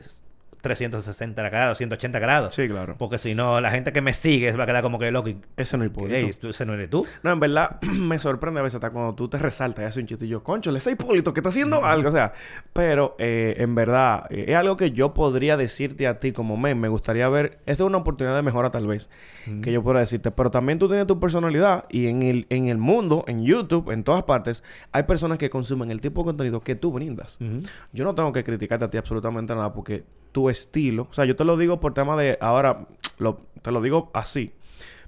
360 0.60 1.48
grados, 1.48 1.78
180 1.78 2.18
grados. 2.18 2.54
Sí, 2.54 2.68
claro. 2.68 2.96
Porque 2.98 3.18
si 3.18 3.34
no, 3.34 3.60
la 3.60 3.70
gente 3.70 3.92
que 3.92 4.00
me 4.00 4.12
sigue 4.12 4.52
va 4.52 4.64
a 4.64 4.66
quedar 4.66 4.82
como 4.82 4.98
que 4.98 5.10
loco. 5.10 5.28
y- 5.28 5.38
Ese 5.56 5.76
no 5.78 5.84
es 5.84 5.90
Hipólito. 5.90 6.48
Ese 6.48 6.66
no 6.66 6.74
eres 6.74 6.90
tú. 6.90 7.06
No, 7.22 7.32
en 7.32 7.40
verdad, 7.40 7.80
me 7.82 8.18
sorprende 8.18 8.60
a 8.60 8.62
veces 8.62 8.76
hasta 8.76 8.90
cuando 8.90 9.14
tú 9.14 9.28
te 9.28 9.38
resaltas 9.38 9.82
y 9.82 9.86
haces 9.86 10.00
un 10.02 10.06
chiste 10.06 10.24
y 10.26 10.28
yo, 10.28 10.42
concho, 10.42 10.74
ese 10.76 10.90
Hipólito 10.92 11.32
que 11.32 11.40
está 11.40 11.48
haciendo 11.50 11.84
algo, 11.84 12.08
o 12.08 12.12
sea, 12.12 12.32
pero 12.72 13.14
eh, 13.18 13.56
en 13.58 13.74
verdad, 13.74 14.24
eh, 14.30 14.46
es 14.48 14.56
algo 14.56 14.76
que 14.76 14.90
yo 14.92 15.14
podría 15.14 15.56
decirte 15.56 16.06
a 16.06 16.18
ti 16.20 16.32
como 16.32 16.56
men, 16.56 16.78
me 16.80 16.88
gustaría 16.88 17.28
ver, 17.28 17.58
esta 17.66 17.82
es 17.84 17.86
una 17.86 17.98
oportunidad 17.98 18.36
de 18.36 18.42
mejora 18.42 18.70
tal 18.70 18.86
vez, 18.86 19.08
que 19.62 19.72
yo 19.72 19.82
pueda 19.82 20.00
decirte, 20.00 20.30
pero 20.30 20.50
también 20.50 20.78
tú 20.78 20.88
tienes 20.88 21.06
tu 21.06 21.18
personalidad 21.18 21.86
y 21.88 22.06
en 22.08 22.22
el, 22.22 22.46
en 22.50 22.66
el 22.68 22.76
mundo, 22.78 23.24
en 23.26 23.44
YouTube, 23.44 23.90
en 23.90 24.04
todas 24.04 24.24
partes, 24.24 24.62
hay 24.92 25.04
personas 25.04 25.38
que 25.38 25.48
consumen 25.50 25.90
el 25.90 26.00
tipo 26.02 26.20
de 26.22 26.26
contenido 26.26 26.60
que 26.60 26.74
tú 26.74 26.92
brindas. 26.92 27.38
Yo 27.92 28.04
no 28.04 28.14
tengo 28.14 28.32
que 28.32 28.44
criticarte 28.44 28.84
a 28.84 28.90
ti 28.90 28.98
absolutamente 28.98 29.54
nada 29.54 29.72
porque 29.72 30.04
tu 30.38 30.48
estilo, 30.50 31.08
o 31.10 31.12
sea, 31.14 31.24
yo 31.24 31.34
te 31.34 31.44
lo 31.44 31.56
digo 31.56 31.80
por 31.80 31.94
tema 31.94 32.16
de 32.16 32.38
ahora, 32.40 32.86
lo- 33.18 33.40
te 33.62 33.72
lo 33.72 33.80
digo 33.82 34.08
así, 34.14 34.52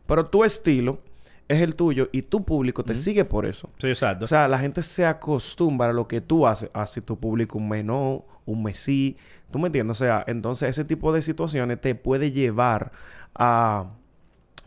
pero 0.07 0.27
tu 0.27 0.43
estilo 0.43 0.99
es 1.47 1.63
el 1.63 1.77
tuyo 1.77 2.09
y 2.11 2.23
tu 2.23 2.45
público 2.45 2.83
te 2.83 2.97
sigue 2.97 3.25
por 3.25 3.47
eso. 3.47 3.71
Sí, 3.79 3.87
exacto. 3.87 4.25
O 4.25 4.29
sea, 4.29 4.49
la 4.49 4.59
gente 4.59 4.83
se 4.83 5.07
acostumbra 5.07 5.91
a 5.91 5.93
lo 5.93 6.09
que 6.09 6.21
tú 6.21 6.49
haces, 6.49 6.69
así 6.75 7.01
tu 7.01 7.17
público 7.17 7.59
un 7.59 7.69
mes 7.69 7.85
no, 7.85 8.25
un 8.45 8.63
mes 8.65 8.79
sí, 8.79 9.17
¿tú 9.53 9.61
me 9.61 9.67
entiendes? 9.69 10.01
O 10.01 10.05
sea, 10.05 10.25
entonces 10.27 10.69
ese 10.71 10.85
tipo 10.85 11.13
de 11.13 11.23
situaciones 11.23 11.81
te 11.81 11.95
puede 11.95 12.33
llevar 12.33 12.91
a 13.35 13.87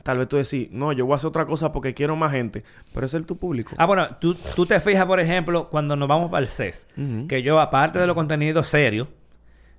tal 0.04 0.20
vez 0.20 0.28
tú 0.30 0.38
decir, 0.38 0.70
no, 0.72 0.92
yo 0.94 1.06
voy 1.06 1.14
a 1.14 1.16
hacer 1.18 1.28
otra 1.28 1.46
cosa 1.46 1.72
porque 1.74 1.94
quiero 1.94 2.16
más 2.16 2.32
gente, 2.32 2.64
pero 2.94 3.06
es 3.06 3.26
tu 3.26 3.36
público. 3.38 3.74
Ah, 3.78 3.86
bueno, 3.86 4.16
tú, 4.22 4.36
tú 4.56 4.66
te 4.66 4.80
fijas, 4.80 5.06
por 5.06 5.20
ejemplo, 5.20 5.70
cuando 5.70 5.96
nos 5.98 6.08
vamos 6.08 6.30
para 6.32 6.42
el 6.42 6.48
CES, 6.48 6.88
Ujú. 6.98 7.28
que 7.28 7.42
yo, 7.42 7.60
aparte 7.60 8.00
de 8.00 8.08
los 8.08 8.16
contenidos 8.16 8.68
serios, 8.68 9.08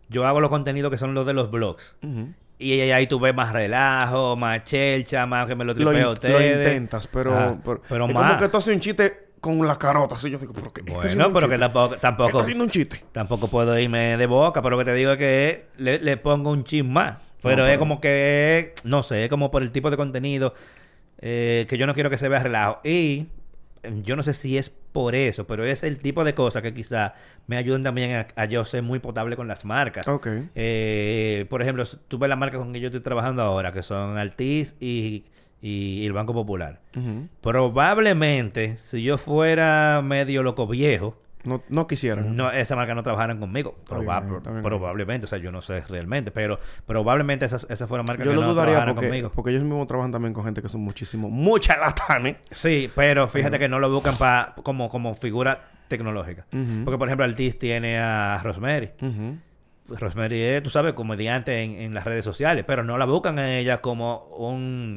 yo 0.09 0.27
hago 0.27 0.41
los 0.41 0.51
contenidos 0.51 0.91
que 0.91 0.99
son 0.99 1.15
los 1.15 1.27
de 1.27 1.33
los 1.35 1.51
blogs. 1.51 1.97
Ujú. 2.03 2.29
Y 2.59 2.81
ahí 2.91 3.07
tú 3.09 3.19
ves 3.19 3.35
más 3.35 3.53
relajo, 3.53 4.37
más 4.37 4.63
chelcha, 4.65 5.27
más 5.27 5.47
que 5.47 5.55
me 5.55 5.65
lo 5.65 5.73
lo, 5.73 5.75
tripeo 5.75 5.91
a 5.97 6.01
lo 6.03 6.13
ustedes. 6.13 6.57
intentas, 6.67 7.07
pero, 7.09 7.35
Ah, 7.35 7.57
pero, 7.65 7.83
pero 7.89 8.07
es 8.07 8.15
más. 8.15 8.29
como 8.31 8.41
que 8.41 8.49
tú 8.49 8.57
haces 8.59 8.75
un 8.75 8.81
chiste 8.81 9.25
con 9.41 9.67
la 9.67 9.77
carota, 9.77 10.15
así 10.17 10.31
yo 10.31 10.39
digo, 10.39 10.55
pero 10.55 10.73
¿qué? 10.73 10.81
¿Está 10.87 11.01
haciendo 11.01 11.25
Bueno, 11.31 11.35
pero 11.35 11.49
que 11.51 11.59
tampoco, 11.59 11.97
tampoco, 11.97 12.39
haciendo 12.41 12.65
un 12.65 12.71
chiste. 12.71 13.05
tampoco 13.13 13.49
puedo 13.49 13.79
irme 13.79 14.17
de 14.17 14.27
boca, 14.27 14.63
pero 14.63 14.77
lo 14.77 14.79
que 14.79 14.91
te 14.91 14.95
digo 14.95 15.11
es 15.13 15.19
que 15.19 15.67
le, 15.77 15.99
le 15.99 16.17
pongo 16.17 16.51
un 16.51 16.65
chin 16.65 16.91
más. 16.91 17.19
Pero 17.43 17.65
No, 17.65 17.69
es 17.69 17.77
como 17.77 18.01
que, 18.01 18.73
no 18.85 19.03
sé, 19.03 19.25
es 19.25 19.29
como 19.31 19.51
por 19.51 19.63
el 19.63 19.71
tipo 19.71 19.91
de 19.91 19.99
contenido 19.99 20.55
eh, 21.21 21.67
que 21.69 21.77
yo 21.77 21.87
no 21.87 21.93
quiero 21.93 22.09
que 22.09 22.17
se 22.17 22.29
vea 22.29 22.39
relajo. 22.43 22.81
Y 22.85 23.27
yo 24.03 24.17
no 24.17 24.23
sé 24.23 24.33
si 24.33 24.57
es 24.57 24.73
por 24.95 25.17
eso, 25.17 25.45
pero 25.45 25.65
es 25.65 25.83
el 25.83 25.99
tipo 25.99 26.23
de 26.23 26.35
cosas 26.35 26.63
que 26.63 26.73
quizá 26.73 27.15
me 27.49 27.57
ayuden 27.57 27.83
también 27.83 28.15
a, 28.15 28.27
a 28.37 28.45
yo 28.45 28.65
ser 28.65 28.85
muy 28.85 29.01
potable 29.01 29.35
con 29.35 29.49
las 29.49 29.65
marcas. 29.65 30.07
Eh, 30.55 31.47
por 31.51 31.61
ejemplo, 31.63 31.85
tú 32.07 32.17
ves 32.17 32.29
las 32.29 32.39
marcas 32.39 32.61
con 32.61 32.73
que 32.73 32.79
yo 32.79 32.87
estoy 32.87 33.01
trabajando 33.01 33.43
ahora, 33.43 33.73
que 33.73 33.83
son 33.83 34.17
Altis 34.17 34.77
y, 34.79 35.25
y 35.61 36.07
el 36.07 36.13
Banco 36.13 36.33
Popular. 36.33 36.81
Probablemente, 37.41 38.77
si 38.77 39.03
yo 39.03 39.19
fuera 39.19 40.01
medio 40.05 40.45
loco 40.45 40.69
viejo, 40.69 41.17
No, 41.45 41.63
no 41.69 41.87
quisiera. 41.87 42.23
no, 42.23 42.51
esa 42.51 42.75
marca 42.77 42.95
no 42.95 43.03
trabajaran 43.03 43.39
conmigo. 43.39 43.77
Bien, 43.89 44.43
bien. 44.43 44.63
probablemente, 44.63 45.27
o 45.27 45.29
sea, 45.29 45.39
yo 45.39 45.53
no 45.53 45.61
sé 45.63 45.83
realmente, 45.83 46.31
pero 46.31 46.59
probablemente 46.87 47.45
esas, 47.45 47.67
esas 47.71 47.89
fueron 47.89 48.07
marcas 48.07 48.25
Yo 48.25 48.33
que 48.33 48.37
lo 48.37 48.43
no 48.43 48.49
dudaría 48.53 48.73
trabajaran 48.73 48.95
porque, 48.95 49.09
conmigo. 49.09 49.33
porque 49.35 49.51
ellos 49.51 49.63
mismos 49.63 49.87
trabajan 49.87 50.13
también 50.13 50.33
con 50.35 50.45
gente 50.45 50.63
que 50.63 50.69
son 50.69 50.81
muchísimo, 50.81 51.29
muchas 51.31 51.79
latanes. 51.79 52.37
Sí, 52.51 52.91
pero 52.95 53.29
fíjate 53.29 53.59
que 53.59 53.69
no 53.69 53.79
lo 53.79 53.91
buscan 53.91 54.17
como, 54.63 54.89
como 54.89 55.15
figura 55.15 55.69
tecnológica. 55.89 56.47
Porque, 56.85 56.99
por 56.99 57.09
ejemplo, 57.09 57.25
Altis 57.25 57.59
tiene 57.59 57.99
a 57.99 58.41
Rosemary. 58.43 58.91
Rosemary 59.89 60.41
es, 60.41 60.63
tú 60.63 60.71
sabes, 60.71 60.95
comediante 60.95 61.63
en, 61.63 61.73
en 61.73 61.95
las 61.95 62.05
redes 62.05 62.25
sociales, 62.25 62.65
pero 62.67 62.83
no 62.85 62.97
la 62.97 63.05
buscan 63.05 63.39
a 63.39 63.59
ella 63.59 63.83
como 63.83 64.25
un 64.39 64.97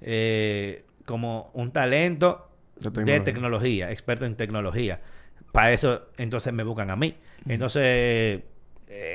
eh, 0.00 0.84
como 1.04 1.50
un 1.54 1.70
talento 1.72 2.48
De 3.04 3.20
tecnología, 3.20 3.90
experto 3.90 4.24
en 4.24 4.34
tecnología. 4.36 5.00
Para 5.52 5.72
eso, 5.72 6.02
entonces 6.16 6.52
me 6.52 6.64
buscan 6.64 6.90
a 6.90 6.96
mí. 6.96 7.14
Entonces, 7.46 7.82
eh, 7.84 8.42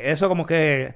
eso 0.05 0.27
como 0.29 0.45
que 0.45 0.93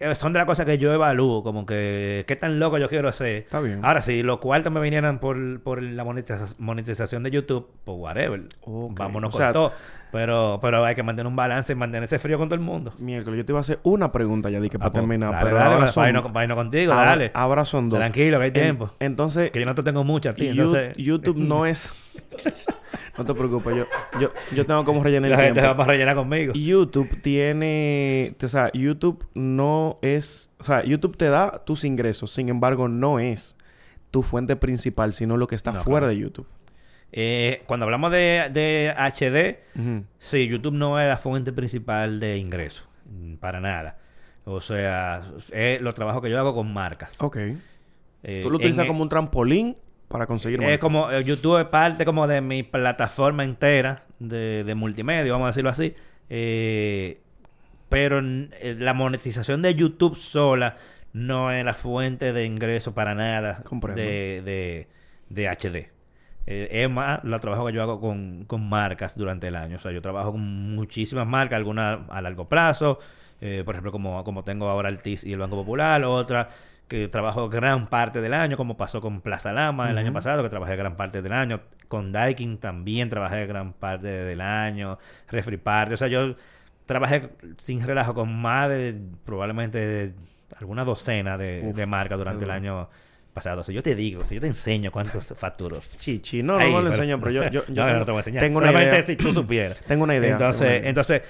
eh, 0.00 0.14
son 0.14 0.32
de 0.32 0.38
las 0.38 0.46
cosas 0.46 0.64
que 0.64 0.78
yo 0.78 0.92
evalúo, 0.92 1.42
como 1.42 1.66
que 1.66 2.24
qué 2.26 2.36
tan 2.36 2.58
loco 2.60 2.78
yo 2.78 2.88
quiero 2.88 3.08
hacer. 3.08 3.36
Está 3.38 3.60
bien. 3.60 3.84
Ahora, 3.84 4.00
si 4.00 4.22
los 4.22 4.38
cuartos 4.38 4.72
me 4.72 4.80
vinieran 4.80 5.18
por, 5.18 5.60
por 5.60 5.82
la 5.82 6.04
monetiza- 6.04 6.54
monetización 6.58 7.22
de 7.24 7.30
YouTube, 7.32 7.68
pues 7.84 7.98
whatever. 7.98 8.42
Ok. 8.62 8.98
Vámonos 8.98 9.28
O 9.28 9.32
con 9.32 9.40
sea- 9.40 9.52
todo. 9.52 9.72
Pero, 10.10 10.58
pero 10.62 10.84
hay 10.84 10.94
que 10.94 11.02
mantener 11.02 11.26
un 11.26 11.36
balance 11.36 11.72
y 11.72 11.76
mantenerse 11.76 12.18
frío 12.18 12.38
con 12.38 12.48
todo 12.48 12.54
el 12.54 12.64
mundo. 12.64 12.94
Miércoles, 12.98 13.36
yo 13.38 13.44
te 13.44 13.52
iba 13.52 13.58
a 13.58 13.60
hacer 13.60 13.78
una 13.82 14.10
pregunta 14.10 14.48
ya 14.48 14.58
di 14.60 14.70
que 14.70 14.76
Ah, 14.76 14.80
para 14.80 14.92
pues, 14.92 15.02
terminar. 15.02 15.32
Dale, 15.32 15.44
pero 15.44 15.56
dale, 15.56 15.66
ahora 15.66 15.78
para 15.80 15.92
son, 15.92 16.04
contigo, 16.56 16.92
ahora- 16.92 17.10
dale. 17.10 17.30
ahora 17.34 17.64
son 17.66 17.88
dos. 17.90 17.98
Tranquilo, 17.98 18.38
que 18.38 18.44
hay 18.44 18.48
En- 18.48 18.54
tiempo. 18.54 18.90
entonces, 19.00 19.50
Que 19.52 19.60
yo 19.60 19.66
no 19.66 19.74
te 19.74 19.82
tengo 19.82 20.04
You- 20.46 20.62
entonces... 20.62 20.96
YouTube 20.96 21.36
no 21.36 21.66
es. 21.66 21.92
no 23.18 23.24
te 23.24 23.34
preocupes, 23.34 23.76
yo, 23.76 23.84
yo, 24.20 24.30
yo 24.54 24.64
tengo 24.66 24.84
como 24.84 25.02
rellenar 25.02 25.30
La 25.30 25.36
el 25.36 25.42
gente 25.46 25.60
tiempo. 25.60 25.76
va 25.78 25.84
a 25.84 25.86
rellenar 25.88 26.16
conmigo. 26.16 26.52
YouTube 26.54 27.20
tiene, 27.22 28.34
o 28.42 28.48
sea, 28.48 28.70
YouTube 28.72 29.26
no 29.34 29.98
es, 30.02 30.50
o 30.58 30.64
sea, 30.64 30.84
YouTube 30.84 31.16
te 31.16 31.28
da 31.28 31.62
tus 31.64 31.84
ingresos, 31.84 32.30
sin 32.30 32.48
embargo, 32.48 32.88
no 32.88 33.18
es 33.18 33.56
tu 34.10 34.22
fuente 34.22 34.56
principal, 34.56 35.12
sino 35.12 35.36
lo 35.36 35.46
que 35.46 35.54
está 35.54 35.72
No, 35.72 35.82
fuera 35.82 36.06
claro. 36.06 36.14
de 36.14 36.18
YouTube. 36.18 36.46
Eh, 37.12 37.62
cuando 37.66 37.84
hablamos 37.84 38.10
de, 38.12 38.48
de 38.52 38.92
HD, 38.96 39.58
sí, 40.18 40.46
YouTube 40.48 40.74
no 40.74 41.00
es 41.00 41.08
la 41.08 41.16
fuente 41.16 41.52
principal 41.52 42.20
de 42.20 42.36
ingresos. 42.38 42.86
Para 43.40 43.60
nada. 43.60 43.98
O 44.44 44.60
sea, 44.60 45.22
es 45.52 45.80
los 45.80 45.94
trabajos 45.94 46.22
que 46.22 46.30
yo 46.30 46.38
hago 46.38 46.54
con 46.54 46.72
marcas. 46.72 47.20
Ok. 47.22 47.36
Eh, 48.22 48.40
Tú 48.42 48.50
lo 48.50 48.56
utilizas 48.56 48.84
en- 48.84 48.88
como 48.88 49.02
un 49.02 49.08
trampolín 49.08 49.76
para 50.08 50.26
conseguir 50.26 50.60
más. 50.60 50.70
Es 50.70 50.78
como... 50.78 51.10
eh, 51.10 51.22
YouTube 51.24 51.60
es 51.60 51.66
parte 51.66 52.04
como 52.04 52.26
de 52.26 52.40
mi 52.40 52.62
plataforma 52.62 53.44
entera 53.44 54.04
de, 54.18 54.64
de 54.64 54.74
multimedia, 54.74 55.30
vamos 55.32 55.46
a 55.46 55.48
decirlo 55.48 55.70
así. 55.70 55.94
Eh, 56.30 57.20
pero 57.88 58.18
eh, 58.20 58.76
la 58.78 58.92
monetización 58.94 59.62
de 59.62 59.74
YouTube 59.74 60.16
sola 60.16 60.76
no 61.12 61.50
es 61.50 61.64
la 61.64 61.74
fuente 61.74 62.32
de 62.32 62.44
ingreso 62.44 62.92
para 62.94 63.14
nada 63.14 63.62
Comprendo. 63.64 64.02
de, 64.02 64.42
de, 64.44 64.88
de 65.30 65.48
HD. 65.48 65.90
Eh, 66.50 66.82
es 66.84 66.88
más, 66.88 67.22
lo 67.24 67.38
trabajo 67.40 67.66
que 67.66 67.74
yo 67.74 67.82
hago 67.82 68.00
con, 68.00 68.44
con 68.46 68.66
marcas 68.66 69.14
durante 69.18 69.48
el 69.48 69.54
año. 69.54 69.76
O 69.76 69.80
sea, 69.80 69.92
yo 69.92 70.00
trabajo 70.00 70.32
con 70.32 70.40
muchísimas 70.74 71.26
marcas, 71.26 71.58
algunas 71.58 71.98
a 72.08 72.22
largo 72.22 72.48
plazo, 72.48 73.00
eh, 73.42 73.60
por 73.66 73.74
ejemplo, 73.74 73.92
como, 73.92 74.24
como 74.24 74.42
tengo 74.44 74.66
ahora 74.66 74.88
el 74.88 75.00
TIS 75.00 75.24
y 75.24 75.34
el 75.34 75.40
Banco 75.40 75.56
Popular, 75.56 76.02
otra 76.04 76.48
que 76.88 77.06
trabajo 77.08 77.50
gran 77.50 77.88
parte 77.88 78.22
del 78.22 78.32
año, 78.32 78.56
como 78.56 78.78
pasó 78.78 79.02
con 79.02 79.20
Plaza 79.20 79.52
Lama 79.52 79.90
el 79.90 79.98
año 79.98 80.10
pasado, 80.10 80.42
que 80.42 80.48
trabajé 80.48 80.74
gran 80.76 80.96
parte 80.96 81.20
del 81.20 81.34
año. 81.34 81.60
Con 81.86 82.12
Daikin 82.12 82.56
también 82.56 83.10
trabajé 83.10 83.46
gran 83.46 83.74
parte 83.74 84.06
del 84.06 84.40
año. 84.40 84.98
Refri 85.28 85.58
Party. 85.58 85.92
O 85.92 85.96
sea, 85.98 86.08
yo 86.08 86.34
trabajé 86.86 87.28
sin 87.58 87.86
relajo 87.86 88.14
con 88.14 88.34
más 88.34 88.70
de 88.70 88.98
probablemente 89.26 90.14
alguna 90.58 90.86
docena 90.86 91.36
de, 91.36 91.60
Uf, 91.62 91.76
de 91.76 91.84
marcas 91.84 92.16
durante 92.16 92.46
el 92.46 92.50
año 92.50 92.88
pasado. 93.38 93.60
O 93.60 93.64
sea, 93.64 93.74
yo 93.74 93.82
te 93.82 93.94
digo, 93.94 94.24
si 94.24 94.34
yo 94.36 94.40
te 94.40 94.46
enseño 94.46 94.90
cuántos 94.90 95.34
facturo. 95.36 95.80
Chichi, 95.98 96.42
no, 96.42 96.54
no, 96.54 96.58
Ay, 96.58 96.72
no 96.72 96.78
lo 96.78 96.90
pero- 96.90 96.94
enseño, 96.94 97.18
pero 97.20 97.30
yo, 97.30 97.42
yo, 97.50 97.64
yo 97.68 97.82
no, 97.82 97.86
tengo, 97.86 97.98
no 98.00 98.04
te 98.04 98.10
voy 98.12 98.18
a 98.18 98.20
enseñar. 98.20 98.42
tengo 98.42 98.58
una 98.58 98.72
idea. 98.72 99.02
si 99.02 99.16
tú 99.16 99.32
supieras. 99.32 99.80
Tengo 99.86 100.04
una 100.04 100.16
idea. 100.16 100.32
Entonces, 100.32 100.60
tengo 100.60 100.70
una 100.72 100.78
idea. 100.80 100.88
entonces, 100.88 101.22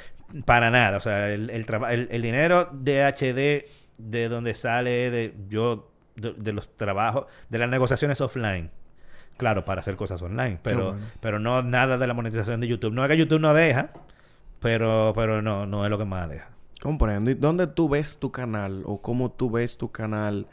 para 0.44 0.71
nada. 0.71 0.97
O 0.97 1.01
sea, 1.01 1.31
el, 1.33 1.51
el, 1.51 1.66
el, 1.90 2.09
el 2.11 2.23
dinero 2.23 2.68
de 2.73 3.05
HD, 3.05 3.66
de 3.99 4.29
donde 4.29 4.55
sale 4.55 5.11
de 5.11 5.35
yo, 5.49 5.90
de, 6.16 6.33
de 6.35 6.53
los 6.53 6.77
trabajos, 6.77 7.27
de 7.49 7.59
las 7.59 7.68
negociaciones 7.68 8.21
offline. 8.21 8.71
Claro, 9.37 9.64
para 9.64 9.81
hacer 9.81 9.94
cosas 9.97 10.21
online. 10.23 10.59
Pero, 10.62 10.92
bueno. 10.92 11.07
pero 11.21 11.38
no 11.38 11.62
nada 11.62 11.97
de 11.97 12.07
la 12.07 12.14
monetización 12.14 12.61
de 12.61 12.66
YouTube. 12.68 12.92
No 12.92 13.05
es 13.05 13.11
que 13.11 13.16
YouTube 13.16 13.40
no 13.40 13.55
deja, 13.55 13.90
pero, 14.61 15.12
pero 15.14 15.42
no, 15.42 15.64
no 15.66 15.85
es 15.85 15.90
lo 15.90 15.99
que 15.99 16.05
más 16.05 16.29
deja. 16.29 16.49
Comprendo. 16.81 17.31
¿Y 17.31 17.35
dónde 17.35 17.66
tú 17.68 17.88
ves 17.88 18.18
tu 18.18 18.31
canal 18.33 18.83
o 18.85 19.01
cómo 19.01 19.31
tú 19.31 19.51
ves 19.51 19.79
tu 19.79 19.90
canal 19.90 20.47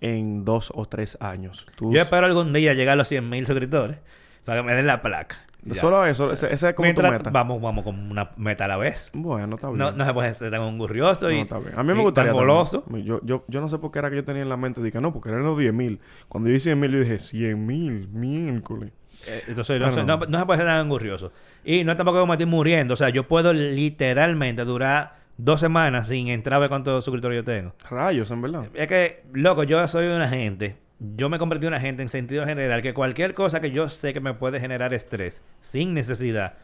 en 0.00 0.44
dos 0.44 0.72
o 0.74 0.84
tres 0.86 1.16
años? 1.20 1.66
Tú- 1.76 1.92
Yo 1.92 2.00
espero 2.00 2.26
algún 2.26 2.52
día 2.52 2.74
llegar 2.74 2.94
a 2.94 2.96
los 2.96 3.08
100 3.08 3.28
mil 3.28 3.46
suscriptores 3.46 3.98
para 4.44 4.60
que 4.60 4.66
me 4.66 4.74
den 4.74 4.86
la 4.86 5.02
placa. 5.02 5.36
Ya. 5.62 5.74
Solo 5.74 6.06
eso, 6.06 6.32
ese, 6.32 6.50
ese 6.54 6.68
es 6.70 6.74
como 6.74 6.84
Mientras 6.86 7.10
tu 7.10 7.18
meta. 7.18 7.28
vamos, 7.30 7.60
vamos 7.60 7.84
con 7.84 8.10
una 8.10 8.30
meta 8.38 8.64
a 8.64 8.68
la 8.68 8.78
vez. 8.78 9.10
Bueno, 9.12 9.56
está 9.56 9.66
bien. 9.68 9.76
No, 9.78 9.92
no 9.92 10.06
se 10.06 10.14
puede 10.14 10.34
ser 10.34 10.50
tan 10.50 10.62
angurrioso 10.62 11.26
No, 11.28 11.32
y, 11.34 11.40
está 11.40 11.58
bien. 11.58 11.72
A 11.76 11.82
mí 11.82 11.92
me 11.92 12.00
gustaría. 12.00 12.30
tan 12.30 12.38
goloso. 12.40 12.82
Yo, 13.04 13.20
yo, 13.22 13.44
yo 13.46 13.60
no 13.60 13.68
sé 13.68 13.76
por 13.76 13.90
qué 13.90 13.98
era 13.98 14.08
que 14.08 14.16
yo 14.16 14.24
tenía 14.24 14.40
en 14.40 14.48
la 14.48 14.56
mente. 14.56 14.82
Dije, 14.82 15.02
no, 15.02 15.12
porque 15.12 15.28
eran 15.28 15.44
los 15.44 15.58
10 15.58 15.74
mil. 15.74 16.00
Cuando 16.28 16.48
yo 16.48 16.56
hice 16.56 16.70
100 16.70 16.80
mil, 16.80 16.92
yo 16.92 17.00
dije, 17.00 17.18
100 17.18 17.66
mil, 17.66 18.08
miércoles. 18.08 18.90
Eh, 19.26 19.42
Entonces, 19.48 19.82
Ah, 19.84 19.90
no 20.26 20.38
se 20.38 20.46
puede 20.46 20.56
ser 20.56 20.66
tan 20.66 20.78
angurrioso. 20.78 21.30
Y 21.62 21.84
no 21.84 21.92
es 21.92 21.98
tampoco 21.98 22.20
como 22.20 22.32
estoy 22.32 22.46
muriendo. 22.46 22.94
O 22.94 22.96
sea, 22.96 23.10
yo 23.10 23.28
puedo 23.28 23.52
literalmente 23.52 24.64
durar 24.64 25.16
dos 25.36 25.60
semanas 25.60 26.08
sin 26.08 26.28
entrar 26.28 26.56
a 26.56 26.58
ver 26.60 26.68
cuántos 26.68 27.04
suscriptores 27.04 27.36
yo 27.36 27.44
tengo. 27.44 27.72
Rayos, 27.88 28.30
en 28.30 28.42
verdad. 28.42 28.66
Es 28.74 28.88
que, 28.88 29.22
loco, 29.32 29.62
yo 29.64 29.86
soy 29.88 30.06
una 30.06 30.28
gente. 30.28 30.76
Yo 31.16 31.28
me 31.30 31.38
convertí 31.38 31.64
en 31.66 31.72
una 31.72 31.80
gente 31.80 32.02
en 32.02 32.08
sentido 32.08 32.44
general 32.44 32.82
que 32.82 32.92
cualquier 32.92 33.32
cosa 33.34 33.60
que 33.60 33.70
yo 33.70 33.88
sé 33.88 34.12
que 34.12 34.20
me 34.20 34.34
puede 34.34 34.60
generar 34.60 34.92
estrés 34.92 35.42
sin 35.62 35.94
necesidad, 35.94 36.54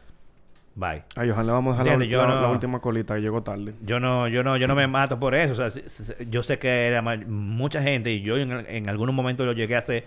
bye. 0.75 1.01
A 1.15 1.25
Johan 1.25 1.47
le 1.47 1.51
vamos 1.53 1.75
a 1.79 1.83
dejar 1.83 1.97
la, 1.99 2.05
la- 2.27 2.27
no- 2.35 2.41
la 2.43 2.49
última 2.49 2.79
colita 2.79 3.15
que 3.15 3.21
llegó 3.21 3.41
tarde. 3.41 3.73
Yo 3.83 3.99
no, 3.99 4.27
yo 4.27 4.43
no, 4.43 4.55
yo 4.57 4.67
no 4.67 4.75
me 4.75 4.85
mato 4.85 5.19
por 5.19 5.33
eso. 5.33 5.53
O 5.53 5.55
sea, 5.55 5.71
si- 5.71 5.81
si- 5.89 6.13
yo 6.29 6.43
sé 6.43 6.59
que 6.59 6.99
ma- 7.03 7.15
mucha 7.17 7.81
gente, 7.81 8.11
y 8.11 8.21
yo 8.21 8.37
en, 8.37 8.51
en 8.51 8.87
algunos 8.89 9.15
momentos 9.15 9.43
lo 9.43 9.53
llegué 9.53 9.73
a 9.73 9.79
hacer, 9.79 10.05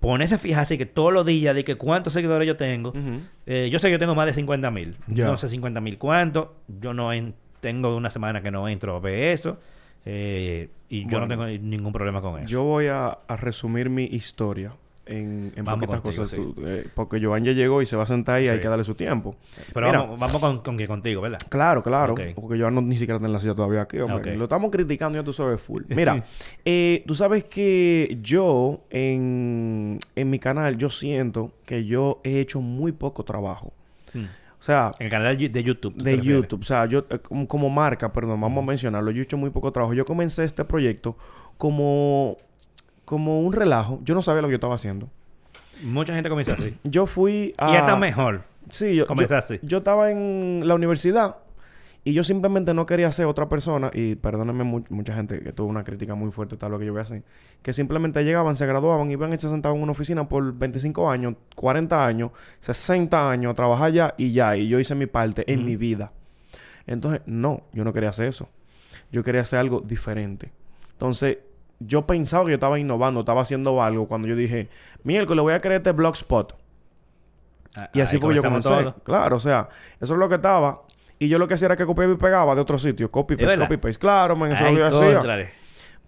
ponerse 0.00 0.34
a 0.34 0.38
fijarse 0.38 0.76
que 0.76 0.84
todos 0.84 1.12
los 1.12 1.24
días 1.24 1.54
de 1.54 1.64
que 1.64 1.76
cuántos 1.76 2.12
seguidores 2.12 2.46
yo 2.46 2.56
tengo. 2.58 2.92
Eh, 3.46 3.70
yo 3.72 3.78
sé 3.78 3.86
que 3.88 3.92
yo 3.92 3.98
tengo 3.98 4.14
más 4.14 4.26
de 4.26 4.34
50 4.34 4.70
mil. 4.70 4.96
Ya. 5.06 5.24
No 5.24 5.38
sé 5.38 5.48
50 5.48 5.80
mil 5.80 5.96
cuántos. 5.96 6.48
Yo 6.68 6.92
no 6.92 7.10
en- 7.12 7.34
tengo 7.64 7.96
una 7.96 8.10
semana 8.10 8.42
que 8.42 8.50
no 8.50 8.68
entro 8.68 8.94
a 8.96 9.00
ver 9.00 9.32
eso. 9.32 9.56
Eh, 10.04 10.68
y 10.90 11.08
yo 11.08 11.18
no 11.18 11.26
tengo 11.26 11.46
ningún 11.46 11.92
problema 11.92 12.20
con 12.20 12.38
eso. 12.38 12.46
Yo 12.46 12.62
voy 12.62 12.88
a, 12.88 13.06
a 13.26 13.36
resumir 13.36 13.88
mi 13.88 14.04
historia 14.04 14.72
en, 15.06 15.50
en 15.56 15.64
Vamos 15.64 15.80
poquitas 15.86 16.00
contigo, 16.02 16.22
cosas. 16.24 16.30
sí. 16.30 16.36
Tú- 16.36 16.54
eh, 16.66 16.86
porque 16.94 17.18
Joan 17.24 17.42
ya 17.42 17.52
llegó 17.52 17.80
y 17.80 17.86
se 17.86 17.96
va 17.96 18.02
a 18.02 18.06
sentar 18.06 18.42
y 18.42 18.48
hay 18.48 18.60
que 18.60 18.68
darle 18.68 18.84
su 18.84 18.94
tiempo. 18.94 19.34
Pero 19.72 19.86
Mira, 19.86 20.00
vamos, 20.00 20.18
vamos 20.18 20.40
con, 20.42 20.58
con 20.58 20.76
que 20.76 20.86
contigo, 20.86 21.22
¿verdad? 21.22 21.38
Claro, 21.48 21.82
claro. 21.82 22.14
Porque 22.34 22.58
Joan 22.60 22.74
no, 22.74 22.82
ni 22.82 22.96
siquiera 22.96 23.16
está 23.16 23.26
en 23.26 23.32
la 23.32 23.40
silla 23.40 23.54
todavía 23.54 23.80
aquí, 23.80 23.98
hombre. 23.98 24.36
Lo 24.36 24.44
estamos 24.44 24.70
criticando, 24.70 25.18
ya 25.18 25.24
tú 25.24 25.32
sabes, 25.32 25.58
full. 25.58 25.84
Mira, 25.88 26.22
eh, 26.66 27.02
tú 27.06 27.14
sabes 27.14 27.44
que 27.44 28.18
yo 28.22 28.82
en, 28.90 29.98
en 30.16 30.28
mi 30.30 30.38
canal, 30.38 30.76
yo 30.76 30.90
siento 30.90 31.50
que 31.64 31.86
yo 31.86 32.20
he 32.24 32.40
hecho 32.40 32.60
muy 32.60 32.92
poco 32.92 33.24
trabajo. 33.24 33.72
O 34.64 34.66
sea, 34.66 34.92
En 34.98 35.04
el 35.04 35.10
canal 35.10 35.36
de 35.36 35.62
YouTube. 35.62 35.94
¿tú 35.94 36.02
te 36.04 36.16
de? 36.16 36.22
YouTube. 36.22 36.62
O 36.62 36.64
sea, 36.64 36.86
yo 36.86 37.04
eh, 37.10 37.18
como, 37.18 37.68
marca, 37.68 38.10
perdón, 38.10 38.40
vamos 38.40 38.64
a 38.64 38.66
mencionarlo. 38.66 39.10
Yo 39.10 39.20
he 39.20 39.22
hecho 39.24 39.36
muy 39.36 39.50
poco 39.50 39.70
trabajo. 39.70 39.92
Yo 39.92 40.06
comencé 40.06 40.42
este 40.42 40.64
proyecto 40.64 41.18
como, 41.58 42.38
como 43.04 43.42
un 43.42 43.52
relajo. 43.52 44.00
Yo 44.04 44.14
no 44.14 44.22
sabía 44.22 44.40
lo 44.40 44.48
que 44.48 44.52
yo 44.52 44.56
estaba 44.56 44.76
haciendo. 44.76 45.10
Mucha 45.82 46.14
gente 46.14 46.30
comienza 46.30 46.54
así. 46.54 46.78
Yo 46.82 47.04
fui 47.04 47.52
a... 47.58 47.72
Y 47.72 47.76
está 47.76 47.94
mejor. 47.96 48.44
Sí, 48.70 48.96
yo, 48.96 49.06
Comenzar 49.06 49.40
yo, 49.40 49.44
así. 49.44 49.60
yo 49.60 49.78
estaba 49.78 50.10
en 50.10 50.62
la 50.64 50.74
universidad 50.74 51.36
y 52.04 52.12
yo 52.12 52.22
simplemente 52.22 52.74
no 52.74 52.84
quería 52.86 53.10
ser 53.12 53.26
otra 53.26 53.48
persona. 53.48 53.90
Y 53.94 54.14
perdónenme 54.16 54.62
mu- 54.64 54.84
mucha 54.90 55.14
gente 55.14 55.40
que 55.40 55.52
tuvo 55.52 55.68
una 55.68 55.84
crítica 55.84 56.14
muy 56.14 56.30
fuerte 56.30 56.56
tal 56.58 56.72
lo 56.72 56.78
que 56.78 56.84
yo 56.84 56.92
voy 56.92 57.00
a 57.00 57.02
hacer. 57.02 57.22
Que 57.62 57.72
simplemente 57.72 58.22
llegaban, 58.24 58.54
se 58.56 58.66
graduaban, 58.66 59.10
iban 59.10 59.32
y 59.32 59.38
se 59.38 59.48
sentaban 59.48 59.78
en 59.78 59.82
una 59.84 59.92
oficina 59.92 60.28
por 60.28 60.52
25 60.52 61.10
años, 61.10 61.34
40 61.56 62.06
años, 62.06 62.30
60 62.60 63.30
años 63.30 63.52
a 63.52 63.54
trabajar 63.54 63.90
ya 63.92 64.14
y 64.18 64.32
ya. 64.32 64.54
Y 64.56 64.68
yo 64.68 64.78
hice 64.78 64.94
mi 64.94 65.06
parte 65.06 65.50
en 65.50 65.64
mi 65.64 65.76
vida. 65.76 66.12
Entonces, 66.86 67.22
no, 67.26 67.62
yo 67.72 67.84
no 67.84 67.92
quería 67.94 68.10
hacer 68.10 68.26
eso. 68.28 68.48
Yo 69.10 69.22
quería 69.24 69.40
hacer 69.40 69.58
algo 69.58 69.80
diferente. 69.80 70.52
Entonces, 70.92 71.38
yo 71.80 72.06
pensaba 72.06 72.44
que 72.44 72.50
yo 72.50 72.56
estaba 72.56 72.78
innovando, 72.78 73.20
estaba 73.20 73.40
haciendo 73.40 73.82
algo 73.82 74.06
cuando 74.08 74.28
yo 74.28 74.36
dije, 74.36 74.68
miércoles 75.02 75.42
voy 75.42 75.54
a 75.54 75.60
crear 75.60 75.78
este 75.78 75.92
blogspot. 75.92 76.54
Ah, 77.76 77.90
Y 77.92 78.00
así 78.00 78.18
fue 78.18 78.30
que 78.30 78.36
yo 78.36 78.42
comencé. 78.42 78.68
todo. 78.68 78.94
Claro, 79.02 79.36
o 79.36 79.40
sea, 79.40 79.68
eso 80.00 80.12
es 80.14 80.20
lo 80.20 80.28
que 80.28 80.36
estaba. 80.36 80.82
Y 81.18 81.28
yo 81.28 81.38
lo 81.38 81.46
que 81.46 81.54
hacía 81.54 81.66
era 81.66 81.76
que 81.76 81.86
copiaba 81.86 82.12
y 82.12 82.16
pegaba 82.16 82.54
de 82.54 82.60
otro 82.60 82.78
sitio. 82.78 83.10
Copy, 83.10 83.36
¿De 83.36 83.44
paste, 83.44 83.58
copy, 83.58 83.76
paste. 83.76 83.98
Claro, 83.98 84.36
man, 84.36 84.52
eso 84.52 84.64
es 84.64 84.70
Ay, 84.70 84.76
lo 84.76 84.86
hacía. 84.86 85.50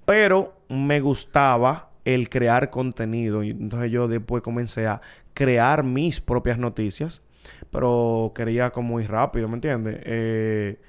Pero 0.05 0.55
me 0.69 1.01
gustaba 1.01 1.91
el 2.05 2.29
crear 2.29 2.71
contenido. 2.71 3.43
Y 3.43 3.51
entonces 3.51 3.91
yo 3.91 4.09
después 4.09 4.43
comencé 4.43 4.87
a 4.87 5.01
crear 5.35 5.83
mis 5.83 6.21
propias 6.21 6.59
noticias. 6.59 7.23
Pero 7.71 8.33
quería 8.35 8.71
como 8.71 9.01
ir 9.01 9.11
rápido, 9.11 9.49
¿me 9.49 9.55
entiendes? 9.55 10.01
Eh, 10.05 10.81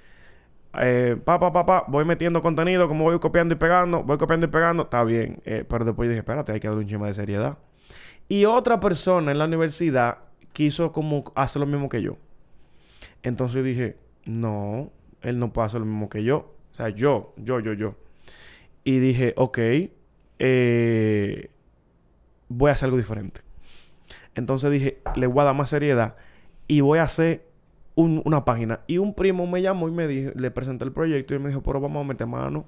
eh, 0.79 1.17
pa, 1.23 1.39
pa, 1.39 1.51
pa, 1.51 1.65
pa, 1.65 1.85
voy 1.87 2.05
metiendo 2.05 2.41
contenido, 2.41 2.87
como 2.87 3.05
voy 3.05 3.19
copiando 3.19 3.53
y 3.53 3.57
pegando, 3.57 4.03
voy 4.03 4.17
copiando 4.17 4.45
y 4.45 4.49
pegando, 4.49 4.83
está 4.83 5.03
bien. 5.03 5.41
Eh, 5.45 5.63
pero 5.67 5.85
después 5.85 6.09
dije, 6.09 6.19
espérate, 6.19 6.51
hay 6.51 6.59
que 6.59 6.67
darle 6.67 6.83
un 6.83 6.87
chisme 6.87 7.07
de 7.07 7.13
seriedad. 7.13 7.57
Y 8.27 8.45
otra 8.45 8.79
persona 8.79 9.31
en 9.31 9.37
la 9.37 9.45
universidad 9.45 10.19
quiso 10.53 10.91
como 10.91 11.31
hacer 11.35 11.59
lo 11.59 11.65
mismo 11.65 11.89
que 11.89 12.01
yo. 12.01 12.17
Entonces 13.23 13.63
dije, 13.63 13.97
no, 14.27 14.91
él 15.21 15.39
no 15.39 15.51
hacer 15.55 15.79
lo 15.79 15.85
mismo 15.85 16.09
que 16.09 16.23
yo. 16.23 16.53
O 16.71 16.75
sea, 16.75 16.89
yo, 16.89 17.33
yo, 17.37 17.59
yo, 17.59 17.73
yo. 17.73 17.95
Y 18.83 18.99
dije, 18.99 19.33
ok, 19.35 19.57
eh, 20.39 21.49
voy 22.49 22.69
a 22.69 22.73
hacer 22.73 22.85
algo 22.87 22.97
diferente. 22.97 23.41
Entonces 24.35 24.69
dije, 24.69 24.99
le 25.15 25.27
voy 25.27 25.41
a 25.41 25.45
dar 25.45 25.55
más 25.55 25.69
seriedad 25.69 26.15
y 26.67 26.81
voy 26.81 26.99
a 26.99 27.03
hacer 27.03 27.47
un- 27.95 28.21
una 28.25 28.45
página. 28.45 28.81
Y 28.85 28.99
un 28.99 29.13
primo 29.15 29.47
me 29.47 29.61
llamó 29.61 29.87
y 29.87 29.91
me 29.91 30.07
dijo, 30.07 30.31
le 30.35 30.51
presenté 30.51 30.85
el 30.85 30.91
proyecto 30.91 31.33
y 31.33 31.39
me 31.39 31.49
dijo, 31.49 31.63
pero 31.63 31.79
vamos 31.81 32.05
a 32.05 32.07
meter 32.07 32.27
mano. 32.27 32.65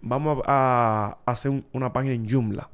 Vamos 0.00 0.42
a, 0.46 1.18
hacer 1.26 1.50
un- 1.50 1.66
una 1.72 1.92
página 1.92 2.14
en 2.14 2.28
Joomla. 2.28 2.70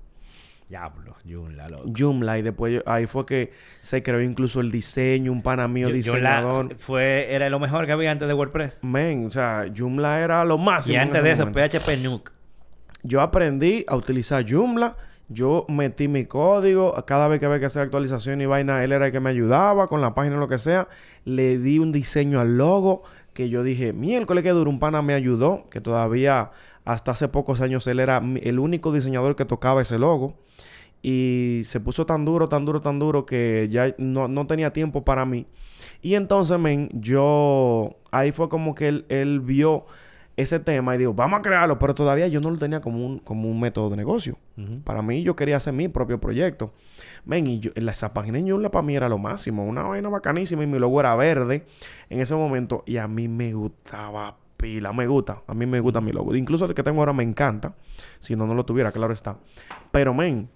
Diablo, 0.68 1.16
Joomla, 1.26 1.68
loco. 1.68 1.90
Joomla 1.96 2.38
y 2.38 2.42
después 2.42 2.82
ahí 2.84 3.06
fue 3.06 3.24
que 3.24 3.52
se 3.80 4.02
creó 4.02 4.20
incluso 4.20 4.60
el 4.60 4.70
diseño, 4.70 5.32
un 5.32 5.42
pana 5.42 5.66
mío 5.66 5.88
Yo- 5.88 5.94
diseñador. 5.94 6.76
fue, 6.76 7.32
era 7.32 7.48
lo 7.48 7.58
mejor 7.58 7.86
que 7.86 7.92
había 7.92 8.10
antes 8.10 8.28
de 8.28 8.34
WordPress. 8.34 8.84
Men, 8.84 9.26
o 9.26 9.30
sea, 9.30 9.66
Joomla 9.74 10.20
era 10.20 10.44
lo 10.44 10.58
máximo. 10.58 10.94
Y 10.94 10.96
antes 10.98 11.22
de 11.22 11.30
eso, 11.32 11.46
momento. 11.46 11.78
PHP 11.78 11.96
Nuke. 12.02 12.32
Yo 13.02 13.20
aprendí 13.22 13.84
a 13.88 13.96
utilizar 13.96 14.44
Joomla. 14.46 14.96
Yo 15.30 15.64
metí 15.68 16.08
mi 16.08 16.24
código. 16.26 16.94
Cada 17.06 17.28
vez 17.28 17.38
que 17.40 17.46
había 17.46 17.60
que 17.60 17.66
hacer 17.66 17.82
actualización 17.82 18.40
y 18.40 18.46
vaina, 18.46 18.82
él 18.84 18.92
era 18.92 19.06
el 19.06 19.12
que 19.12 19.20
me 19.20 19.30
ayudaba 19.30 19.86
con 19.86 20.00
la 20.00 20.14
página 20.14 20.36
o 20.36 20.38
lo 20.38 20.48
que 20.48 20.58
sea. 20.58 20.88
Le 21.24 21.58
di 21.58 21.78
un 21.78 21.92
diseño 21.92 22.40
al 22.40 22.56
logo 22.58 23.02
que 23.34 23.48
yo 23.48 23.62
dije, 23.62 23.92
miércoles 23.92 24.42
que 24.42 24.50
duro, 24.50 24.68
un 24.70 24.78
pana 24.80 25.00
me 25.00 25.14
ayudó. 25.14 25.66
Que 25.70 25.80
todavía, 25.80 26.50
hasta 26.84 27.12
hace 27.12 27.28
pocos 27.28 27.60
años, 27.60 27.86
él 27.86 28.00
era 28.00 28.20
el 28.42 28.58
único 28.58 28.92
diseñador 28.92 29.36
que 29.36 29.44
tocaba 29.44 29.80
ese 29.82 29.98
logo. 29.98 30.34
Y 31.02 31.60
se 31.64 31.80
puso 31.80 32.06
tan 32.06 32.24
duro, 32.24 32.48
tan 32.48 32.64
duro, 32.64 32.80
tan 32.80 32.98
duro 32.98 33.24
que 33.24 33.68
ya 33.70 33.94
no, 33.98 34.28
no 34.28 34.46
tenía 34.46 34.72
tiempo 34.72 35.04
para 35.04 35.24
mí. 35.24 35.46
Y 36.02 36.14
entonces, 36.14 36.58
men, 36.58 36.88
yo... 36.92 37.96
Ahí 38.10 38.32
fue 38.32 38.48
como 38.48 38.74
que 38.74 38.88
él, 38.88 39.06
él 39.08 39.40
vio 39.40 39.84
ese 40.38 40.60
tema 40.60 40.94
y 40.94 40.98
dijo, 40.98 41.14
vamos 41.14 41.40
a 41.40 41.42
crearlo. 41.42 41.78
Pero 41.78 41.94
todavía 41.94 42.28
yo 42.28 42.40
no 42.40 42.50
lo 42.50 42.58
tenía 42.58 42.80
como 42.80 43.04
un, 43.04 43.18
como 43.18 43.50
un 43.50 43.58
método 43.60 43.90
de 43.90 43.96
negocio. 43.96 44.38
Para 44.84 45.02
mí, 45.02 45.22
yo 45.22 45.36
quería 45.36 45.56
hacer 45.56 45.72
mi 45.72 45.88
propio 45.88 46.20
proyecto. 46.20 46.72
Men, 47.24 47.46
y 47.48 47.60
yo, 47.60 47.70
esa 47.74 48.14
página 48.14 48.38
en 48.38 48.48
Joomla 48.48 48.70
para 48.70 48.82
mí 48.82 48.94
era 48.94 49.08
lo 49.08 49.18
máximo. 49.18 49.64
Una 49.66 49.82
vaina 49.82 50.08
bacanísima. 50.08 50.62
Y 50.62 50.66
mi 50.66 50.78
logo 50.78 51.00
era 51.00 51.14
verde 51.16 51.66
en 52.08 52.20
ese 52.20 52.34
momento. 52.34 52.84
Y 52.86 52.96
a 52.96 53.08
mí 53.08 53.26
me 53.28 53.52
gustaba 53.52 54.36
pila. 54.56 54.92
Me 54.92 55.06
gusta. 55.06 55.42
A 55.46 55.54
mí 55.54 55.66
me 55.66 55.80
gusta 55.80 56.00
mi 56.00 56.12
logo. 56.12 56.34
Incluso 56.34 56.64
el 56.66 56.74
que 56.74 56.82
tengo 56.84 57.00
ahora 57.00 57.12
me 57.12 57.24
encanta. 57.24 57.74
Si 58.20 58.36
no, 58.36 58.46
no 58.46 58.54
lo 58.54 58.64
tuviera, 58.64 58.92
claro 58.92 59.12
está. 59.12 59.38
Pero, 59.90 60.14
men, 60.14 60.48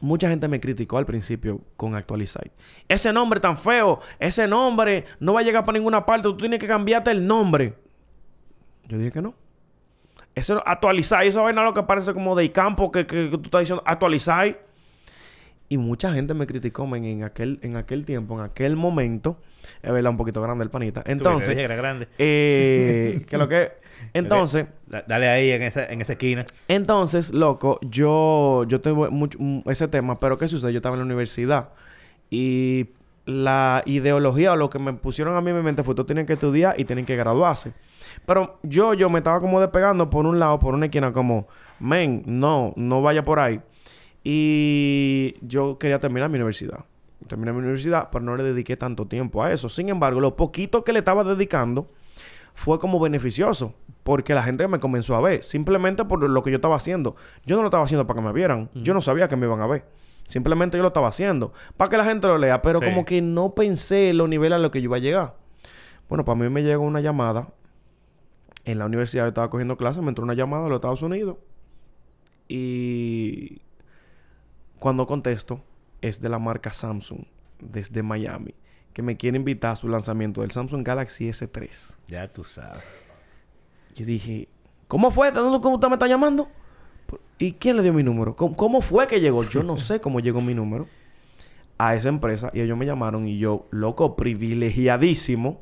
Mucha 0.00 0.28
gente 0.30 0.48
me 0.48 0.60
criticó 0.60 0.96
al 0.98 1.04
principio 1.06 1.60
con 1.76 1.94
Actualizai. 1.94 2.50
Ese 2.88 3.12
nombre 3.12 3.38
tan 3.38 3.56
feo, 3.58 4.00
ese 4.18 4.48
nombre 4.48 5.04
no 5.18 5.34
va 5.34 5.40
a 5.40 5.42
llegar 5.42 5.64
para 5.64 5.76
ninguna 5.78 6.06
parte, 6.06 6.22
tú 6.24 6.36
tienes 6.38 6.58
que 6.58 6.66
cambiarte 6.66 7.10
el 7.10 7.26
nombre. 7.26 7.74
Yo 8.88 8.96
dije 8.98 9.12
que 9.12 9.22
no. 9.22 9.34
Eso 10.34 10.62
actualizar, 10.66 11.24
eso 11.26 11.42
vaina 11.42 11.62
lo 11.64 11.74
que 11.74 11.82
parece 11.82 12.14
como 12.14 12.34
de 12.34 12.50
campo 12.50 12.90
que, 12.90 13.06
que- 13.06 13.30
que 13.30 13.36
tú 13.36 13.42
estás 13.44 13.60
diciendo, 13.60 13.82
actualizar. 13.86 14.58
Y 15.70 15.78
mucha 15.78 16.12
gente 16.12 16.34
me 16.34 16.46
criticó 16.48 16.84
men, 16.86 17.04
en 17.04 17.22
aquel, 17.22 17.60
en 17.62 17.76
aquel 17.76 18.04
tiempo, 18.04 18.34
en 18.36 18.44
aquel 18.44 18.74
momento. 18.76 19.38
Es 19.82 19.92
verdad, 19.92 20.10
un 20.10 20.16
poquito 20.16 20.42
grande 20.42 20.64
el 20.64 20.70
panita. 20.70 21.02
Entonces, 21.06 21.56
era 21.56 21.76
grande. 21.76 22.08
eh, 22.18 23.22
que 23.28 23.38
lo 23.38 23.48
que. 23.48 23.70
Entonces, 24.12 24.66
Da- 24.88 25.04
Dale 25.06 25.28
ahí 25.28 25.50
en 25.52 25.62
esa, 25.62 25.86
en 25.86 26.00
esa 26.00 26.14
esquina. 26.14 26.44
entonces, 26.66 27.32
loco, 27.32 27.78
yo, 27.82 28.64
yo 28.66 28.80
tengo 28.80 29.08
mucho, 29.12 29.38
mm, 29.40 29.60
ese 29.70 29.86
tema, 29.86 30.18
pero 30.18 30.36
¿qué 30.36 30.48
sucede? 30.48 30.72
Yo 30.72 30.78
estaba 30.78 30.96
en 30.96 31.00
la 31.00 31.04
universidad 31.06 31.68
y 32.30 32.88
la 33.26 33.82
ideología 33.86 34.52
o 34.52 34.56
lo 34.56 34.70
que 34.70 34.78
me 34.80 34.92
pusieron 34.94 35.36
a 35.36 35.40
mí 35.40 35.50
en 35.50 35.56
mi 35.58 35.62
mente 35.62 35.84
fue 35.84 35.94
tú 35.94 36.04
tienes 36.04 36.26
que 36.26 36.32
estudiar 36.32 36.80
y 36.80 36.84
tienen 36.84 37.04
que 37.04 37.14
graduarse. 37.14 37.72
Pero 38.26 38.58
yo, 38.64 38.94
yo 38.94 39.08
me 39.08 39.18
estaba 39.18 39.38
como 39.40 39.60
despegando 39.60 40.10
por 40.10 40.26
un 40.26 40.38
lado, 40.40 40.58
por 40.58 40.74
una 40.74 40.86
esquina, 40.86 41.12
como, 41.12 41.46
men, 41.78 42.22
no, 42.26 42.72
no 42.76 43.02
vaya 43.02 43.22
por 43.22 43.38
ahí. 43.38 43.60
Y 44.22 45.36
yo 45.40 45.78
quería 45.78 45.98
terminar 45.98 46.28
mi 46.30 46.36
universidad. 46.36 46.84
Terminé 47.26 47.52
mi 47.52 47.58
universidad, 47.58 48.08
pero 48.10 48.24
no 48.24 48.36
le 48.36 48.42
dediqué 48.42 48.76
tanto 48.76 49.06
tiempo 49.06 49.42
a 49.42 49.52
eso. 49.52 49.68
Sin 49.68 49.88
embargo, 49.88 50.20
lo 50.20 50.36
poquito 50.36 50.84
que 50.84 50.92
le 50.92 50.98
estaba 51.00 51.24
dedicando 51.24 51.90
fue 52.54 52.78
como 52.78 52.98
beneficioso. 53.00 53.74
Porque 54.02 54.34
la 54.34 54.42
gente 54.42 54.66
me 54.68 54.80
comenzó 54.80 55.14
a 55.14 55.20
ver. 55.20 55.44
Simplemente 55.44 56.04
por 56.04 56.22
lo 56.28 56.42
que 56.42 56.50
yo 56.50 56.56
estaba 56.56 56.76
haciendo. 56.76 57.16
Yo 57.44 57.56
no 57.56 57.62
lo 57.62 57.68
estaba 57.68 57.84
haciendo 57.84 58.06
para 58.06 58.20
que 58.20 58.26
me 58.26 58.32
vieran. 58.32 58.70
Yo 58.74 58.94
no 58.94 59.00
sabía 59.00 59.28
que 59.28 59.36
me 59.36 59.46
iban 59.46 59.60
a 59.60 59.66
ver. 59.66 59.84
Simplemente 60.28 60.76
yo 60.76 60.82
lo 60.82 60.88
estaba 60.88 61.08
haciendo. 61.08 61.52
Para 61.76 61.90
que 61.90 61.96
la 61.98 62.04
gente 62.04 62.26
lo 62.26 62.38
lea. 62.38 62.62
Pero 62.62 62.80
Sí. 62.80 62.86
como 62.86 63.04
que 63.04 63.20
no 63.22 63.54
pensé 63.54 64.12
los 64.14 64.28
niveles 64.28 64.56
a 64.56 64.58
los 64.58 64.70
que 64.70 64.80
yo 64.80 64.86
iba 64.86 64.96
a 64.96 65.00
llegar. 65.00 65.34
Bueno, 66.08 66.24
para 66.24 66.36
mí 66.38 66.48
me 66.48 66.62
llegó 66.62 66.82
una 66.82 67.00
llamada. 67.00 67.48
En 68.64 68.78
la 68.78 68.86
universidad 68.86 69.24
yo 69.24 69.28
estaba 69.28 69.50
cogiendo 69.50 69.76
clases. 69.76 70.02
Me 70.02 70.08
entró 70.08 70.24
una 70.24 70.34
llamada 70.34 70.64
de 70.64 70.70
los 70.70 70.76
Estados 70.76 71.02
Unidos. 71.02 71.36
Y... 72.48 73.60
Cuando 74.80 75.06
contesto, 75.06 75.62
es 76.00 76.20
de 76.20 76.28
la 76.28 76.40
marca 76.40 76.72
Samsung. 76.72 77.20
Desde 77.60 78.02
Miami. 78.02 78.54
Que 78.92 79.02
me 79.02 79.16
quiere 79.16 79.36
invitar 79.36 79.72
a 79.72 79.76
su 79.76 79.88
lanzamiento 79.88 80.40
del 80.40 80.50
Samsung 80.50 80.84
Galaxy 80.84 81.28
S3. 81.28 81.96
Ya 82.08 82.26
tú 82.26 82.42
sabes. 82.42 82.82
Yo 83.94 84.04
dije, 84.04 84.48
¿cómo 84.88 85.12
fue? 85.12 85.30
¿De 85.30 85.38
dónde 85.38 85.60
cómo 85.60 85.76
usted 85.76 85.88
me 85.88 85.94
está 85.94 86.08
llamando? 86.08 86.48
¿Y 87.38 87.52
quién 87.52 87.76
le 87.76 87.82
dio 87.82 87.92
mi 87.92 88.02
número? 88.02 88.34
¿Cómo, 88.34 88.56
cómo 88.56 88.80
fue 88.80 89.06
que 89.06 89.20
llegó? 89.20 89.44
Yo 89.44 89.62
no 89.62 89.78
sé 89.78 90.00
cómo 90.00 90.20
llegó 90.20 90.40
mi 90.40 90.54
número. 90.54 90.88
a 91.78 91.94
esa 91.94 92.08
empresa 92.10 92.50
y 92.52 92.60
ellos 92.60 92.76
me 92.76 92.84
llamaron 92.84 93.26
y 93.26 93.38
yo, 93.38 93.66
loco, 93.70 94.14
privilegiadísimo. 94.16 95.60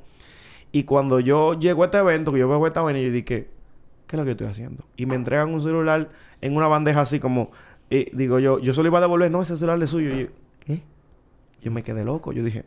Y 0.73 0.83
cuando 0.85 1.21
yo 1.21 1.55
llego 1.55 1.83
a 1.83 1.87
este 1.87 1.99
evento, 1.99 2.33
que 2.33 2.41
yo 2.41 2.49
veo 2.49 2.67
esta 2.67 2.81
vaina, 2.81 3.01
yo 3.01 3.11
dije, 3.11 3.25
¿qué 3.25 4.17
es 4.17 4.19
lo 4.19 4.25
que 4.25 4.33
estoy 4.33 4.49
haciendo? 4.49 4.85
Y 4.97 5.07
me 5.07 5.15
entregan 5.15 5.55
un 5.55 5.61
celular 5.61 6.09
en 6.41 6.57
una 6.57 6.67
bandeja 6.67 7.01
así 7.01 7.21
como, 7.21 7.51
eh, 7.91 8.11
digo 8.13 8.39
yo, 8.39 8.59
yo 8.59 8.73
solo 8.75 8.89
iba 8.89 8.99
a 8.99 9.03
devolver, 9.03 9.31
no, 9.31 9.43
ese 9.43 9.57
celular 9.57 9.83
es 9.83 9.91
suyo. 9.91 10.15
Y 10.15 10.21
yo, 10.23 10.27
¿qué? 10.61 10.83
Yo 11.63 11.71
me 11.71 11.83
quedé 11.83 12.05
loco, 12.05 12.33
yo 12.33 12.43
dije, 12.43 12.65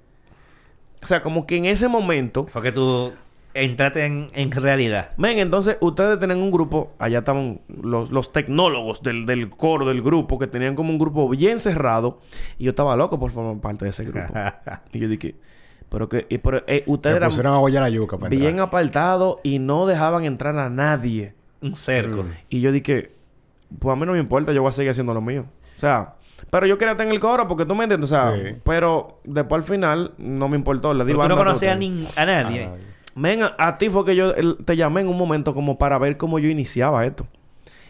o 1.03 1.07
sea, 1.07 1.21
como 1.21 1.45
que 1.47 1.57
en 1.57 1.65
ese 1.65 1.87
momento... 1.87 2.45
Fue 2.47 2.61
que 2.61 2.71
tú 2.71 3.13
entraste 3.53 4.05
en, 4.05 4.29
en 4.33 4.51
realidad. 4.51 5.11
Ven, 5.17 5.39
entonces 5.39 5.77
ustedes 5.81 6.19
tienen 6.19 6.37
un 6.37 6.51
grupo, 6.51 6.93
allá 6.99 7.19
estaban 7.19 7.61
los, 7.67 8.11
los 8.11 8.31
tecnólogos 8.31 9.01
del, 9.01 9.25
del 9.25 9.49
coro 9.49 9.85
del 9.85 10.01
grupo, 10.01 10.39
que 10.39 10.47
tenían 10.47 10.75
como 10.75 10.91
un 10.91 10.97
grupo 10.97 11.27
bien 11.29 11.59
cerrado, 11.59 12.19
y 12.57 12.65
yo 12.65 12.69
estaba 12.71 12.95
loco 12.95 13.19
por 13.19 13.31
formar 13.31 13.59
parte 13.61 13.85
de 13.85 13.91
ese 13.91 14.05
grupo. 14.05 14.33
y 14.93 14.99
yo 14.99 15.07
dije, 15.07 15.35
pero 15.89 16.07
que, 16.07 16.25
y, 16.29 16.37
pero, 16.37 16.63
eh, 16.67 16.83
ustedes 16.87 17.19
Te 17.19 17.39
eran 17.41 17.53
a 17.53 17.57
bollar 17.57 17.83
la 17.83 17.89
yuca 17.89 18.17
para 18.17 18.29
bien 18.29 18.59
apartados 18.59 19.39
y 19.43 19.59
no 19.59 19.85
dejaban 19.87 20.23
entrar 20.23 20.57
a 20.57 20.69
nadie. 20.69 21.33
Un 21.61 21.75
cerco. 21.75 22.25
Y 22.49 22.61
yo 22.61 22.71
dije, 22.71 23.11
pues 23.79 23.93
a 23.93 23.95
mí 23.99 24.05
no 24.05 24.13
me 24.13 24.19
importa, 24.19 24.51
yo 24.53 24.61
voy 24.61 24.69
a 24.69 24.71
seguir 24.73 24.91
haciendo 24.91 25.13
lo 25.13 25.21
mío. 25.21 25.45
O 25.77 25.79
sea, 25.79 26.15
pero 26.49 26.65
yo 26.67 26.77
quería 26.77 26.91
estar 26.93 27.05
en 27.07 27.13
el 27.13 27.19
coro 27.19 27.47
porque 27.47 27.65
tú 27.65 27.75
me 27.75 27.83
entiendes, 27.83 28.11
o 28.11 28.15
sea, 28.15 28.35
Sí. 28.35 28.55
pero 28.63 29.19
después 29.23 29.61
al 29.61 29.67
final 29.67 30.13
no 30.17 30.47
me 30.49 30.57
importó, 30.57 30.93
le 30.93 31.05
di 31.05 31.11
Pero 31.13 31.23
tú 31.23 31.29
no 31.29 31.35
a 31.35 31.37
conocías 31.37 31.71
a, 31.75 31.79
todo. 31.79 31.87
nin- 31.89 32.07
a 32.15 32.25
nadie. 32.25 32.69
Men, 33.15 33.43
a, 33.43 33.55
a 33.57 33.75
ti 33.75 33.89
fue 33.89 34.05
que 34.05 34.15
yo 34.15 34.33
el- 34.33 34.57
te 34.63 34.75
llamé 34.77 35.01
en 35.01 35.07
un 35.09 35.17
momento 35.17 35.53
como 35.53 35.77
para 35.77 35.97
ver 35.97 36.17
cómo 36.17 36.39
yo 36.39 36.49
iniciaba 36.49 37.05
esto. 37.05 37.27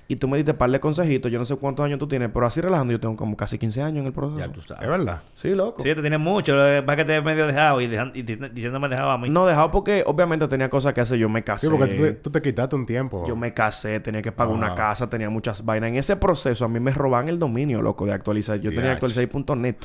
Y 0.08 0.18
tú 0.18 0.28
me 0.28 0.36
diste 0.36 0.54
par 0.54 0.70
de 0.70 0.80
consejitos. 0.82 1.32
Yo 1.32 1.40
no 1.40 1.46
sé 1.46 1.56
cuántos 1.56 1.86
años 1.86 1.98
tú 1.98 2.06
tienes, 2.06 2.30
pero 2.34 2.46
así 2.46 2.60
relajando 2.60 2.92
yo 2.92 3.00
tengo 3.00 3.16
como 3.16 3.38
casi 3.38 3.58
15 3.58 3.82
años 3.82 4.02
en 4.02 4.08
el 4.08 4.12
proceso. 4.12 4.40
Ya 4.40 4.50
tú 4.52 4.62
sabes. 4.62 4.84
Es 4.84 4.90
verdad. 4.90 5.22
Sí, 5.36 5.50
loco. 5.56 5.82
Sí, 5.84 5.96
tú 5.96 6.02
tienes 6.02 6.20
mucho. 6.20 6.54
Lo 6.54 6.66
que 6.66 6.82
pasa 6.86 6.94
es 6.94 6.98
que 6.98 7.06
te 7.06 7.16
he 7.16 7.22
medio 7.22 7.48
dejado 7.48 7.80
y, 7.80 7.88
dejan- 7.88 8.12
y 8.14 8.22
di- 8.24 8.36
diciéndome 8.52 8.90
dejado 8.90 9.12
a 9.12 9.18
mí. 9.18 9.30
No 9.30 9.46
dejado 9.46 9.72
porque 9.72 10.04
obviamente 10.06 10.46
tenía 10.50 10.70
cosas 10.70 10.94
que 10.94 11.00
hacer. 11.00 11.18
Yo 11.18 11.30
me 11.30 11.44
casé. 11.46 11.68
Sí, 11.68 11.72
porque 11.72 11.94
tú 11.96 12.02
te, 12.02 12.12
tú 12.14 12.30
te 12.30 12.42
quitaste 12.42 12.76
un 12.76 12.86
tiempo. 12.86 13.26
Yo 13.26 13.38
me 13.38 13.54
casé, 13.54 14.02
tenía 14.02 14.22
que 14.22 14.34
pagar 14.34 14.54
una 14.54 14.68
casa, 14.76 15.10
tenía 15.10 15.30
muchas 15.30 15.64
vainas. 15.64 15.90
En 15.92 15.96
ese 15.96 16.18
proceso 16.18 16.66
a 16.66 16.68
mí 16.68 16.80
me 16.82 16.92
roban 16.92 17.30
el 17.30 17.40
dominio, 17.40 17.82
loco, 17.82 18.06
de 18.06 18.12
actualizar. 18.12 18.60
Yo 18.60 18.72
tenía 18.72 18.92
actualizar.net. 18.92 19.76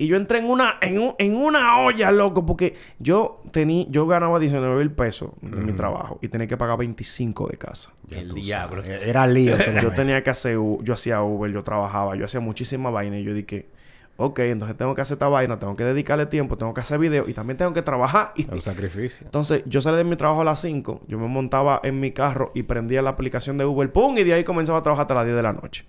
Y 0.00 0.06
yo 0.06 0.16
entré 0.16 0.38
en 0.38 0.46
una, 0.46 0.76
en, 0.80 0.98
un- 0.98 1.14
en 1.18 1.36
una 1.36 1.78
olla, 1.80 2.10
loco, 2.10 2.46
porque 2.46 2.74
yo 2.98 3.42
tenía, 3.52 3.84
yo 3.90 4.06
ganaba 4.06 4.38
19 4.38 4.76
mil 4.78 4.90
pesos 4.92 5.30
de 5.42 5.56
mi 5.58 5.72
trabajo 5.74 6.18
y 6.22 6.28
tenía 6.28 6.46
que 6.46 6.56
pagar 6.56 6.78
25 6.78 7.48
de 7.48 7.58
casa. 7.58 7.90
Ya 8.06 8.20
El 8.20 8.32
diablo. 8.34 8.82
sabes. 8.82 9.06
Era 9.06 9.26
lío. 9.26 9.58
todo 9.58 9.74
yo 9.82 9.90
tenía 9.90 10.22
que 10.22 10.30
hacer, 10.30 10.56
yo 10.80 10.94
hacía 10.94 11.20
Uber, 11.22 11.50
yo 11.52 11.62
trabajaba, 11.64 12.16
yo 12.16 12.24
hacía 12.24 12.40
muchísima 12.40 12.88
vaina 12.90 13.18
y 13.18 13.24
yo 13.24 13.34
dije, 13.34 13.68
ok, 14.16 14.38
entonces 14.38 14.74
tengo 14.78 14.94
que 14.94 15.02
hacer 15.02 15.16
esta 15.16 15.28
vaina, 15.28 15.58
tengo 15.58 15.76
que 15.76 15.84
dedicarle 15.84 16.24
tiempo, 16.24 16.56
tengo 16.56 16.72
que 16.72 16.80
hacer 16.80 16.98
video 16.98 17.28
y 17.28 17.34
también 17.34 17.58
tengo 17.58 17.74
que 17.74 17.82
trabajar. 17.82 18.32
Y, 18.36 18.42
Es 18.44 18.48
un 18.48 18.62
sacrificio. 18.62 19.26
entonces 19.26 19.62
yo 19.66 19.82
salí 19.82 19.98
de 19.98 20.04
mi 20.04 20.16
trabajo 20.16 20.40
a 20.40 20.44
las 20.44 20.60
5, 20.62 21.02
yo 21.08 21.18
me 21.18 21.26
montaba 21.28 21.78
en 21.84 22.00
mi 22.00 22.12
carro 22.12 22.52
y 22.54 22.62
prendía 22.62 23.02
la 23.02 23.10
aplicación 23.10 23.58
de 23.58 23.66
Uber, 23.66 23.92
¡pum! 23.92 24.16
Y 24.16 24.24
de 24.24 24.32
ahí 24.32 24.44
comenzaba 24.44 24.78
a 24.78 24.82
trabajar 24.82 25.02
hasta 25.04 25.14
las 25.14 25.24
10 25.26 25.36
de 25.36 25.42
la 25.42 25.52
noche. 25.52 25.84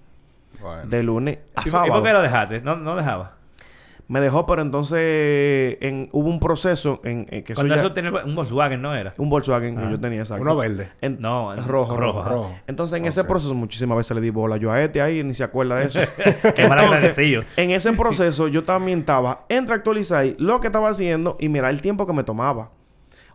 Bueno. 0.62 0.84
De 0.86 1.02
lunes 1.02 1.38
a 1.56 1.62
¿Y, 1.62 1.64
por- 1.64 1.68
y 1.68 1.70
sábado. 1.72 1.94
por 1.94 2.04
qué 2.04 2.12
lo 2.14 2.22
dejaste? 2.22 2.62
No, 2.62 2.76
no 2.76 2.98
dejaba. 2.98 3.38
Me 4.12 4.20
dejó, 4.20 4.46
pero 4.46 4.62
entonces 4.62 5.78
en, 5.80 6.10
hubo 6.12 6.28
un 6.30 6.40
proceso 6.42 7.00
en, 7.06 7.28
en 7.30 7.44
que 7.44 7.54
eso 7.54 7.62
Cuando 7.62 7.76
ya- 7.76 7.82
eso 7.82 7.94
tenía 7.94 8.12
un 8.12 8.36
Volkswagen, 8.36 8.82
¿no 8.82 8.94
era? 8.94 9.14
un 9.18 9.30
Volkswagen 9.30 9.78
que 9.78 9.84
Ah. 9.86 9.90
yo 9.90 10.00
tenía, 10.00 10.20
exacto. 10.20 10.42
Uno 10.42 10.56
verde. 10.58 10.90
En- 11.00 11.22
No, 11.22 11.56
rojo, 11.56 11.96
rojo. 11.96 12.20
rojo. 12.24 12.24
Rojo. 12.30 12.56
Entonces 12.68 13.00
en 13.00 13.06
ese 13.06 13.24
proceso 13.24 13.54
muchísimas 13.54 13.98
veces 13.98 14.14
le 14.16 14.22
di 14.22 14.30
bola 14.30 14.58
yo 14.58 14.70
a 14.72 14.82
este 14.82 15.02
ahí 15.02 15.24
ni 15.24 15.34
se 15.34 15.44
acuerda 15.46 15.78
de 15.78 15.86
eso. 15.86 16.00
Qué 16.56 16.68
mal 16.68 16.80
agradecido. 16.80 17.44
En 17.56 17.72
ese 17.72 17.94
proceso 17.94 18.48
yo 18.50 18.64
también 18.64 19.00
estaba 19.00 19.46
entre 19.48 19.76
actualizar 19.76 20.26
lo 20.38 20.60
que 20.60 20.68
estaba 20.68 20.90
haciendo 20.90 21.38
y 21.40 21.48
mirar 21.48 21.72
el 21.72 21.82
tiempo 21.82 22.06
que 22.06 22.12
me 22.14 22.24
tomaba. 22.26 22.72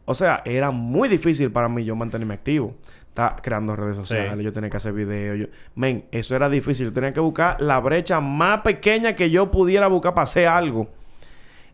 O 0.05 0.15
sea, 0.15 0.43
era 0.45 0.71
muy 0.71 1.09
difícil 1.09 1.51
para 1.51 1.69
mí 1.69 1.85
yo 1.85 1.97
mantenerme 1.97 2.35
activo. 2.35 2.75
Estaba 3.17 3.37
creando 3.37 3.75
redes 3.75 3.97
sociales, 3.97 4.35
Sí. 4.37 4.43
yo 4.45 4.53
tenía 4.53 4.69
que 4.69 4.77
hacer 4.77 4.93
videos. 4.93 5.39
Yo... 5.39 5.47
Men, 5.75 6.05
eso 6.13 6.37
era 6.37 6.51
difícil. 6.51 6.89
Yo 6.89 6.93
tenía 6.93 7.15
que 7.15 7.21
buscar 7.21 7.59
la 7.63 7.81
brecha 7.81 8.21
más 8.21 8.61
pequeña 8.61 9.15
que 9.17 9.31
yo 9.31 9.51
pudiera 9.51 9.87
buscar 9.87 10.13
para 10.13 10.25
hacer 10.25 10.47
algo. 10.49 10.89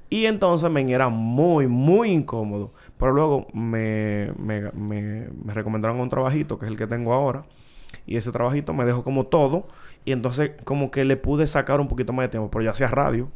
Y 0.09 0.27
entonces, 0.27 0.71
men, 0.71 0.89
era 0.91 1.09
muy, 1.09 1.67
muy 1.67 2.11
incómodo. 2.13 2.73
Pero 2.97 3.11
luego 3.11 3.49
me, 3.53 4.31
me, 4.39 4.71
me, 4.71 5.27
me 5.45 5.53
recomendaron 5.53 5.99
un 5.99 6.09
trabajito, 6.09 6.61
que 6.61 6.67
es 6.67 6.71
el 6.71 6.79
que 6.79 6.87
tengo 6.87 7.13
ahora. 7.13 7.43
Y 8.07 8.17
ese 8.17 8.31
trabajito 8.31 8.73
me 8.73 8.85
dejó 8.85 9.03
como 9.03 9.27
todo. 9.27 9.67
Y 10.05 10.13
entonces 10.13 10.53
como 10.63 10.93
que 10.93 11.05
le 11.05 11.17
pude 11.17 11.49
sacar 11.49 11.81
un 11.81 11.89
poquito 11.89 12.13
más 12.13 12.23
de 12.27 12.29
tiempo. 12.29 12.53
Pero 12.53 12.63
yo 12.63 12.71
hacía 12.71 12.87
radio. 12.87 13.29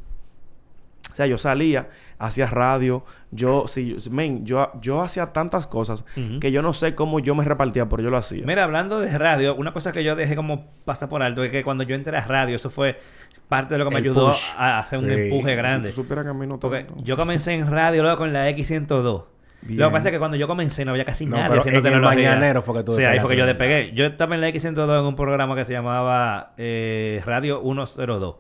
O 1.17 1.19
sea, 1.19 1.25
yo 1.27 1.39
salía, 1.39 1.89
hacía 2.19 2.45
radio. 2.45 3.03
Yo, 3.31 3.65
sí, 3.69 3.97
men, 4.11 4.45
yo, 4.45 4.71
yo 4.83 5.01
hacía 5.01 5.33
tantas 5.33 5.67
cosas 5.67 6.05
que 6.43 6.53
yo 6.53 6.61
no 6.61 6.75
sé 6.75 6.95
cómo 6.95 7.21
yo 7.21 7.35
me 7.35 7.43
repartía, 7.43 7.89
pero 7.89 8.03
yo 8.03 8.11
lo 8.11 8.19
hacía. 8.19 8.45
Mira, 8.45 8.65
hablando 8.65 9.01
de 9.01 9.17
radio, 9.17 9.55
una 9.55 9.73
cosa 9.73 9.93
que 9.93 10.05
yo 10.05 10.15
dejé 10.15 10.37
como 10.37 10.67
pasar 10.85 11.09
por 11.09 11.23
alto 11.23 11.43
es 11.43 11.51
que 11.51 11.65
cuando 11.65 11.85
yo 11.85 11.95
entré 11.95 12.15
a 12.19 12.21
radio, 12.21 12.57
eso 12.57 12.69
fue 12.69 13.01
parte 13.49 13.73
de 13.73 13.79
lo 13.79 13.87
que 13.87 13.95
me 13.95 14.01
El 14.01 14.05
ayudó 14.05 14.29
push. 14.33 14.51
a 14.59 14.79
hacer 14.81 14.99
un 14.99 15.11
empuje 15.11 15.49
Si 15.53 15.57
grande. 15.57 15.95
que 15.95 16.29
a 16.29 16.35
mí 16.35 16.47
no 16.47 16.61
Porque 16.61 16.87
yo 16.99 17.17
comencé 17.17 17.55
en 17.55 17.71
radio 17.71 18.03
luego 18.03 18.19
con 18.19 18.35
la 18.35 18.51
X102. 18.51 19.25
Bien. 19.63 19.81
Lo 19.81 19.87
que 19.89 19.93
pasa 19.95 20.09
es 20.09 20.13
que 20.13 20.19
cuando 20.19 20.37
yo 20.37 20.47
comencé 20.47 20.85
no 20.85 20.91
había 20.91 21.07
casi 21.07 21.25
No, 21.25 21.39
nadie 21.39 21.49
pero 21.49 21.61
haciendo 21.61 21.81
en 21.81 21.87
el 21.87 21.93
tecnología. 21.95 22.29
Mañanero 22.29 22.61
fue 22.61 22.75
que 22.77 22.85
tú 22.85 22.93
Sí, 22.93 23.05
ahí 23.05 23.21
fue 23.21 23.31
que 23.31 23.37
yo 23.39 23.47
despegué. 23.47 23.93
Yo 23.95 24.05
estaba 24.05 24.35
en 24.35 24.43
la 24.43 24.51
X102 24.51 25.01
en 25.01 25.07
un 25.07 25.17
programa 25.17 25.57
que 25.57 25.65
se 25.65 25.73
llamaba 25.73 26.53
eh, 26.59 27.23
Radio 27.25 27.63
102. 27.63 28.37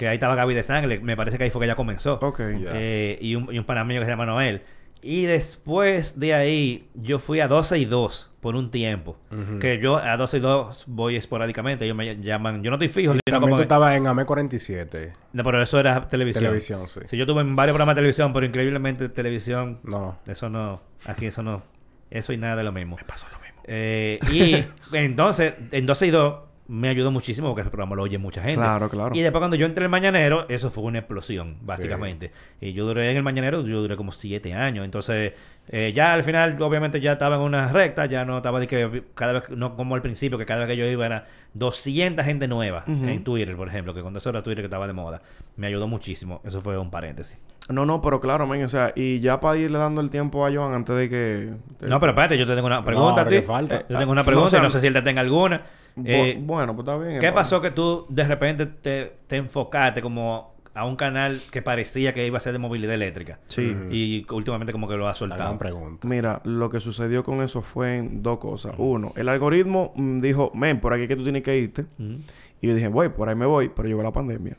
Que 0.00 0.08
ahí 0.08 0.14
estaba 0.14 0.34
Gaby 0.34 0.54
de 0.54 0.62
Sangre. 0.62 0.98
Me 1.00 1.14
parece 1.14 1.36
que 1.36 1.44
ahí 1.44 1.50
fue 1.50 1.60
que 1.60 1.66
ya 1.66 1.76
comenzó. 1.76 2.14
Ok. 2.22 2.40
Ya. 2.58 2.70
Eh, 2.72 3.18
y, 3.20 3.34
un, 3.34 3.52
y 3.52 3.58
un 3.58 3.66
panameño 3.66 4.00
que 4.00 4.06
se 4.06 4.10
llama 4.10 4.24
Noel. 4.24 4.62
Y 5.02 5.26
después 5.26 6.18
de 6.18 6.32
ahí, 6.32 6.88
yo 6.94 7.18
fui 7.18 7.40
a 7.40 7.48
12 7.48 7.78
y 7.78 7.84
2 7.84 8.32
por 8.40 8.56
un 8.56 8.70
tiempo. 8.70 9.18
Ujú. 9.30 9.58
Que 9.58 9.78
yo 9.78 9.98
a 9.98 10.16
12 10.16 10.38
y 10.38 10.40
2 10.40 10.84
voy 10.86 11.16
esporádicamente. 11.16 11.84
Ellos 11.84 11.98
me 11.98 12.16
llaman. 12.16 12.62
Yo 12.62 12.70
no 12.70 12.76
estoy 12.76 12.88
fijo. 12.88 13.12
Y 13.12 13.16
sino 13.16 13.20
también 13.26 13.50
como 13.50 13.56
tú 13.56 13.62
estabas 13.62 13.94
en 13.94 14.06
AME 14.06 14.24
47. 14.24 15.12
No, 15.34 15.44
pero 15.44 15.62
eso 15.62 15.78
era 15.78 16.08
televisión. 16.08 16.44
Televisión, 16.44 16.88
sí. 16.88 17.00
Sí, 17.04 17.18
yo 17.18 17.26
tuve 17.26 17.42
en 17.42 17.54
varios 17.54 17.74
programas 17.74 17.94
de 17.94 17.98
televisión, 17.98 18.32
pero 18.32 18.46
increíblemente 18.46 19.10
televisión. 19.10 19.80
No. 19.82 20.18
Eso 20.26 20.48
no. 20.48 20.80
Aquí 21.04 21.26
eso 21.26 21.42
no. 21.42 21.62
Eso 22.08 22.32
y 22.32 22.38
nada 22.38 22.56
de 22.56 22.64
lo 22.64 22.72
mismo. 22.72 22.96
Pasó 23.06 23.26
lo 23.30 23.38
mismo. 23.38 23.60
Eh, 23.66 24.18
y 24.32 24.64
entonces, 24.96 25.56
en 25.72 25.84
12 25.84 26.06
y 26.06 26.10
2 26.10 26.49
me 26.70 26.88
ayudó 26.88 27.10
muchísimo 27.10 27.48
porque 27.48 27.62
el 27.62 27.68
programa 27.68 27.96
lo 27.96 28.02
oye 28.04 28.16
mucha 28.16 28.40
gente. 28.42 28.60
Claro, 28.60 28.88
claro. 28.88 29.10
Y 29.12 29.20
después 29.22 29.40
cuando 29.40 29.56
yo 29.56 29.66
entré 29.66 29.82
en 29.82 29.86
el 29.86 29.90
Mañanero, 29.90 30.46
eso 30.48 30.70
fue 30.70 30.84
una 30.84 31.00
explosión, 31.00 31.56
básicamente. 31.62 32.30
Y 32.60 32.72
yo 32.74 32.86
duré 32.86 33.10
en 33.10 33.16
el 33.16 33.24
Mañanero, 33.24 33.66
yo 33.66 33.80
duré 33.82 33.96
como 33.96 34.12
siete 34.12 34.54
años. 34.54 34.84
Entonces, 34.84 35.32
eh, 35.68 35.92
ya 35.92 36.12
al 36.14 36.22
final, 36.22 36.56
obviamente, 36.62 37.00
ya 37.00 37.12
estaba 37.14 37.34
en 37.34 37.42
una 37.42 37.66
recta, 37.72 38.06
ya 38.06 38.24
no 38.24 38.36
estaba 38.36 38.60
de 38.60 38.68
que 38.68 39.02
cada 39.14 39.32
vez, 39.32 39.50
no 39.50 39.74
como 39.74 39.96
al 39.96 40.00
principio, 40.00 40.38
que 40.38 40.46
cada 40.46 40.60
vez 40.60 40.68
que 40.68 40.76
yo 40.76 40.86
iba 40.86 41.04
era 41.04 41.26
200 41.54 42.24
gente 42.24 42.46
nueva 42.46 42.84
en 42.86 43.24
Twitter, 43.24 43.56
por 43.56 43.66
ejemplo, 43.66 43.92
que 43.92 44.00
cuando 44.00 44.18
eso 44.20 44.30
era 44.30 44.42
Twitter 44.44 44.62
que 44.62 44.66
estaba 44.66 44.86
de 44.86 44.92
moda. 44.92 45.20
Me 45.56 45.66
ayudó 45.66 45.88
muchísimo. 45.88 46.40
Eso 46.44 46.60
fue 46.60 46.78
un 46.78 46.90
paréntesis. 46.90 47.36
No, 47.68 47.84
no, 47.86 48.00
pero 48.00 48.20
claro, 48.20 48.46
men, 48.46 48.64
o 48.64 48.68
sea, 48.68 48.92
y 48.96 49.20
ya 49.20 49.38
para 49.40 49.56
irle 49.56 49.78
dando 49.78 50.00
el 50.00 50.10
tiempo 50.10 50.44
a 50.46 50.52
Joan 50.52 50.74
antes 50.74 50.96
de 50.96 51.08
que... 51.08 51.50
No, 51.86 52.00
pero 52.00 52.12
espérate, 52.12 52.36
yo 52.36 52.46
te 52.46 52.54
tengo 52.54 52.66
una 52.66 52.84
pregunta 52.84 53.20
a 53.20 53.24
ahora 53.24 53.30
ti. 53.40 53.42
falta. 53.42 53.84
Yo 53.88 53.98
tengo 53.98 54.10
una 54.12 54.22
No, 54.22 54.26
pregunta 54.26 54.46
o 54.46 54.50
sea, 54.50 54.58
y 54.58 54.62
no 54.62 54.70
sé 54.70 54.80
si 54.80 54.86
él 54.88 54.92
te 54.92 55.02
tenga 55.02 55.20
alguna. 55.20 55.62
Eh, 56.04 56.38
bueno, 56.40 56.74
pues 56.74 56.86
está 56.86 56.98
bien. 56.98 57.18
¿Qué 57.20 57.32
pasó 57.32 57.60
que 57.60 57.70
tú 57.70 58.06
de 58.08 58.24
repente 58.24 58.66
te, 58.66 59.12
te 59.26 59.36
enfocaste 59.36 60.00
como 60.02 60.54
a 60.72 60.86
un 60.86 60.94
canal 60.94 61.40
que 61.50 61.62
parecía 61.62 62.12
que 62.12 62.24
iba 62.26 62.38
a 62.38 62.40
ser 62.40 62.52
de 62.52 62.58
movilidad 62.58 62.94
eléctrica? 62.94 63.40
Sí. 63.46 63.76
Y 63.90 64.26
últimamente 64.32 64.72
como 64.72 64.86
que 64.88 64.96
lo 64.96 65.06
ha 65.06 65.10
La 65.10 65.14
soltado. 65.14 65.42
gran 65.44 65.58
pregunta. 65.58 66.06
Mira, 66.08 66.40
lo 66.44 66.70
que 66.70 66.80
sucedió 66.80 67.24
con 67.24 67.42
eso 67.42 67.60
fue 67.62 67.96
en 67.98 68.22
dos 68.22 68.38
cosas. 68.38 68.74
Uno, 68.78 69.12
el 69.16 69.28
algoritmo 69.28 69.92
mm, 69.96 70.18
dijo, 70.18 70.52
men, 70.54 70.80
por 70.80 70.92
aquí 70.94 71.02
es 71.02 71.08
que 71.08 71.16
tú 71.16 71.24
tienes 71.24 71.42
que 71.42 71.58
irte. 71.58 71.86
Y 71.98 72.66
yo 72.68 72.74
dije, 72.74 72.88
voy, 72.88 73.08
por 73.08 73.28
ahí 73.28 73.34
me 73.34 73.46
voy, 73.46 73.68
pero 73.74 73.88
llegó 73.88 74.02
la 74.02 74.12
pandemia. 74.12 74.56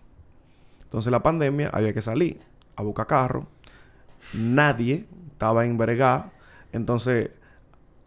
Entonces 0.83 1.11
la 1.11 1.23
pandemia 1.23 1.69
había 1.69 1.93
que 1.93 2.01
salir 2.01 2.39
a 2.75 2.83
buscar 2.83 3.07
carro. 3.07 3.47
Nadie 4.33 5.05
estaba 5.31 5.65
en 5.65 5.77
Vergá. 5.77 6.31
Entonces 6.73 7.31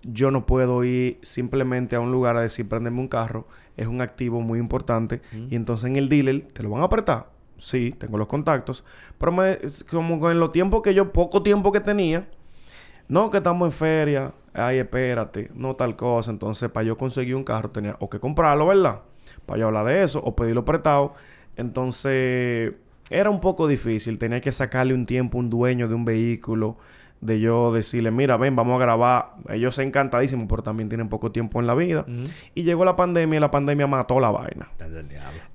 yo 0.05 0.31
no 0.31 0.47
puedo 0.47 0.85
ir 0.85 1.19
simplemente 1.23 1.97
a 1.97 2.01
un 2.01 2.13
lugar 2.13 2.37
a 2.37 2.41
decir, 2.41 2.69
préndeme 2.69 3.01
un 3.01 3.09
carro. 3.09 3.47
Es 3.77 3.87
un 3.87 4.01
activo 4.01 4.41
muy 4.41 4.59
importante. 4.59 5.21
Y 5.51 5.57
entonces 5.57 5.89
en 5.91 5.97
el 5.97 6.09
dealer, 6.09 6.45
¿te 6.45 6.63
lo 6.63 6.71
van 6.71 6.83
a 6.83 6.85
apretar? 6.85 7.31
Sí, 7.59 7.95
tengo 7.99 8.19
los 8.19 8.29
contactos. 8.29 8.85
Pero 9.19 9.33
me, 9.33 9.59
es 9.63 9.85
como 9.85 10.31
en 10.31 10.41
los 10.41 10.53
tiempos 10.53 10.83
que 10.83 10.95
yo, 10.95 11.13
poco 11.13 11.43
tiempo 11.43 11.73
que 11.73 11.81
tenía, 11.81 12.29
no, 13.09 13.31
que 13.31 13.39
estamos 13.39 13.67
en 13.67 13.73
feria. 13.73 14.33
Ay, 14.53 14.79
espérate. 14.79 15.51
No 15.55 15.75
tal 15.77 15.97
cosa. 15.97 16.31
Entonces, 16.31 16.71
para 16.71 16.87
yo 16.87 16.97
conseguir 16.97 17.35
un 17.35 17.45
carro 17.45 17.71
tenía 17.71 17.97
o 18.01 18.09
que 18.09 18.21
comprarlo, 18.21 18.67
¿verdad? 18.67 19.03
Para 19.47 19.61
yo 19.61 19.67
hablar 19.67 19.87
de 19.87 20.03
eso 20.03 20.21
o 20.23 20.35
pedirlo 20.37 20.65
prestado. 20.65 21.15
Entonces, 21.57 22.75
era 23.11 23.31
un 23.31 23.41
poco 23.41 23.67
difícil. 23.67 24.19
Tenía 24.19 24.41
que 24.41 24.53
sacarle 24.53 24.95
un 24.95 25.07
tiempo 25.07 25.39
a 25.39 25.41
un 25.41 25.51
dueño 25.51 25.89
de 25.89 25.95
un 25.95 26.05
vehículo. 26.05 26.77
De 27.25 27.41
yo 27.41 27.73
decirle, 27.73 28.11
mira, 28.11 28.37
ven, 28.37 28.55
vamos 28.55 28.77
a 28.77 28.85
grabar. 28.85 29.31
Ellos 29.49 29.79
encantadísimos, 29.79 30.47
pero 30.47 30.63
también 30.63 30.91
tienen 30.91 31.09
poco 31.09 31.33
tiempo 31.33 31.59
en 31.59 31.67
la 31.67 31.75
vida. 31.75 32.05
Y 32.55 32.65
llegó 32.65 32.85
la 32.85 32.97
pandemia 32.97 33.39
y 33.39 33.41
la 33.41 33.51
pandemia 33.51 33.87
mató 33.87 34.21
la 34.21 34.31
vaina. 34.31 34.69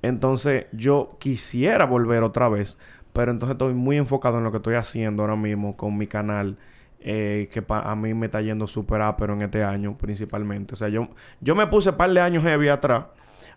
Entonces, 0.02 0.66
yo 0.72 1.16
quisiera 1.20 1.86
volver 1.86 2.24
otra 2.24 2.48
vez, 2.48 2.76
Pero 3.12 3.30
entonces 3.32 3.54
estoy 3.54 3.74
muy 3.74 3.96
enfocado 3.96 4.38
en 4.38 4.44
lo 4.44 4.50
que 4.50 4.56
estoy 4.58 4.74
haciendo 4.74 5.22
ahora 5.22 5.36
mismo 5.36 5.76
con 5.76 5.96
mi 5.96 6.06
canal. 6.06 6.56
eh, 7.02 7.48
que 7.50 7.64
a 7.68 7.94
mí 7.96 8.12
me 8.14 8.26
está 8.26 8.42
yendo 8.42 8.66
súper 8.66 9.00
ápero 9.00 9.32
en 9.34 9.42
este 9.42 9.64
año 9.64 9.96
principalmente. 9.96 10.74
O 10.74 10.76
sea, 10.76 10.88
yo, 10.88 11.08
yo 11.40 11.54
me 11.54 11.66
puse 11.66 11.90
un 11.90 11.96
par 11.96 12.10
de 12.12 12.20
años 12.20 12.42
heavy 12.42 12.68
atrás 12.68 13.04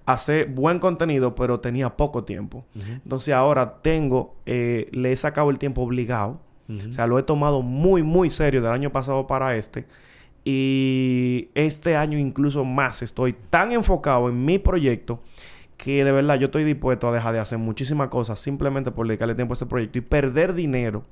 a 0.05 0.14
hacer 0.14 0.47
buen 0.47 0.80
contenido, 0.80 1.36
pero 1.36 1.59
tenía 1.59 1.89
poco 1.97 2.24
tiempo. 2.24 2.64
Entonces 3.03 3.34
ahora 3.34 3.82
tengo, 3.82 4.36
eh, 4.45 4.88
le 4.91 5.11
he 5.11 5.16
sacado 5.18 5.49
el 5.49 5.57
tiempo 5.59 5.82
obligado. 5.82 6.39
O 6.70 6.93
sea, 6.93 7.07
lo 7.07 7.20
he 7.20 7.24
tomado 7.24 7.61
muy, 7.61 8.03
muy 8.03 8.30
serio 8.30 8.61
del 8.61 8.72
año 8.72 8.91
pasado 8.91 9.28
para 9.28 9.55
este. 9.55 9.86
Y 10.45 11.49
este 11.55 11.95
año 11.95 12.18
incluso 12.18 12.66
más 12.66 13.01
estoy 13.01 13.34
tan 13.49 13.72
enfocado 13.72 14.30
en 14.30 14.43
mi 14.43 14.59
proyecto 14.59 15.22
que 15.78 16.03
de 16.03 16.11
verdad 16.11 16.36
yo 16.36 16.45
estoy 16.45 16.64
dispuesto 16.64 17.07
a 17.07 17.14
dejar 17.14 17.34
de 17.34 17.39
hacer 17.39 17.57
muchísimas 17.57 18.09
cosas 18.09 18.39
simplemente 18.39 18.91
por 18.91 19.07
dedicarle 19.07 19.36
tiempo 19.36 19.53
a 19.53 19.55
ese 19.55 19.66
proyecto 19.66 19.97
y 19.97 20.01
perder 20.01 20.53
dinero. 20.53 21.03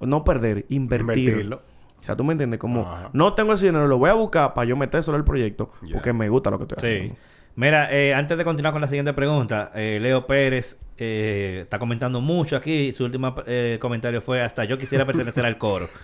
No 0.00 0.24
perder, 0.24 0.64
invertir. 0.68 1.18
Invertirlo. 1.18 1.62
O 2.00 2.02
sea, 2.02 2.16
tú 2.16 2.24
me 2.24 2.32
entiendes, 2.32 2.58
como 2.58 2.82
Ajá. 2.82 3.10
no 3.12 3.34
tengo 3.34 3.52
ese 3.52 3.66
dinero, 3.66 3.86
lo 3.86 3.98
voy 3.98 4.08
a 4.08 4.14
buscar 4.14 4.54
para 4.54 4.66
yo 4.66 4.76
meter 4.76 5.02
solo 5.02 5.18
el 5.18 5.24
proyecto 5.24 5.70
porque 5.92 6.14
me 6.14 6.30
gusta 6.30 6.50
lo 6.50 6.58
que 6.58 6.64
estoy 6.64 7.08
Sí. 7.08 7.12
Mira, 7.56 7.92
eh, 7.92 8.14
antes 8.14 8.38
de 8.38 8.44
continuar 8.44 8.72
con 8.72 8.80
la 8.80 8.88
siguiente 8.88 9.12
pregunta, 9.12 9.72
eh, 9.74 9.98
Leo 10.00 10.26
Pérez 10.26 10.78
eh, 10.96 11.60
está 11.62 11.78
comentando 11.78 12.20
mucho 12.20 12.56
aquí. 12.56 12.92
Su 12.92 13.04
último 13.04 13.34
eh, 13.46 13.78
comentario 13.80 14.20
fue 14.20 14.42
hasta 14.42 14.64
yo 14.64 14.76
quisiera 14.78 15.06
pertenecer 15.06 15.44
al 15.46 15.58
coro. 15.58 15.88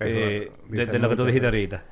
Eh, 0.00 0.50
de, 0.68 0.98
lo 0.98 1.08
que 1.08 1.14
tú 1.14 1.24
dijiste 1.24 1.46
ahorita. 1.46 1.84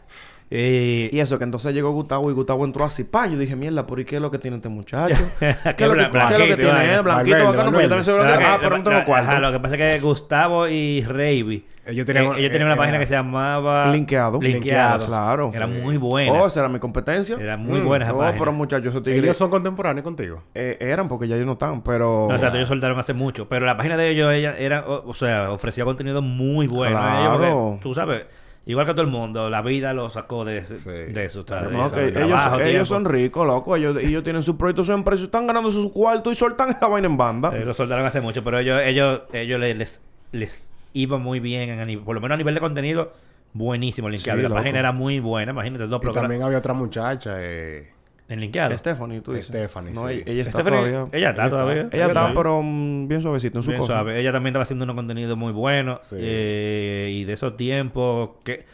Eh, 0.54 1.08
Y 1.10 1.18
eso, 1.18 1.38
que 1.38 1.44
entonces 1.44 1.72
llegó 1.72 1.92
Gustavo 1.92 2.30
y 2.30 2.34
Gustavo 2.34 2.66
entró 2.66 2.84
así, 2.84 3.04
pa, 3.04 3.26
yo 3.26 3.38
dije, 3.38 3.56
mierda, 3.56 3.86
¿por 3.86 4.04
qué 4.04 4.16
es 4.16 4.22
lo 4.22 4.30
que 4.30 4.38
tiene 4.38 4.58
este 4.58 4.68
muchacho? 4.68 5.14
Qué 5.40 5.56
¿Qué 5.76 5.84
es 5.84 5.88
lo 5.88 5.94
que, 5.94 6.02
blan- 6.10 6.28
qué 6.28 6.34
es 6.34 6.40
lo 6.40 6.56
que 6.56 6.62
blanquito 6.62 6.62
y 6.62 6.80
tiene? 6.82 7.00
Blanquito, 7.00 7.36
bacano, 7.46 7.64
porque 7.64 7.82
yo 7.84 7.88
también 7.88 8.04
soy 8.04 8.14
blanquito. 8.16 8.50
Ah, 8.50 8.58
pero 8.60 8.76
no 8.78 8.84
tengo 8.84 8.96
ajá, 8.98 9.04
cuarto. 9.06 9.40
lo 9.40 9.52
que 9.52 9.60
pasa 9.60 9.74
es 9.76 9.80
que 9.80 10.00
Gustavo 10.06 10.68
y 10.68 11.02
Reiby 11.04 11.64
Ellos 11.86 12.04
tenían- 12.04 12.26
eh, 12.26 12.38
ellos 12.40 12.50
tenían 12.52 12.66
una 12.66 12.74
eh, 12.74 12.76
página 12.76 12.98
que 12.98 13.06
se 13.06 13.14
llamaba 13.14 13.90
Linkeado. 13.92 14.38
Linkeado. 14.42 15.06
Claro. 15.06 15.50
Era 15.54 15.66
Sí. 15.66 15.72
muy 15.82 15.96
buena. 15.96 16.32
Oh, 16.32 16.46
esa 16.46 16.60
era 16.60 16.68
mi 16.68 16.78
competencia. 16.78 17.36
Era 17.40 17.56
muy 17.56 17.80
Mm. 17.80 17.84
buena 17.86 18.04
esa 18.04 18.14
Oh, 18.14 18.18
página. 18.18 18.38
pero 18.38 18.52
muchachos. 18.52 18.94
Ellos 19.06 19.36
son 19.36 19.48
contemporáneos 19.48 20.04
contigo. 20.04 20.42
eh, 20.54 20.76
eran 20.80 21.08
porque 21.08 21.28
ya 21.28 21.34
ellos 21.36 21.46
no 21.46 21.52
están, 21.54 21.82
pero... 21.82 22.26
No, 22.28 22.34
o 22.34 22.38
sea, 22.38 22.50
ellos 22.54 22.68
soltaron 22.68 22.98
hace 22.98 23.14
mucho. 23.14 23.48
Pero 23.48 23.64
la 23.64 23.76
página 23.78 23.96
de 23.96 24.10
ellos, 24.10 24.30
ella 24.32 24.54
era, 24.58 24.80
o, 24.86 25.08
o 25.08 25.14
sea, 25.14 25.50
ofrecía 25.50 25.84
contenido 25.86 26.20
muy 26.20 26.66
bueno. 26.66 26.98
Claro. 26.98 27.42
Ellos, 27.42 27.54
porque, 27.62 27.82
tú 27.82 27.94
sabes, 27.94 28.22
igual 28.66 28.86
que 28.86 28.92
todo 28.92 29.02
el 29.02 29.10
mundo, 29.10 29.50
la 29.50 29.62
vida 29.62 29.92
lo 29.92 30.08
sacó 30.10 30.44
de, 30.44 30.58
ese- 30.58 30.78
Sí. 30.78 30.90
de 30.90 31.24
eso. 31.24 31.44
No, 31.48 31.88
de 31.90 32.02
ellos, 32.08 32.12
trabajo, 32.14 32.54
ellos 32.56 32.68
tiempo. 32.70 32.84
son 32.86 33.04
ricos, 33.04 33.46
loco. 33.46 33.76
Ellos, 33.76 33.96
ellos 34.00 34.22
tienen 34.24 34.42
su 34.42 34.56
proyecto, 34.56 34.84
su 34.84 34.92
empresa, 34.92 35.24
están 35.24 35.46
ganando 35.46 35.70
sus 35.70 35.90
cuartos 35.90 36.32
y 36.32 36.36
soltan 36.36 36.70
esa 36.70 36.86
vaina 36.88 37.06
en 37.06 37.16
banda. 37.16 37.50
Eh, 37.56 37.64
lo 37.64 37.72
soltaron 37.72 38.04
hace 38.06 38.20
mucho, 38.20 38.42
pero 38.44 38.58
ellos, 38.58 38.80
ellos, 38.84 39.22
ellos 39.32 39.58
les, 39.60 39.76
les, 39.76 40.00
les 40.32 40.70
iba 40.92 41.18
muy 41.18 41.40
bien, 41.40 41.70
en, 41.70 42.04
por 42.04 42.14
lo 42.14 42.20
menos 42.20 42.34
a 42.34 42.38
nivel 42.38 42.54
de 42.54 42.60
contenido, 42.60 43.12
buenísimo 43.52 44.08
el. 44.08 44.18
Sí, 44.18 44.28
la 44.28 44.36
loco. 44.36 44.54
página 44.56 44.78
era 44.78 44.92
muy 44.92 45.20
buena, 45.20 45.52
imagínate, 45.52 45.86
dos 45.86 45.98
Y 45.98 46.02
programas 46.02 46.24
también 46.24 46.42
había 46.42 46.58
otra 46.58 46.74
muchacha, 46.74 47.36
eh, 47.38 47.92
en 48.32 48.40
linkeado. 48.40 48.76
Stephanie, 48.76 49.20
tú 49.20 49.32
dices. 49.32 49.46
Stephanie, 49.46 49.92
No, 49.92 50.08
sí. 50.08 50.14
ella, 50.14 50.24
ella 50.32 50.42
está 50.42 50.52
Stephanie, 50.60 50.78
todavía... 50.90 51.18
Ella 51.18 51.30
está 51.30 51.42
Ella 51.42 51.50
todavía. 51.50 51.82
está. 51.82 51.96
Ella 51.96 52.06
está, 52.06 52.20
está. 52.28 52.34
pero 52.34 52.60
bien 52.62 53.22
suavecito 53.22 53.58
en 53.58 53.62
su 53.62 53.70
Bien 53.70 53.80
cosa. 53.80 53.92
suave. 53.94 54.20
Ella 54.20 54.32
también 54.32 54.52
estaba 54.52 54.62
haciendo 54.62 54.84
un 54.86 54.94
contenido 54.96 55.36
muy 55.36 55.52
bueno. 55.52 55.98
Sí. 56.02 56.16
eh, 56.18 57.10
y 57.12 57.24
de 57.24 57.32
esos 57.32 57.56
tiempos 57.56 58.30
que 58.44 58.64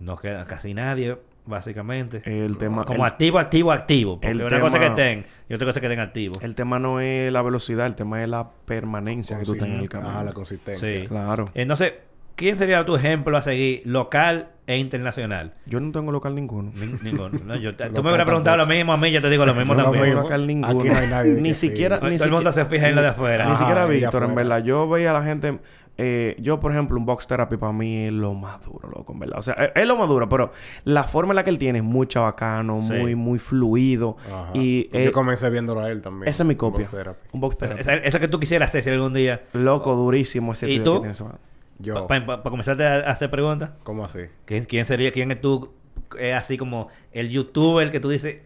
no 0.00 0.16
queda 0.16 0.44
casi 0.46 0.74
nadie, 0.74 1.16
básicamente. 1.46 2.22
El 2.24 2.56
tema... 2.58 2.84
Como 2.84 3.04
el- 3.04 3.10
activo, 3.12 3.38
activo, 3.38 3.72
activo. 3.72 4.14
Porque 4.16 4.28
el 4.30 4.42
una 4.42 4.60
cosa 4.60 4.78
que 4.78 4.84
tema- 4.86 4.94
estén 4.98 5.26
y 5.48 5.54
otra 5.54 5.66
cosa 5.66 5.80
que 5.80 5.86
estén 5.86 6.00
activos. 6.00 6.38
El 6.42 6.54
tema 6.54 6.78
no 6.78 7.00
es 7.00 7.30
la 7.32 7.42
velocidad, 7.42 7.86
el 7.86 7.94
tema 7.94 8.22
es 8.22 8.28
la 8.28 8.50
permanencia 8.64 9.38
que 9.38 9.44
tú 9.44 9.52
tengas 9.52 9.68
en 9.68 9.76
el 9.76 9.88
camino. 9.88 10.18
Ah, 10.18 10.24
la 10.24 10.32
consistencia. 10.32 10.88
Sí. 10.88 11.06
Claro. 11.06 11.44
Entonces, 11.54 11.92
¿quién 12.34 12.56
sería 12.56 12.84
tu 12.84 12.96
ejemplo 12.96 13.36
a 13.36 13.42
seguir 13.42 13.82
local 13.84 14.48
e 14.66 14.78
internacional? 14.78 15.52
Yo 15.66 15.78
no 15.80 15.92
tengo 15.92 16.10
local 16.12 16.34
ninguno. 16.34 16.72
Nin- 16.72 17.00
ninguno. 17.02 17.30
No, 17.44 17.56
yo 17.56 17.74
tú 17.76 17.84
Local 17.84 18.02
me 18.02 18.10
hubieras 18.10 18.26
preguntado 18.26 18.56
lo 18.56 18.66
mismo 18.66 18.92
a 18.92 18.96
mí, 18.96 19.10
yo 19.10 19.20
te 19.20 19.30
digo 19.30 19.44
lo 19.46 19.54
mismo 19.54 19.74
No, 19.74 19.84
también. 19.84 20.04
mismo. 20.06 20.22
local 20.22 20.46
ninguno. 20.46 20.80
Aquí 20.80 20.88
no 20.88 20.96
hay 20.96 21.06
nadie 21.08 21.40
ni 21.40 21.54
siquiera, 21.54 21.98
Todo 21.98 22.08
ni 22.10 22.16
el 22.16 22.20
mundo 22.30 22.50
siquiera- 22.50 22.52
se 22.52 22.64
fija 22.66 22.88
en 22.88 22.94
lo 22.96 23.02
de 23.02 23.08
afuera. 23.08 23.44
Ni 23.44 23.50
Ajá, 23.52 23.58
siquiera 23.58 23.86
Víctor, 23.86 24.24
en 24.24 24.34
verdad. 24.34 24.62
Yo 24.64 24.88
veía 24.88 25.10
a 25.10 25.14
la 25.14 25.22
gente... 25.24 25.58
eh, 25.96 26.34
yo, 26.40 26.58
por 26.58 26.72
ejemplo, 26.72 26.98
un 26.98 27.06
box 27.06 27.26
therapy 27.28 27.56
para 27.56 27.72
mí 27.72 28.06
es 28.06 28.12
lo 28.12 28.34
más 28.34 28.60
duro, 28.64 28.88
loco, 28.88 29.12
en 29.12 29.20
verdad. 29.20 29.38
O 29.38 29.42
sea, 29.42 29.54
es, 29.54 29.70
es 29.76 29.86
lo 29.86 29.96
más 29.96 30.08
duro, 30.08 30.28
pero 30.28 30.50
la 30.84 31.04
forma 31.04 31.32
en 31.32 31.36
la 31.36 31.44
que 31.44 31.50
él 31.50 31.58
tiene 31.58 31.78
es 31.78 31.84
muy 31.84 32.08
chabacano, 32.08 32.82
Sí. 32.82 32.94
muy, 32.94 33.14
muy 33.14 33.38
fluido. 33.38 34.16
Ajá. 34.26 34.50
Y 34.54 34.88
eh, 34.92 35.04
Yo 35.04 35.12
comencé 35.12 35.48
viéndolo 35.50 35.80
a 35.82 35.90
él 35.92 36.02
también. 36.02 36.28
esa 36.28 36.42
es 36.42 36.46
mi 36.48 36.56
copia. 36.56 36.80
Box 36.80 36.90
Therapy. 36.90 37.28
Un 37.32 37.40
box 37.40 37.58
therapy. 37.58 37.80
Esa- 37.80 37.94
Eso 37.94 38.18
que 38.18 38.26
tú 38.26 38.40
quisieras 38.40 38.70
hacer 38.70 38.82
si 38.82 38.90
algún 38.90 39.12
día. 39.14 39.42
Loco, 39.52 39.94
durísimo 39.94 40.52
ese 40.54 40.68
¿Y 40.68 40.80
tío 40.80 40.82
tú? 40.84 41.02
que 41.02 41.10
tiene. 41.12 41.30
Yo. 41.78 42.06
Para 42.06 42.42
comenzarte 42.42 42.84
a, 42.86 42.94
a 43.00 43.10
hacer 43.10 43.30
preguntas. 43.30 43.70
¿Cómo 43.82 44.04
así? 44.04 44.20
¿Quién, 44.44 44.64
quién 44.64 44.84
sería, 44.84 45.10
quién 45.12 45.30
es 45.30 45.40
tú? 45.40 45.72
Es 46.18 46.34
así 46.34 46.56
como 46.56 46.88
el 47.12 47.30
youtuber 47.30 47.90
que 47.90 48.00
tú 48.00 48.08
dices, 48.08 48.36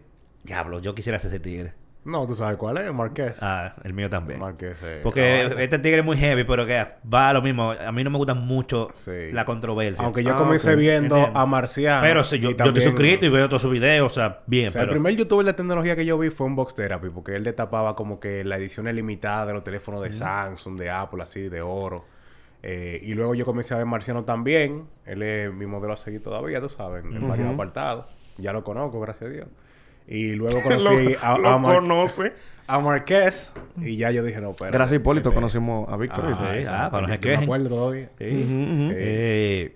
diablo, 0.43 0.79
yo 0.79 0.95
quisiera 0.95 1.19
ser 1.19 1.29
ese 1.29 1.39
tigre. 1.39 1.73
No, 2.05 2.25
tú 2.25 2.33
sabes 2.33 2.55
cuál 2.55 2.77
es, 2.77 2.91
Marqués. 2.93 3.43
Ah, 3.43 3.75
el 3.83 3.93
mío 3.93 4.09
también. 4.09 4.39
Marqués. 4.39 4.77
eh, 4.83 5.01
Porque 5.03 5.43
este 5.59 5.77
tigre 5.79 5.99
es 5.99 6.05
muy 6.05 6.17
heavy, 6.17 6.45
pero 6.45 6.65
que 6.65 6.83
va 7.13 7.29
a 7.29 7.33
lo 7.33 7.41
mismo. 7.41 7.71
A 7.71 7.91
mí 7.91 8.03
no 8.03 8.09
me 8.09 8.17
gusta 8.17 8.33
mucho 8.33 8.87
Sí. 8.93 9.31
la 9.33 9.43
controversia. 9.45 10.03
Aunque 10.05 10.23
yo 10.23 10.31
Ah, 10.31 10.35
comencé 10.37 10.75
viendo 10.77 11.17
Entiendo. 11.17 11.39
a 11.39 11.45
Marciano. 11.45 12.01
pero 12.01 12.23
sí, 12.23 12.39
yo, 12.39 12.51
y 12.51 12.55
yo 12.55 12.65
estoy 12.65 12.81
suscrito 12.83 13.25
y 13.25 13.29
veo 13.29 13.47
todos 13.49 13.61
sus 13.61 13.71
videos, 13.71 14.11
o 14.13 14.15
sea, 14.15 14.39
bien. 14.47 14.67
O 14.67 14.69
sea, 14.71 14.81
pero... 14.83 14.93
el 14.93 14.97
primer 14.97 15.15
youtuber 15.17 15.45
de 15.45 15.53
tecnología 15.53 15.95
que 15.97 16.05
yo 16.05 16.17
vi 16.17 16.29
fue 16.29 16.47
un 16.47 16.55
Box 16.55 16.73
Therapy, 16.73 17.09
porque 17.09 17.35
él 17.35 17.43
destapaba 17.43 17.95
como 17.97 18.19
que 18.19 18.43
la 18.45 18.55
edición 18.57 18.85
limitada 18.95 19.45
de 19.45 19.53
los 19.53 19.63
teléfonos 19.63 20.01
de 20.01 20.13
Samsung, 20.13 20.79
de 20.79 20.89
Apple, 20.89 21.21
así, 21.21 21.49
de 21.49 21.61
oro. 21.61 22.05
Eh, 22.61 22.99
y 23.03 23.13
luego 23.13 23.35
yo 23.35 23.45
comencé 23.45 23.73
a 23.73 23.77
ver 23.77 23.85
Marciano 23.85 24.25
también. 24.25 24.83
Él 25.05 25.21
es 25.23 25.53
mi 25.53 25.65
modelo 25.65 25.93
a 25.93 25.97
seguir 25.97 26.21
todavía, 26.21 26.59
tú 26.59 26.69
sabes, 26.69 27.03
en 27.05 27.27
varios 27.27 27.45
Ujú. 27.47 27.53
apartados. 27.55 28.05
Ya 28.37 28.51
lo 28.53 28.63
conozco, 28.63 28.99
gracias 28.99 29.29
a 29.29 29.33
Dios. 29.33 29.47
Y 30.07 30.31
luego 30.33 30.61
conocí 30.63 31.15
a, 31.21 31.37
lo 31.37 31.49
a 31.49 31.57
Mar- 31.57 31.75
conoce. 31.79 32.33
a 32.67 32.79
Marqués 32.79 33.53
y 33.77 33.95
ya 33.97 34.11
yo 34.11 34.23
dije, 34.23 34.41
no, 34.41 34.51
espérate. 34.51 34.77
Gracias 34.77 34.99
Hipólito 34.99 35.29
este- 35.29 35.35
conocimos 35.35 35.87
a 35.89 35.97
Víctor. 35.97 36.25
Ah. 36.27 36.55
Sí, 36.61 36.67
ah, 36.69 36.89
para 36.91 37.07
los 37.07 37.19
que 37.19 37.29
me 37.37 37.43
acuerdo 37.43 37.69
todavía. 37.69 38.09
Sí. 38.17 38.25
Eh, 38.93 39.75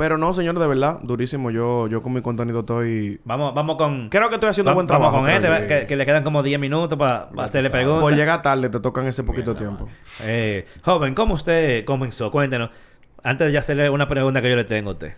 Pero 0.00 0.16
no, 0.16 0.32
señor, 0.32 0.58
de 0.58 0.66
verdad, 0.66 0.98
durísimo. 1.02 1.50
Yo, 1.50 1.86
yo 1.86 2.02
con 2.02 2.14
mi 2.14 2.22
contenido 2.22 2.60
estoy... 2.60 3.20
vamos, 3.24 3.52
vamos 3.54 3.76
con... 3.76 4.08
Creo 4.08 4.30
que 4.30 4.36
estoy 4.36 4.48
haciendo 4.48 4.70
va- 4.70 4.74
buen 4.76 4.86
vamos 4.86 5.10
trabajo. 5.10 5.26
con 5.26 5.28
este, 5.60 5.66
que, 5.66 5.86
que 5.86 5.94
le 5.94 6.06
quedan 6.06 6.24
como 6.24 6.42
10 6.42 6.58
minutos 6.58 6.98
para 6.98 7.28
hacerle 7.36 7.68
preguntas. 7.68 8.00
Por 8.00 8.14
llegar 8.14 8.40
tarde 8.40 8.70
te 8.70 8.80
tocan 8.80 9.06
ese 9.06 9.24
poquito 9.24 9.54
tiempo. 9.54 9.90
Eh, 10.22 10.64
joven, 10.82 11.14
¿cómo 11.14 11.34
usted 11.34 11.84
comenzó? 11.84 12.30
Cuéntenos. 12.30 12.70
Antes 13.22 13.48
de 13.48 13.52
ya 13.52 13.58
hacerle 13.58 13.90
una 13.90 14.08
pregunta 14.08 14.40
que 14.40 14.48
yo 14.48 14.56
le 14.56 14.64
tengo 14.64 14.88
a 14.88 14.92
usted. 14.94 15.12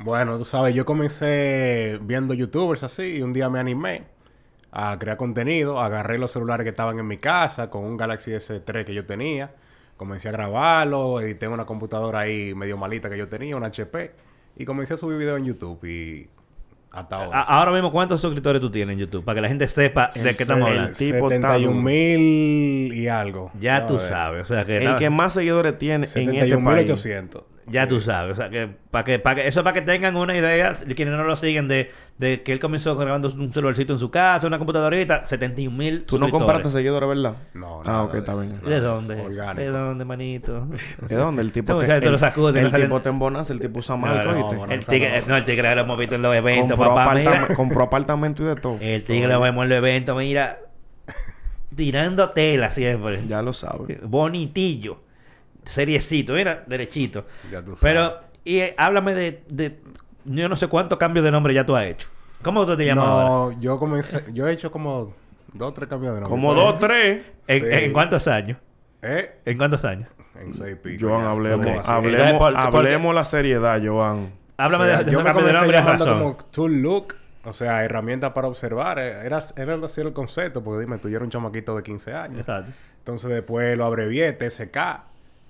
Bueno, 0.00 0.36
tú 0.38 0.44
sabes, 0.44 0.74
yo 0.74 0.84
comencé 0.84 2.00
viendo 2.02 2.34
youtubers 2.34 2.82
así 2.82 3.18
y 3.18 3.22
un 3.22 3.32
día 3.32 3.48
me 3.48 3.60
animé 3.60 4.06
a 4.72 4.98
crear 4.98 5.16
contenido. 5.16 5.78
Agarré 5.80 6.18
los 6.18 6.32
celulares 6.32 6.64
que 6.64 6.70
estaban 6.70 6.98
en 6.98 7.06
mi 7.06 7.18
casa 7.18 7.70
con 7.70 7.84
un 7.84 7.96
Galaxy 7.96 8.32
S3 8.32 8.84
que 8.84 8.92
yo 8.92 9.06
tenía. 9.06 9.52
Comencé 9.96 10.28
a 10.28 10.32
grabarlo, 10.32 11.20
edité 11.20 11.46
en 11.46 11.52
una 11.52 11.64
computadora 11.64 12.20
ahí 12.20 12.54
medio 12.54 12.76
malita 12.76 13.08
que 13.08 13.16
yo 13.16 13.28
tenía, 13.28 13.56
una 13.56 13.68
HP. 13.68 14.12
Y 14.56 14.64
comencé 14.64 14.94
a 14.94 14.96
subir 14.96 15.18
videos 15.18 15.38
en 15.38 15.44
YouTube 15.46 15.84
y 15.84 16.28
hasta 16.92 17.16
ahora. 17.16 17.40
Ahora 17.42 17.72
mismo, 17.72 17.92
¿cuántos 17.92 18.20
suscriptores 18.20 18.60
tú 18.60 18.70
tienes 18.70 18.94
en 18.94 19.00
YouTube? 19.00 19.24
Para 19.24 19.36
que 19.36 19.40
la 19.42 19.48
gente 19.48 19.68
sepa 19.68 20.10
de 20.14 20.22
qué 20.22 20.42
estamos 20.42 20.68
el 20.68 20.76
hablando. 20.76 20.98
tipo 20.98 21.30
está 21.30 21.52
71 21.52 21.68
duro. 21.68 21.82
mil 21.82 22.92
y 22.92 23.08
algo. 23.08 23.50
Ya 23.58 23.80
No, 23.80 23.86
tú 23.86 23.96
eh, 23.96 24.00
sabes. 24.00 24.42
O 24.42 24.54
sea, 24.54 24.64
que... 24.64 24.78
El 24.78 24.96
que 24.96 25.10
más 25.10 25.34
seguidores 25.34 25.76
tiene 25.78 26.06
en 26.14 26.34
este 26.34 26.58
país. 26.58 27.04
71.800. 27.66 27.72
Ya 27.72 27.88
tú 27.88 28.00
sabes, 28.00 28.32
o 28.32 28.36
sea, 28.36 28.48
que 28.50 28.68
para 28.90 29.04
que, 29.04 29.18
para 29.18 29.36
que 29.36 29.48
eso 29.48 29.60
es 29.60 29.64
para 29.64 29.74
que 29.74 29.82
tengan 29.82 30.16
una 30.16 30.36
idea, 30.36 30.74
quienes 30.94 31.16
no 31.16 31.24
lo 31.24 31.36
siguen, 31.36 31.68
de, 31.68 31.90
de 32.18 32.42
que 32.42 32.52
él 32.52 32.60
comenzó 32.60 32.96
grabando 32.96 33.28
un 33.28 33.52
celularcito 33.52 33.92
en 33.92 33.98
su 33.98 34.10
casa, 34.10 34.46
una 34.46 34.58
computadorita, 34.58 35.26
71 35.26 35.76
mil 35.76 36.04
Tú 36.04 36.18
no 36.18 36.30
compraste 36.30 36.70
seguidores, 36.70 37.08
¿verdad? 37.08 37.34
No, 37.54 37.80
Ah, 37.80 37.82
nada 37.84 38.02
ok, 38.04 38.12
de 38.12 38.18
está 38.20 38.34
bien. 38.34 38.60
¿De 38.64 38.80
dónde? 38.80 39.20
Orgánico. 39.20 39.60
¿De 39.60 39.68
dónde, 39.68 40.04
manito? 40.04 40.66
¿De 41.08 41.16
dónde? 41.16 41.42
El 41.42 41.52
tipo 41.52 41.74
muchacho 41.74 42.00
te 42.00 42.06
el, 42.06 42.12
lo 42.12 42.18
sacude, 42.18 42.60
el 42.60 42.70
no 42.72 42.78
tipo 42.78 43.02
te 43.02 43.08
embonaza, 43.08 43.52
el 43.52 43.60
tipo 43.60 43.80
usa 43.80 43.96
No, 43.96 44.02
mal, 44.02 44.24
no, 44.24 44.52
no, 44.52 44.64
el 44.72 44.86
tigre, 44.86 45.22
no, 45.26 45.36
el 45.36 45.44
tigre 45.44 45.74
lo 45.74 45.80
hemos 45.82 45.98
visto 45.98 46.14
en 46.14 46.22
los 46.22 46.34
eventos, 46.34 46.78
compró, 46.78 46.94
papá, 46.94 47.14
mira. 47.14 47.48
compró 47.56 47.82
apartamento 47.84 48.42
y 48.42 48.46
de 48.46 48.56
todo. 48.56 48.78
El 48.80 49.02
tigre 49.04 49.28
lo 49.28 49.40
vemos 49.40 49.64
en 49.64 49.68
los 49.70 49.78
eventos, 49.78 50.16
mira, 50.16 50.58
tirando 51.74 52.30
tela 52.30 52.70
siempre. 52.70 53.26
Ya 53.26 53.42
lo 53.42 53.52
sabes. 53.52 53.98
Bonitillo. 54.02 55.05
Seriecito, 55.66 56.32
mira, 56.32 56.64
derechito. 56.66 57.26
Ya 57.52 57.60
tú 57.60 57.76
sabes. 57.76 57.80
Pero, 57.82 58.20
y 58.44 58.58
eh, 58.60 58.74
háblame 58.78 59.14
de, 59.14 59.42
de, 59.48 59.78
yo 60.24 60.48
no 60.48 60.56
sé 60.56 60.68
cuántos 60.68 60.98
cambios 60.98 61.24
de 61.24 61.30
nombre 61.30 61.52
ya 61.52 61.66
tú 61.66 61.76
has 61.76 61.84
hecho. 61.84 62.08
¿Cómo 62.42 62.64
tú 62.64 62.76
te 62.76 62.86
llamas 62.86 63.04
ahora? 63.06 63.24
No, 63.54 63.60
yo 63.60 63.78
comencé... 63.78 64.22
Yo 64.32 64.46
he 64.48 64.52
hecho 64.52 64.70
como 64.70 65.14
dos 65.52 65.68
o 65.70 65.72
tres 65.72 65.88
cambios 65.88 66.14
de 66.14 66.20
nombre. 66.20 66.30
Como 66.30 66.54
dos, 66.54 66.78
tres. 66.78 67.24
¿En, 67.46 67.62
Sí. 67.62 67.68
en 67.70 67.92
cuántos 67.92 68.26
años? 68.28 68.58
¿Eh? 69.02 69.40
¿En 69.44 69.58
cuántos 69.58 69.84
años? 69.84 70.08
En 70.40 70.52
seis 70.54 70.76
pico. 70.76 71.08
Joan, 71.08 71.22
ya. 71.24 71.30
hablemos, 71.30 71.88
hablemos, 71.88 73.02
¿por- 73.02 73.14
la 73.14 73.24
seriedad, 73.24 73.80
Joan. 73.84 74.30
Háblame 74.58 74.84
O 74.84 74.86
sea, 74.88 74.98
de, 74.98 75.04
de 75.04 75.12
yo 75.12 75.18
me 75.18 75.24
cambios 75.24 75.46
de 75.46 75.52
comencé 75.52 75.60
nombre 75.78 75.92
razón. 75.92 76.18
como 76.18 76.36
Tool 76.50 76.72
Look. 76.82 77.14
O 77.44 77.52
sea, 77.52 77.84
herramienta 77.84 78.34
para 78.34 78.48
observar. 78.48 78.98
Eh, 78.98 79.24
Era, 79.24 79.40
era 79.56 79.74
así 79.84 80.00
el 80.00 80.12
concepto. 80.12 80.62
Porque 80.62 80.80
dime, 80.80 80.98
tú 80.98 81.08
ya 81.08 81.16
eras 81.16 81.24
un 81.26 81.30
chamaquito 81.30 81.76
de 81.76 81.82
15 81.82 82.12
años. 82.14 82.40
Exacto. 82.40 82.70
Entonces 82.98 83.30
después 83.30 83.76
lo 83.78 83.84
abrevié, 83.84 84.32
TSK. 84.32 84.76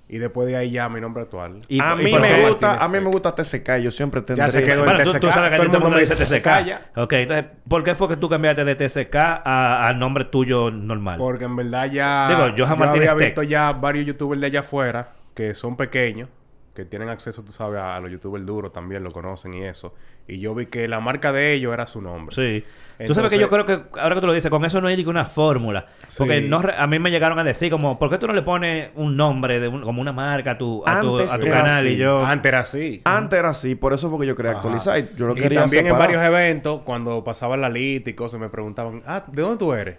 Y 0.08 0.18
después 0.18 0.46
de 0.46 0.56
ahí 0.56 0.70
ya 0.70 0.88
mi 0.88 1.00
nombre 1.00 1.24
actual. 1.24 1.62
¿Y 1.66 1.82
a 1.82 1.96
mí 1.96 2.04
me 2.12 2.46
gusta, 2.48 2.76
a 2.76 2.88
mí 2.88 3.00
me 3.00 3.10
gusta 3.10 3.34
TCK. 3.34 3.78
Yo 3.78 3.90
siempre 3.90 4.20
tendré... 4.22 4.44
Ya 4.46 4.50
se 4.50 4.62
quedó 4.62 4.84
Bueno, 4.84 5.00
el 5.00 5.18
tú, 5.20 5.28
sabes 5.32 5.50
que 5.50 5.56
todo 5.66 5.76
el 5.78 5.82
mundo 5.82 5.96
me 5.96 6.00
dice 6.00 6.14
TCK. 6.14 6.64
ya. 6.64 6.80
Ok, 6.94 7.12
entonces, 7.14 7.46
¿por 7.68 7.82
qué 7.82 7.94
fue 7.96 8.08
que 8.08 8.16
tú 8.16 8.28
cambiaste 8.28 8.64
de 8.64 8.74
TCK 8.76 9.16
a- 9.16 9.82
al 9.88 9.98
nombre 9.98 10.24
tuyo 10.26 10.70
normal? 10.70 11.18
Porque 11.18 11.44
en 11.46 11.56
verdad 11.56 11.90
ya... 11.90 12.28
Digo, 12.28 12.54
Johan 12.56 12.78
Martínez 12.78 13.08
había 13.08 13.26
visto 13.26 13.42
ya 13.42 13.72
varios 13.72 14.06
youtubers 14.06 14.40
de 14.40 14.46
allá 14.46 14.60
afuera 14.60 15.08
que 15.34 15.54
son 15.56 15.76
pequeños, 15.76 16.28
que 16.76 16.84
tienen 16.84 17.08
acceso, 17.08 17.42
tú 17.42 17.50
sabes, 17.50 17.80
a, 17.80 17.96
a 17.96 18.00
los 18.00 18.10
youtubers 18.12 18.46
duros 18.46 18.72
también, 18.72 19.02
lo 19.02 19.10
conocen 19.10 19.52
y 19.54 19.64
eso. 19.64 19.94
Y 20.28 20.38
yo 20.40 20.54
vi 20.54 20.66
que 20.66 20.86
la 20.88 21.00
marca 21.00 21.32
de 21.32 21.52
ellos 21.54 21.72
era 21.72 21.86
su 21.86 22.00
nombre. 22.02 22.34
Sí. 22.34 22.64
tú 23.06 23.14
sabes 23.14 23.32
que 23.32 23.38
yo 23.38 23.48
creo 23.48 23.64
que, 23.64 23.80
ahora 24.00 24.14
que 24.16 24.20
tú 24.20 24.26
lo 24.26 24.32
dices, 24.32 24.50
con 24.50 24.64
eso 24.64 24.80
no 24.80 24.88
hay 24.88 24.96
ni 24.96 25.02
que 25.04 25.08
una 25.10 25.24
fórmula. 25.24 25.86
Porque 26.18 26.40
Sí. 26.42 26.48
no 26.48 26.60
re- 26.62 26.74
a 26.76 26.86
mí 26.86 26.98
me 26.98 27.10
llegaron 27.10 27.38
a 27.38 27.44
decir 27.44 27.70
como, 27.70 27.98
¿por 27.98 28.10
qué 28.10 28.18
tú 28.18 28.26
no 28.26 28.32
le 28.34 28.42
pones 28.42 28.90
un 28.96 29.16
nombre, 29.16 29.58
de 29.60 29.68
un- 29.68 29.82
como 29.82 30.00
una 30.00 30.12
marca 30.12 30.52
a 30.52 30.58
tu, 30.58 30.82
a 30.86 31.00
tu, 31.00 31.16
Antes 31.18 31.32
a 31.32 31.38
tu 31.38 31.46
canal? 31.46 31.86
así. 31.86 31.94
Y 31.94 31.96
yo... 31.96 32.24
Antes 32.24 32.48
era 32.52 32.60
así. 32.60 33.02
Antes 33.04 33.38
era 33.38 33.48
así, 33.50 33.74
por 33.74 33.92
eso 33.94 34.10
fue 34.10 34.20
que 34.20 34.26
yo 34.26 34.36
quería 34.36 34.50
Ajá. 34.52 34.60
actualizar. 34.60 35.14
Yo 35.16 35.26
lo 35.26 35.32
y 35.36 35.40
quería 35.40 35.60
también 35.60 35.86
en 35.86 35.96
varios 35.98 36.22
eventos, 36.22 36.82
cuando 36.82 37.24
pasaba 37.24 37.56
la 37.56 37.68
lit 37.68 38.06
y 38.08 38.14
cosas, 38.14 38.38
me 38.40 38.48
preguntaban, 38.48 39.02
ah, 39.06 39.24
¿de 39.30 39.42
dónde 39.42 39.58
tú 39.58 39.72
eres? 39.72 39.96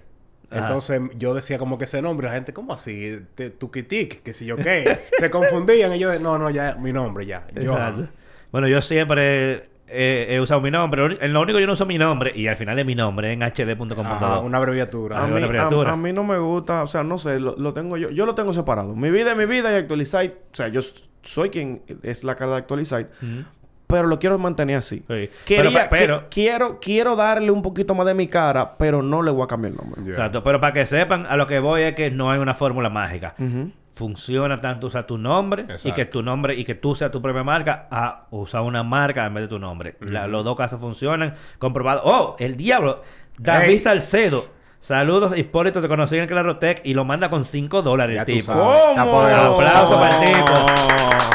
Ajá. 0.50 0.62
Entonces 0.62 1.02
yo 1.18 1.34
decía 1.34 1.58
como 1.60 1.78
que 1.78 1.84
ese 1.84 2.02
nombre, 2.02 2.28
la 2.28 2.34
gente, 2.34 2.54
¿cómo 2.54 2.74
así? 2.74 3.20
Te- 3.36 3.50
Tuquitic, 3.50 4.24
que 4.24 4.34
si 4.34 4.46
yo 4.46 4.56
qué. 4.56 5.00
Se 5.20 5.30
confundían 5.30 5.94
y 5.94 6.00
yo, 6.00 6.10
de, 6.10 6.20
no, 6.20 6.38
no, 6.38 6.50
ya, 6.50 6.76
mi 6.80 6.94
nombre 6.94 7.26
ya. 7.26 7.46
Johan. 7.66 8.10
Bueno, 8.52 8.68
yo 8.70 8.82
siempre 8.82 9.64
he, 9.90 10.28
he 10.30 10.40
usado 10.40 10.62
mi 10.62 10.72
nombre. 10.72 11.18
En 11.20 11.34
lo 11.34 11.42
único 11.42 11.60
yo 11.60 11.68
no 11.68 11.74
uso 11.74 11.86
mi 11.86 11.98
nombre 11.98 12.32
y 12.34 12.48
al 12.48 12.56
final 12.56 12.80
es 12.80 12.86
mi 12.86 12.96
nombre 12.96 13.34
en 13.34 13.44
Ajá, 13.44 13.52
hd.com.do. 13.54 14.42
una 14.42 14.58
abreviatura. 14.58 15.18
A 15.20 15.24
Ah, 15.24 15.28
mí, 15.28 15.34
una 15.36 15.46
abreviatura. 15.48 15.90
a- 15.90 15.94
a 15.94 15.98
mí 15.98 16.14
no 16.14 16.24
me 16.24 16.38
gusta, 16.38 16.84
o 16.84 16.88
sea, 16.88 17.04
no 17.04 17.18
sé, 17.18 17.40
lo, 17.42 17.56
lo 17.58 17.74
tengo 17.74 17.98
yo, 17.98 18.10
yo 18.10 18.26
lo 18.26 18.34
tengo 18.36 18.54
separado. 18.54 18.96
Mi 18.96 19.12
vida 19.12 19.32
es 19.32 19.38
mi 19.38 19.46
vida 19.46 19.72
y 19.74 19.76
actualizar, 19.76 20.26
o 20.26 20.56
sea, 20.56 20.70
yo 20.70 20.80
soy 21.24 21.50
quien 21.50 21.82
es 22.04 22.24
la 22.24 22.36
cara 22.36 22.52
de 22.54 22.58
actualizar, 22.60 23.10
pero 23.88 24.08
lo 24.08 24.20
quiero 24.20 24.38
mantener 24.38 24.78
así. 24.78 25.04
Sí. 25.08 25.30
Quería- 25.46 25.72
Pero- 25.72 25.90
pero- 25.90 26.20
que- 26.24 26.28
quiero, 26.30 26.80
quiero 26.80 27.16
darle 27.16 27.50
un 27.52 27.62
poquito 27.62 27.96
más 27.96 28.06
de 28.06 28.14
mi 28.14 28.28
cara, 28.28 28.78
pero 28.78 29.02
no 29.02 29.22
le 29.22 29.32
voy 29.32 29.44
a 29.44 29.48
cambiar 29.48 29.72
el 29.72 29.78
nombre. 29.78 30.02
Exacto. 30.10 30.44
Pero 30.44 30.60
para 30.60 30.74
que 30.74 30.86
sepan, 30.86 31.26
a 31.28 31.36
lo 31.38 31.48
que 31.48 31.60
voy 31.60 31.82
es 31.84 31.94
que 31.96 32.12
no 32.12 32.30
hay 32.30 32.40
una 32.40 32.54
fórmula 32.54 32.90
mágica. 32.90 33.34
Funciona 33.94 34.62
tanto 34.62 34.88
usar 34.88 35.08
tu 35.08 35.18
nombre 35.18 35.66
y 35.84 35.92
que 35.92 36.06
tu 36.06 36.22
nombre 36.22 36.54
y 36.54 36.64
que 36.64 36.76
tú 36.76 36.94
seas 36.94 37.10
tu 37.10 37.20
propia 37.20 37.44
marca 37.44 37.88
a 37.90 38.26
usar 38.30 38.62
una 38.62 38.84
marca 38.84 39.26
en 39.26 39.34
vez 39.34 39.46
de 39.46 39.48
tu 39.48 39.58
nombre. 39.58 39.96
La- 40.02 40.28
los 40.28 40.46
dos 40.46 40.56
casos 40.56 40.80
funcionan. 40.80 41.34
Comprobado. 41.58 42.02
¡Oh! 42.04 42.36
El 42.38 42.58
diablo. 42.58 43.02
David. 43.40 43.80
Salcedo. 43.80 44.50
Saludos, 44.82 45.36
Hipólito. 45.36 45.82
Te 45.82 45.88
conocí 45.88 46.16
en 46.16 46.22
el 46.24 46.28
Clarotec 46.28 46.82
y 46.84 46.94
lo 46.94 47.06
manda 47.06 47.30
con 47.32 47.44
5 47.44 47.82
dólares 47.82 48.20
el 48.20 48.26
tipo. 48.26 48.54
¿Cómo? 48.54 49.12
poderoso. 49.12 49.62
Aplauso 49.62 50.00
para 50.00 50.20
el 50.24 50.26
tipo. 50.32 50.52
Oh. 50.54 51.30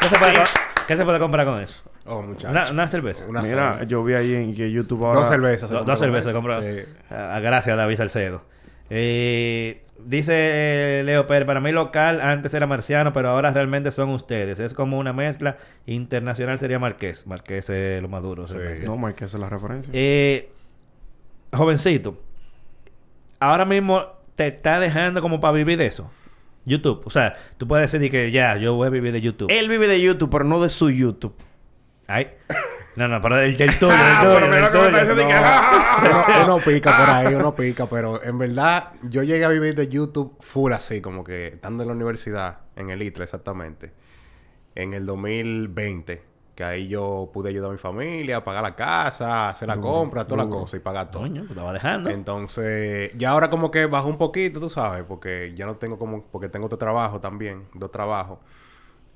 ¿Qué 0.00 0.08
se, 0.08 0.18
puede, 0.18 0.34
Sí. 0.34 0.52
Qué 0.86 0.96
se 0.96 1.04
puede 1.04 1.18
comprar 1.18 1.46
con 1.46 1.60
eso? 1.60 1.82
Oh, 2.06 2.22
muchacho. 2.22 2.50
Una, 2.50 2.70
una 2.70 2.86
cerveza. 2.86 3.24
Una 3.26 3.42
Mira, 3.42 3.84
yo 3.84 4.04
vi 4.04 4.14
ahí 4.14 4.34
en 4.34 4.54
que 4.54 4.70
YouTube 4.70 5.04
ahora... 5.04 5.20
Dos 5.20 5.28
cervezas. 5.28 5.68
se 5.70 5.74
Do- 5.74 5.84
dos 5.84 5.98
cervezas 5.98 6.26
eso. 6.30 6.34
compró. 6.34 6.60
Sí. 6.60 6.80
Ah, 7.10 7.40
gracias, 7.42 7.76
David 7.76 7.96
Salcedo. 7.96 8.42
Eh, 8.90 9.82
dice 10.04 10.32
eh, 10.34 11.02
Leo 11.04 11.26
Pérez, 11.26 11.46
para 11.46 11.60
mí 11.60 11.72
local 11.72 12.20
antes 12.20 12.52
era 12.52 12.66
marciano, 12.66 13.12
pero 13.14 13.30
ahora 13.30 13.50
realmente 13.50 13.90
son 13.90 14.10
ustedes. 14.10 14.58
Es 14.60 14.74
como 14.74 14.98
una 14.98 15.12
mezcla. 15.14 15.56
Internacional 15.86 16.58
sería 16.58 16.78
Marqués. 16.78 17.26
Marqués 17.26 17.70
es 17.70 18.02
lo 18.02 18.08
más 18.08 18.22
duro. 18.22 18.46
Sí. 18.46 18.56
No, 18.84 19.08
esa 19.08 19.24
es 19.24 19.34
la 19.34 19.48
referencia. 19.48 19.90
Eh, 19.94 20.50
jovencito, 21.52 22.20
ahora 23.40 23.64
mismo 23.64 24.04
te 24.36 24.48
está 24.48 24.80
dejando 24.80 25.22
como 25.22 25.40
para 25.40 25.52
vivir 25.54 25.78
de 25.78 25.86
eso. 25.86 26.10
YouTube. 26.64 27.02
O 27.04 27.10
sea, 27.10 27.36
tú 27.58 27.66
puedes 27.68 27.90
decir 27.92 28.10
que 28.10 28.30
ya, 28.30 28.56
yo 28.56 28.74
voy 28.74 28.86
a 28.86 28.90
vivir 28.90 29.12
de 29.12 29.20
YouTube. 29.20 29.50
Él 29.50 29.68
vive 29.68 29.86
de 29.86 30.00
YouTube, 30.00 30.30
pero 30.30 30.44
no 30.44 30.62
de 30.62 30.68
su 30.68 30.90
YouTube. 30.90 31.34
Ay. 32.06 32.28
No, 32.96 33.08
no, 33.08 33.20
pero 33.20 33.36
del, 33.38 33.56
del 33.56 33.76
tuyo, 33.76 33.90
del 33.90 33.98
Ah, 34.00 34.20
tuyo, 34.22 34.34
del 34.34 34.62
lo 34.62 34.70
que 34.70 34.78
me 34.78 35.24
tuyo. 35.24 35.26
uno, 36.10 36.44
uno 36.44 36.58
pica 36.64 36.96
por 36.96 37.10
ahí, 37.10 37.34
uno 37.34 37.54
pica, 37.54 37.86
pero 37.86 38.22
en 38.22 38.38
verdad 38.38 38.92
yo 39.02 39.22
llegué 39.24 39.44
a 39.44 39.48
vivir 39.48 39.74
de 39.74 39.88
YouTube 39.88 40.36
full 40.40 40.72
así, 40.72 41.00
como 41.00 41.24
que 41.24 41.48
estando 41.48 41.82
en 41.82 41.88
la 41.88 41.94
universidad, 41.94 42.58
en 42.76 42.90
el 42.90 43.02
ITRE 43.02 43.24
exactamente, 43.24 43.92
en 44.76 44.94
el 44.94 45.06
2020, 45.06 46.22
que 46.54 46.62
ahí 46.64 46.86
yo 46.88 47.30
pude 47.32 47.48
ayudar 47.50 47.70
a 47.70 47.72
mi 47.72 47.78
familia, 47.78 48.44
pagar 48.44 48.62
la 48.62 48.76
casa, 48.76 49.48
hacer 49.50 49.66
la 49.68 49.80
compra, 49.80 50.26
toda 50.26 50.44
la 50.44 50.50
cosa 50.50 50.76
y 50.76 50.80
pagar 50.80 51.10
todo. 51.10 51.22
Coño, 51.22 51.42
te 51.42 51.48
estaba 51.48 51.72
dejando. 51.72 52.10
Entonces, 52.10 53.12
ya 53.16 53.30
ahora 53.30 53.50
como 53.50 53.70
que 53.70 53.86
bajó 53.86 54.08
un 54.08 54.18
poquito, 54.18 54.60
tú 54.60 54.70
sabes, 54.70 55.04
porque 55.06 55.52
ya 55.56 55.66
no 55.66 55.76
tengo 55.76 55.98
como, 55.98 56.22
porque 56.24 56.48
tengo 56.48 56.66
otro 56.66 56.78
trabajo 56.78 57.20
también, 57.20 57.64
dos 57.74 57.90
trabajos. 57.90 58.38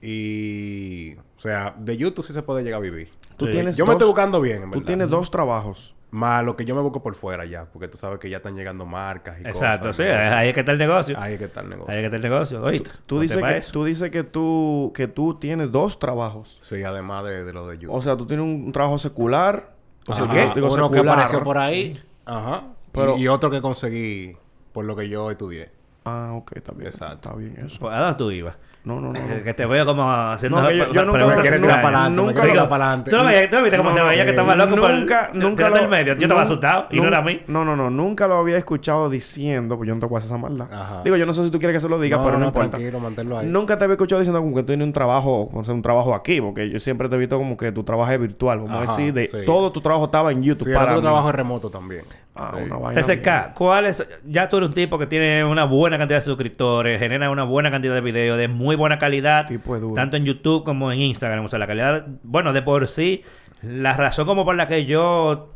Y, 0.01 1.15
o 1.37 1.41
sea, 1.41 1.75
de 1.79 1.97
YouTube 1.97 2.25
sí 2.25 2.33
se 2.33 2.43
puede 2.43 2.63
llegar 2.63 2.79
a 2.79 2.83
vivir. 2.83 3.11
Tú 3.37 3.47
Sí. 3.47 3.53
tienes 3.53 3.77
Yo 3.77 3.85
me 3.87 3.93
estoy 3.93 4.07
buscando 4.07 4.41
bien, 4.41 4.59
en 4.59 4.63
Tú 4.65 4.71
verdad. 4.71 4.87
tienes 4.87 5.09
dos 5.09 5.31
trabajos. 5.31 5.95
Más 6.11 6.43
lo 6.43 6.57
que 6.57 6.65
yo 6.65 6.75
me 6.75 6.81
busco 6.81 7.03
por 7.03 7.15
fuera 7.15 7.45
ya, 7.45 7.67
porque 7.67 7.87
tú 7.87 7.99
sabes 7.99 8.19
que 8.19 8.31
ya 8.31 8.39
están 8.39 8.57
llegando 8.57 8.87
marcas 8.87 9.39
y 9.41 9.47
Exacto, 9.47 9.89
cosas. 9.89 9.97
sí, 9.97 10.03
negocios. 10.05 10.33
ahí 10.33 10.49
es 10.49 10.55
que 10.55 10.61
está 10.61 10.73
el 10.73 10.79
negocio. 10.79 11.21
Ahí 11.21 11.33
es 11.35 11.39
que 11.39 11.45
está 11.45 11.61
el 11.61 11.69
negocio. 11.69 11.91
Ahí 11.93 11.97
es 11.97 12.01
que 12.01 12.07
está 12.07 12.17
el 12.17 12.23
negocio. 12.23 12.63
Oíste, 12.63 12.91
Tú 13.05 13.17
ponte 13.17 13.23
dices, 13.37 13.67
que, 13.67 13.73
tú 13.73 13.85
dices 13.85 14.11
que 14.11 14.25
tú 14.25 14.93
que 14.95 15.07
tú 15.07 15.35
tienes 15.35 15.71
dos 15.71 15.99
trabajos. 15.99 16.59
Sí, 16.63 16.83
además 16.83 17.25
de, 17.25 17.45
de 17.45 17.53
lo 17.53 17.69
de 17.69 17.77
YouTube. 17.77 17.95
O 17.95 18.01
sea, 18.01 18.17
tú 18.17 18.25
tienes 18.27 18.43
un, 18.45 18.73
trabajo 18.73 18.97
secular. 18.97 19.73
O 20.07 20.15
sea. 20.15 20.27
¿qué? 20.29 20.51
Digo, 20.55 20.73
Uno 20.73 20.91
que 20.91 21.01
apareció 21.01 21.45
por 21.45 21.59
ahí. 21.59 22.03
Ajá. 22.25 22.65
Pero- 22.93 23.19
y, 23.19 23.25
y 23.25 23.29
otro 23.29 23.51
que 23.51 23.61
conseguí 23.61 24.35
por 24.73 24.87
lo 24.87 24.97
que 24.97 25.11
yo 25.11 25.31
estudié. 25.31 25.71
Ah, 26.07 26.33
ok, 26.35 26.53
está 26.57 26.73
bien. 26.73 26.87
Exacto. 26.87 27.29
Está 27.29 27.35
bien 27.35 27.67
eso. 27.67 27.79
Pues, 27.81 27.95
¿A 27.95 28.01
dónde 28.01 28.17
tú 28.17 28.31
ibas? 28.31 28.57
No, 28.89 29.03
no, 29.03 29.13
no. 29.13 29.45
Que 29.45 29.53
te 29.53 29.67
veo 29.67 29.85
como 29.85 30.11
haciendo... 30.11 30.63
No, 30.63 30.71
yo- 30.71 31.05
nunca 31.05 31.27
me- 31.27 31.43
quieres 31.43 31.61
tirar 31.61 31.83
para 31.83 32.07
adelante, 32.07 32.23
nunca 32.23 32.43
tirar 32.43 32.69
para 32.71 32.87
adelante. 32.87 33.11
¿Tú 33.11 33.63
viste 33.63 33.77
cómo 33.77 33.93
se 33.93 34.01
veía 34.01 34.25
que 34.25 34.31
estaba 34.31 34.57
loco. 34.57 34.77
Nunca, 34.77 35.31
nunca 35.35 35.69
lo... 35.69 35.77
el 35.77 35.89
medio. 35.89 36.15
Yo 36.15 36.23
estaba 36.23 36.41
asustado 36.43 36.87
y 36.91 36.99
no 36.99 37.09
era 37.09 37.19
a 37.19 37.23
mí. 37.23 37.43
No, 37.49 37.67
no, 37.67 37.77
no. 37.77 37.91
Nunca 37.91 38.27
lo 38.27 38.37
había 38.37 38.57
escuchado 38.57 39.11
diciendo... 39.11 39.77
Pues 39.77 39.89
yo 39.89 39.95
no 39.95 40.01
te 40.01 40.07
voy 40.07 40.17
a 40.17 40.19
hacer 40.21 40.31
esa 40.31 40.39
maldad. 40.39 41.03
Digo, 41.05 41.17
yo 41.17 41.27
no 41.27 41.35
sé 41.35 41.45
si 41.45 41.51
tú 41.51 41.59
quieres 41.59 41.77
que 41.77 41.81
se 41.81 41.89
lo 41.91 42.01
diga, 42.01 42.23
pero 42.25 42.39
no, 42.39 42.47
importa. 42.47 42.79
ahí. 42.79 43.47
Nunca 43.47 43.77
te 43.77 43.85
había 43.85 43.95
escuchado 43.95 44.21
diciendo 44.21 44.41
como 44.41 44.55
que 44.55 44.63
tú 44.63 44.69
tienes 44.69 44.87
un 44.87 44.95
trabajo... 44.95 45.51
O 45.53 45.65
sea, 45.65 45.75
un 45.75 45.83
trabajo 45.83 46.15
aquí. 46.15 46.41
Porque 46.41 46.71
yo 46.71 46.81
siempre 46.81 47.11
te 47.11 47.17
he 47.17 47.19
visto 47.19 47.37
como 47.37 47.59
que 47.59 47.71
tu 47.73 47.85
trabajo 47.85 48.11
es 48.11 48.21
virtual. 48.21 48.61
Vamos 48.61 48.89
a 48.89 48.97
decir, 48.97 49.13
de... 49.13 49.27
Todo 49.45 49.71
tu 49.71 49.83
trabajo 49.83 50.07
estaba 50.07 50.33
en 50.33 50.43
YouTube. 50.43 50.69
Sí, 50.69 50.75
para 50.75 50.95
tu 50.95 51.03
trabajo 51.03 51.31
remoto 51.31 51.69
también. 51.69 52.05
Ah, 52.39 52.53
Sí. 52.57 52.63
una 52.65 52.77
vaina 52.77 53.03
TCK, 53.03 53.55
¿cuál 53.55 53.87
es? 53.87 54.07
Ya 54.27 54.49
tú 54.49 54.57
eres 54.59 54.69
un 54.69 54.75
tipo 54.75 54.99
que 54.99 55.07
tiene 55.07 55.45
una 55.45 55.65
buena 55.65 55.99
cantidad 55.99 56.19
de 56.19 56.23
suscriptores, 56.25 56.99
genera 57.01 57.31
una 57.31 57.43
buena 57.45 57.71
cantidad 57.71 57.95
de 57.95 58.01
videos 58.01 58.39
de 58.39 58.49
muy 58.49 58.77
buena 58.77 58.99
calidad, 58.99 59.47
Tipo 59.47 59.75
es 59.75 59.81
duro. 59.81 59.95
tanto 59.95 60.17
en 60.17 60.25
YouTube 60.25 60.65
como 60.65 60.93
en 60.93 61.01
Instagram. 61.01 61.45
O 61.45 61.49
sea, 61.49 61.59
la 61.59 61.67
calidad, 61.67 62.07
bueno, 62.23 62.53
de 62.53 62.63
por 62.63 62.87
sí, 62.89 63.23
la 63.63 63.93
razón 63.95 64.27
como 64.27 64.45
por 64.45 64.55
la 64.57 64.69
que 64.69 64.85
yo 64.87 65.53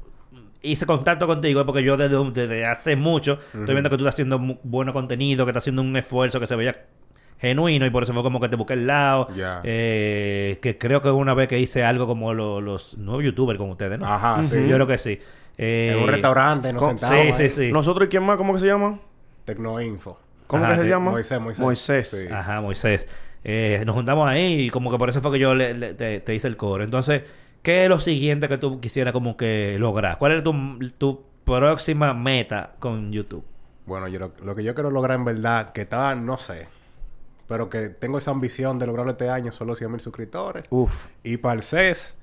hice 0.61 0.87
contacto 0.87 1.26
contigo 1.26 1.61
es 1.61 1.66
porque 1.66 1.83
yo 1.83 1.97
desde, 1.97 2.66
hace 2.66 2.95
mucho 2.97 3.39
estoy 3.53 3.74
viendo 3.74 3.91
que 3.91 3.97
tú 3.97 4.05
estás 4.05 4.14
haciendo 4.14 4.39
bueno 4.62 4.93
contenido, 4.93 5.45
que 5.45 5.51
estás 5.51 5.62
haciendo 5.64 5.83
un 5.83 5.97
esfuerzo 5.97 6.39
que 6.41 6.47
se 6.47 6.55
veía 6.57 6.85
genuino 7.41 7.85
y 7.85 7.91
por 7.91 8.05
eso 8.05 8.12
fue 8.12 8.22
como 8.22 8.39
que 8.39 8.49
te 8.49 8.55
busqué 8.55 8.74
el 8.74 8.87
lado. 8.87 9.26
Eh, 9.64 10.59
que 10.62 10.78
creo 10.78 11.03
que 11.03 11.11
una 11.11 11.35
vez 11.35 11.49
que 11.49 11.59
hice 11.59 11.83
algo 11.85 12.07
como 12.07 12.33
lo- 12.35 12.61
los 12.61 12.97
nuevos 12.97 13.24
youtubers 13.24 13.59
con 13.59 13.70
ustedes, 13.70 13.99
¿no? 13.99 14.07
Ajá, 14.07 14.45
sí. 14.45 14.57
Yo 14.68 14.74
creo 14.76 14.87
que 14.87 14.99
sí. 14.99 15.18
Eh, 15.59 15.92
En 15.96 16.03
un 16.03 16.09
restaurante, 16.09 16.72
nos 16.72 16.82
con- 16.82 16.98
sentamos. 16.98 17.26
Sí, 17.26 17.32
sí, 17.34 17.42
ahí. 17.42 17.50
sí. 17.68 17.72
¿Nosotros 17.72 18.07
y 18.07 18.09
quién 18.09 18.22
más? 18.22 18.36
¿Cómo 18.36 18.55
que 18.55 18.61
se 18.61 18.66
llama? 18.66 18.98
Tecnoinfo. 19.44 20.18
¿Cómo 20.46 20.64
Ajá, 20.64 20.76
que 20.76 20.82
se 20.82 20.88
llama? 20.88 21.11
Moisés, 21.11 21.40
Moisés. 21.40 21.61
Moisés. 21.62 22.11
Sí. 22.11 22.32
Ajá, 22.32 22.61
Moisés. 22.61 23.07
Eh, 23.44 23.82
nos 23.86 23.94
juntamos 23.94 24.28
ahí 24.28 24.66
y 24.66 24.70
como 24.70 24.90
que 24.90 24.98
por 24.98 25.09
eso 25.09 25.20
fue 25.20 25.32
que 25.32 25.38
yo 25.38 25.55
le- 25.55 25.74
le- 25.74 25.94
te, 25.94 26.20
te 26.20 26.34
hice 26.34 26.46
el 26.48 26.57
coro. 26.57 26.84
Entonces, 26.84 27.22
¿qué 27.62 27.84
es 27.84 27.88
lo 27.88 27.98
siguiente 28.00 28.48
que 28.48 28.59
tú 28.59 28.80
quisieras 28.80 29.12
como 29.12 29.36
que 29.36 29.76
lograr? 29.78 30.18
¿Cuál 30.18 30.32
es 30.32 30.44
tu, 30.44 30.55
tu 30.98 31.24
próxima 31.44 32.14
meta 32.14 32.74
con 32.78 33.11
YouTube? 33.12 33.44
Bueno, 33.86 34.07
yo 34.09 34.18
lo, 34.20 34.32
lo 34.44 34.55
que 34.55 34.62
yo 34.62 34.74
quiero 34.74 34.90
lograr 34.90 35.18
en 35.18 35.24
verdad, 35.24 35.72
que 35.72 35.80
estaba, 35.82 36.14
no 36.14 36.38
sé, 36.38 36.68
pero 37.48 37.68
que 37.68 37.88
tengo 37.88 38.18
esa 38.18 38.30
ambición 38.30 38.78
de 38.78 38.86
lograrlo 38.86 39.11
este 39.12 39.28
año, 39.28 39.50
son 39.50 39.66
los 39.66 39.78
100 39.78 39.90
mil 39.90 40.00
suscriptores. 40.00 40.64
Uf. 40.70 41.09
Y 41.24 41.38
para 41.38 41.55
el 41.57 41.62
CES, 41.62 42.16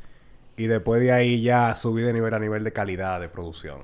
y 0.59 0.67
después 0.67 1.01
de 1.01 1.11
ahí 1.11 1.41
ya 1.41 1.75
subir 1.75 2.05
de 2.05 2.13
nivel 2.13 2.33
a 2.33 2.39
nivel 2.39 2.63
de 2.63 2.71
calidad 2.73 3.19
de 3.19 3.29
producción. 3.29 3.79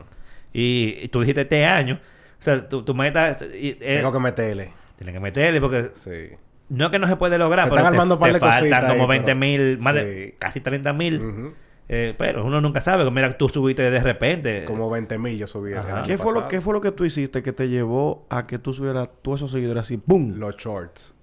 Y, 0.54 0.98
y 1.02 1.08
tú 1.10 1.20
dijiste 1.22 1.42
este 1.42 1.66
año. 1.66 2.00
O 2.40 2.44
sea, 2.46 2.68
tu, 2.70 2.84
tu 2.84 2.94
meta 2.94 3.30
es... 3.30 3.42
y- 3.54 3.78
es- 3.82 3.98
Tengo 4.00 4.12
que 4.14 4.20
meterle. 4.20 4.72
Tienes 4.98 5.14
que 5.14 5.20
meterle 5.20 5.60
porque... 5.62 5.92
Sí. 5.96 6.36
No 6.70 6.86
es 6.86 6.92
que 6.92 7.00
no 7.00 7.08
se 7.08 7.16
puede 7.16 7.38
lograr, 7.38 7.66
Se 7.66 7.70
pero 7.70 7.82
están 7.82 7.94
te, 7.94 8.16
te 8.18 8.34
de 8.34 8.40
faltan 8.40 8.88
como 8.90 9.04
ahí, 9.04 9.10
20 9.20 9.26
pero- 9.26 9.36
mil, 9.40 9.78
más 9.80 9.94
Sí. 9.94 10.00
de 10.00 10.36
casi 10.40 10.62
30 10.62 10.94
mil. 10.94 11.54
Eh, 11.88 12.16
pero 12.18 12.44
uno 12.44 12.60
nunca 12.62 12.82
sabe. 12.82 13.10
Mira, 13.12 13.38
tú 13.38 13.48
subiste 13.50 13.90
de 13.92 14.00
repente. 14.00 14.66
Como 14.66 14.90
20 14.90 15.18
mil 15.20 15.38
yo 15.38 15.46
subí. 15.48 15.72
¿Qué 16.06 16.18
fue, 16.18 16.34
lo. 16.34 16.48
¿Qué 16.48 16.62
fue 16.62 16.74
lo 16.74 16.82
que 16.82 16.92
tú 16.92 17.06
hiciste 17.06 17.44
que 17.44 17.54
te 17.54 17.70
llevó 17.70 18.26
a 18.30 18.48
que 18.48 18.58
tú 18.58 18.74
subieras 18.74 19.10
todos 19.22 19.40
esos 19.42 19.52
seguidores 19.52 19.82
así? 19.82 20.02
¡Bum! 20.06 20.34
Los 20.38 20.56
shorts. 20.58 21.15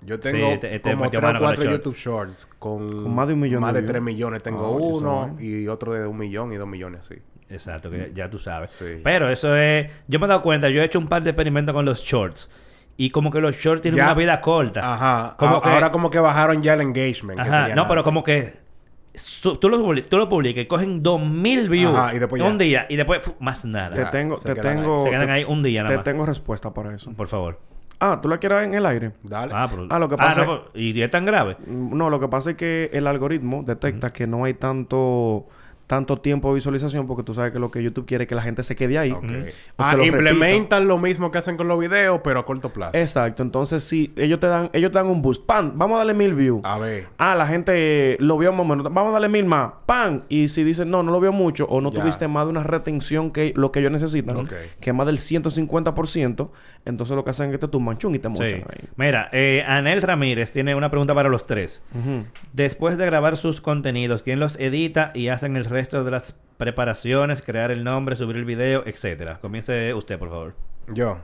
Yo 0.00 0.18
tengo 0.20 0.58
te- 0.58 0.78
te 0.78 0.80
como 0.92 1.04
metió 1.04 1.18
3 1.20 1.22
mano 1.32 1.38
o 1.38 1.42
con 1.42 1.50
los 1.50 1.58
4 1.58 1.64
shorts. 1.64 1.84
YouTube 1.84 1.96
shorts 1.96 2.46
con, 2.58 3.02
Con 3.02 3.14
más 3.14 3.26
de 3.28 3.34
un 3.34 3.40
millón 3.40 3.60
Más 3.60 3.74
de. 3.74 3.82
3 3.82 4.00
millones. 4.00 4.42
Tengo 4.42 4.64
Ah, 4.66 4.70
uno 4.70 5.36
y 5.40 5.66
otro 5.68 5.92
de 5.92 6.06
un 6.06 6.16
millón 6.16 6.52
y 6.52 6.56
dos 6.56 6.68
millones 6.68 7.00
así. 7.00 7.16
Exacto, 7.50 7.90
que 7.90 8.12
ya 8.14 8.28
tú 8.30 8.38
sabes. 8.38 8.70
Sí. 8.72 9.00
Pero 9.02 9.30
eso 9.30 9.56
es... 9.56 9.90
Yo 10.06 10.18
me 10.20 10.26
he 10.26 10.28
dado 10.28 10.42
cuenta, 10.42 10.68
yo 10.68 10.82
he 10.82 10.84
hecho 10.84 10.98
un 10.98 11.08
par 11.08 11.22
de 11.22 11.30
experimentos 11.30 11.74
con 11.74 11.84
los 11.84 12.02
shorts. 12.02 12.48
Y 12.96 13.10
como 13.10 13.30
que 13.30 13.40
los 13.40 13.56
shorts 13.56 13.80
tienen 13.82 13.98
Ya. 13.98 14.04
una 14.04 14.14
vida 14.14 14.40
corta. 14.40 14.80
Ajá. 14.94 15.34
Como 15.38 15.56
A- 15.56 15.62
que- 15.62 15.68
Ahora 15.70 15.90
como 15.90 16.10
que 16.10 16.18
bajaron 16.20 16.62
ya 16.62 16.74
el 16.74 16.80
engagement. 16.82 17.40
Ajá. 17.40 17.68
No, 17.74 17.88
pero 17.88 18.04
como 18.04 18.22
que 18.22 18.54
su- 19.14 19.56
tú, 19.56 19.68
lo, 19.68 19.78
tú 20.02 20.16
lo 20.18 20.28
publicas 20.28 20.62
y 20.62 20.66
cogen 20.66 21.02
2000 21.02 21.68
views 21.68 21.94
Ajá, 21.96 22.14
y 22.14 22.18
después 22.18 22.40
ya. 22.42 22.48
un 22.48 22.58
día 22.58 22.86
y 22.88 22.96
después 22.96 23.20
fu, 23.22 23.34
más 23.40 23.64
nada. 23.64 23.90
Te 23.96 24.04
tengo, 24.06 24.36
se 24.38 24.48
te 24.48 24.54
quedan 24.60 24.66
ahí. 24.78 24.82
tengo, 24.82 25.00
Se 25.00 25.10
quedan 25.10 25.26
te- 25.26 25.32
ahí 25.32 25.44
un 25.44 25.62
día 25.62 25.82
nada 25.82 25.90
te 25.92 25.96
más. 25.96 26.04
tengo 26.04 26.26
respuesta 26.26 26.72
para 26.74 26.94
eso. 26.94 27.10
Por 27.12 27.26
favor. 27.28 27.58
Ah, 28.00 28.20
¿tú 28.22 28.28
la 28.28 28.38
quieres 28.38 28.64
en 28.64 28.74
el 28.74 28.86
aire? 28.86 29.12
Dale. 29.22 29.52
Ah, 29.54 29.66
pero- 29.68 29.86
Ah, 29.90 29.98
lo 29.98 30.08
que 30.08 30.16
pasa 30.16 30.44
no, 30.44 30.62
pero- 30.70 30.70
¿Y 30.74 31.00
es 31.02 31.10
tan 31.10 31.24
grave? 31.24 31.56
Mm, 31.66 31.96
No, 31.96 32.10
lo 32.10 32.20
que 32.20 32.28
pasa 32.28 32.50
es 32.50 32.56
que 32.56 32.90
el 32.92 33.06
algoritmo 33.06 33.62
detecta 33.66 34.10
que 34.12 34.26
no 34.26 34.44
hay 34.44 34.54
tanto 34.54 35.46
tanto 35.88 36.18
tiempo 36.18 36.48
de 36.50 36.54
visualización 36.54 37.06
porque 37.08 37.24
tú 37.24 37.34
sabes 37.34 37.50
que 37.50 37.58
lo 37.58 37.70
que 37.72 37.82
YouTube 37.82 38.06
quiere 38.06 38.24
es 38.24 38.28
que 38.28 38.36
la 38.36 38.42
gente 38.42 38.62
se 38.62 38.76
quede 38.76 38.96
ahí. 38.98 39.12
Ah, 39.78 39.96
lo 39.96 40.04
implementan 40.04 40.86
lo 40.86 40.98
mismo 40.98 41.32
que 41.32 41.38
hacen 41.38 41.56
con 41.56 41.66
los 41.66 41.80
videos, 41.80 42.20
pero 42.22 42.38
a 42.38 42.46
corto 42.46 42.68
plazo. 42.72 42.96
Exacto. 42.96 43.42
Entonces, 43.42 43.82
si 43.82 44.12
ellos 44.16 44.38
te 44.38 44.46
dan, 44.46 44.70
ellos 44.74 44.92
te 44.92 44.98
dan 44.98 45.06
un 45.08 45.20
boost, 45.22 45.44
¡pam! 45.46 45.72
Vamos 45.74 45.96
a 45.96 45.98
darle 45.98 46.14
mil 46.14 46.34
views. 46.34 46.60
A 46.62 46.78
ver. 46.78 47.08
Ah, 47.18 47.34
la 47.34 47.46
gente 47.46 48.16
lo 48.20 48.38
vio 48.38 48.52
más 48.52 48.60
o 48.60 48.64
menos. 48.64 48.84
Vamos 48.84 49.08
a 49.08 49.12
darle 49.12 49.28
mil 49.30 49.46
más. 49.46 49.72
¡Pam! 49.86 50.22
Y 50.28 50.50
si 50.50 50.62
dicen, 50.62 50.90
no, 50.90 51.02
no 51.02 51.10
lo 51.10 51.18
vio 51.20 51.32
mucho 51.32 51.64
o 51.66 51.80
no 51.80 51.90
Ya. 51.90 52.00
tuviste 52.02 52.28
más 52.28 52.44
de 52.44 52.50
una 52.50 52.62
retención 52.62 53.30
que 53.30 53.54
lo 53.56 53.72
que 53.72 53.80
ellos 53.80 53.90
necesitan, 53.90 54.46
que 54.80 54.90
es 54.90 54.94
más 54.94 55.06
del 55.06 55.16
150%, 55.18 56.50
entonces 56.84 57.16
lo 57.16 57.24
que 57.24 57.30
hacen 57.30 57.46
es 57.46 57.52
que 57.52 57.58
te 57.58 57.68
tumban 57.68 57.96
y 58.02 58.18
te 58.18 58.28
mochan 58.28 58.48
Sí. 58.48 58.54
ahí. 58.56 58.88
Mira, 58.96 59.30
eh, 59.32 59.64
Anel 59.66 60.02
Ramírez 60.02 60.52
tiene 60.52 60.74
una 60.74 60.90
pregunta 60.90 61.14
para 61.14 61.30
los 61.30 61.46
tres. 61.46 61.82
Después 62.52 62.98
de 62.98 63.06
grabar 63.06 63.38
sus 63.38 63.62
contenidos, 63.62 64.22
¿quién 64.22 64.38
los 64.38 64.58
edita 64.58 65.12
y 65.14 65.28
hacen 65.28 65.56
el 65.56 65.64
resto 65.64 65.77
de 65.78 66.10
las 66.10 66.34
preparaciones, 66.56 67.42
crear 67.42 67.70
el 67.70 67.84
nombre, 67.84 68.16
subir 68.16 68.36
el 68.36 68.44
video, 68.44 68.82
etcétera? 68.86 69.38
Comience 69.40 69.94
usted, 69.94 70.18
por 70.18 70.28
favor. 70.28 70.54
Yo. 70.88 71.18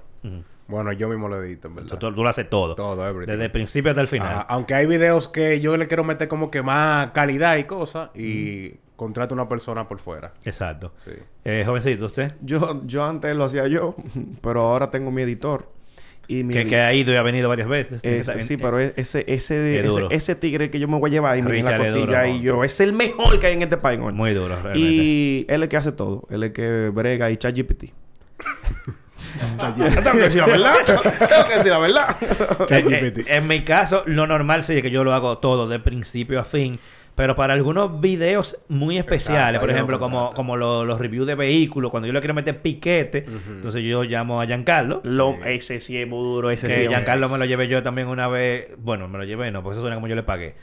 Bueno, 0.66 0.92
yo 0.92 1.08
mismo 1.08 1.28
lo 1.28 1.42
edito, 1.42 1.68
en 1.68 1.74
verdad. 1.74 1.98
Tú, 1.98 2.12
tú 2.14 2.22
lo 2.22 2.28
haces 2.28 2.48
todo. 2.48 2.74
Todo, 2.74 3.06
everything. 3.06 3.32
Desde 3.32 3.44
el 3.44 3.50
principio 3.50 3.90
hasta 3.90 4.00
el 4.00 4.08
final. 4.08 4.28
Ajá, 4.28 4.40
Aunque 4.42 4.74
hay 4.74 4.86
videos 4.86 5.28
que 5.28 5.60
yo 5.60 5.76
le 5.76 5.86
quiero 5.88 6.04
meter 6.04 6.28
como 6.28 6.50
que 6.50 6.62
más 6.62 7.10
calidad 7.10 7.56
y 7.56 7.64
cosas 7.64 8.10
y 8.14 8.76
contrato 8.96 9.34
una 9.34 9.48
persona 9.48 9.86
por 9.88 9.98
fuera. 9.98 10.32
Exacto. 10.44 10.92
Sí. 10.96 11.12
Eh, 11.44 11.64
jovencito, 11.66 12.06
¿usted? 12.06 12.34
Yo, 12.40 12.80
yo 12.86 13.04
antes 13.04 13.36
lo 13.36 13.44
hacía 13.44 13.66
yo, 13.66 13.94
pero 14.40 14.62
ahora 14.62 14.90
tengo 14.90 15.10
mi 15.10 15.22
editor. 15.22 15.68
Y 16.28 16.42
mi 16.42 16.54
Que, 16.54 16.66
que 16.66 16.80
ha 16.80 16.92
ido 16.92 17.12
y 17.12 17.16
ha 17.16 17.22
venido 17.22 17.48
varias 17.48 17.68
veces. 17.68 18.02
Bien. 18.02 18.24
sí, 18.42 18.56
pero 18.56 18.80
ese, 18.80 19.24
ese, 19.26 19.28
Es 19.28 19.50
ese, 19.50 20.06
ese 20.10 20.34
tigre 20.34 20.70
que 20.70 20.78
yo 20.78 20.88
me 20.88 20.98
voy 20.98 21.10
a 21.10 21.12
llevar 21.12 21.38
y 21.38 21.42
me 21.42 21.50
la 21.50 21.58
es 21.58 21.78
costilla 21.78 22.22
duro, 22.22 22.26
y 22.26 22.40
yo, 22.40 22.64
es 22.64 22.80
el 22.80 22.92
mejor 22.92 23.38
que 23.38 23.46
hay 23.48 23.54
en 23.54 23.62
este 23.62 23.76
país. 23.76 24.00
Muy 24.00 24.32
duro, 24.34 24.60
realmente. 24.60 24.78
Y 24.78 25.46
él 25.48 25.56
es 25.56 25.62
el 25.62 25.68
que 25.68 25.76
hace 25.76 25.92
todo. 25.92 26.26
Él 26.30 26.42
es 26.42 26.48
el 26.48 26.52
que 26.52 26.90
brega 26.90 27.30
y 27.30 27.36
ChatGPT. 27.36 27.84
Tengo 29.58 29.74
que 30.12 30.18
decir 30.18 30.40
la 30.40 30.46
verdad. 30.46 30.74
Tengo 30.86 31.44
que 31.44 31.54
decir 31.54 31.72
la 31.72 31.78
verdad. 31.78 32.16
Eh, 32.70 33.12
eh, 33.16 33.24
en 33.26 33.46
mi 33.46 33.62
caso, 33.62 34.02
lo 34.06 34.26
normal 34.26 34.62
sería 34.62 34.82
que 34.82 34.90
yo 34.90 35.04
lo 35.04 35.12
hago 35.12 35.38
todo 35.38 35.66
de 35.68 35.80
principio 35.80 36.40
a 36.40 36.44
fin. 36.44 36.78
Pero 37.16 37.36
para 37.36 37.54
algunos 37.54 38.00
videos 38.00 38.58
muy 38.68 38.98
especiales, 38.98 39.40
Exacto, 39.50 39.60
por 39.60 39.70
ejemplo, 39.70 39.98
como, 40.00 40.30
como 40.32 40.56
lo- 40.56 40.84
los 40.84 40.98
reviews 40.98 41.28
de 41.28 41.36
vehículos, 41.36 41.92
cuando 41.92 42.08
yo 42.08 42.12
le 42.12 42.18
quiero 42.20 42.34
meter 42.34 42.60
piquete, 42.60 43.24
entonces 43.28 43.84
yo 43.84 44.02
llamo 44.02 44.40
a 44.40 44.46
Giancarlo. 44.46 45.00
Lo, 45.04 45.34
Ese 45.44 45.78
sí 45.78 45.96
es 45.96 46.08
muy 46.08 46.18
duro. 46.24 46.50
Ese 46.50 46.68
sí 46.68 46.74
Que 46.74 46.82
es 46.84 46.88
Giancarlo 46.90 47.28
me 47.28 47.38
lo 47.38 47.44
llevé 47.44 47.68
yo 47.68 47.82
también 47.84 48.08
una 48.08 48.26
vez. 48.26 48.68
Bueno, 48.78 49.06
me 49.06 49.18
lo 49.18 49.24
llevé, 49.24 49.52
no, 49.52 49.62
porque 49.62 49.74
eso 49.74 49.80
suena 49.82 49.94
como 49.94 50.08
yo 50.08 50.16
le 50.16 50.24
pagué. 50.24 50.56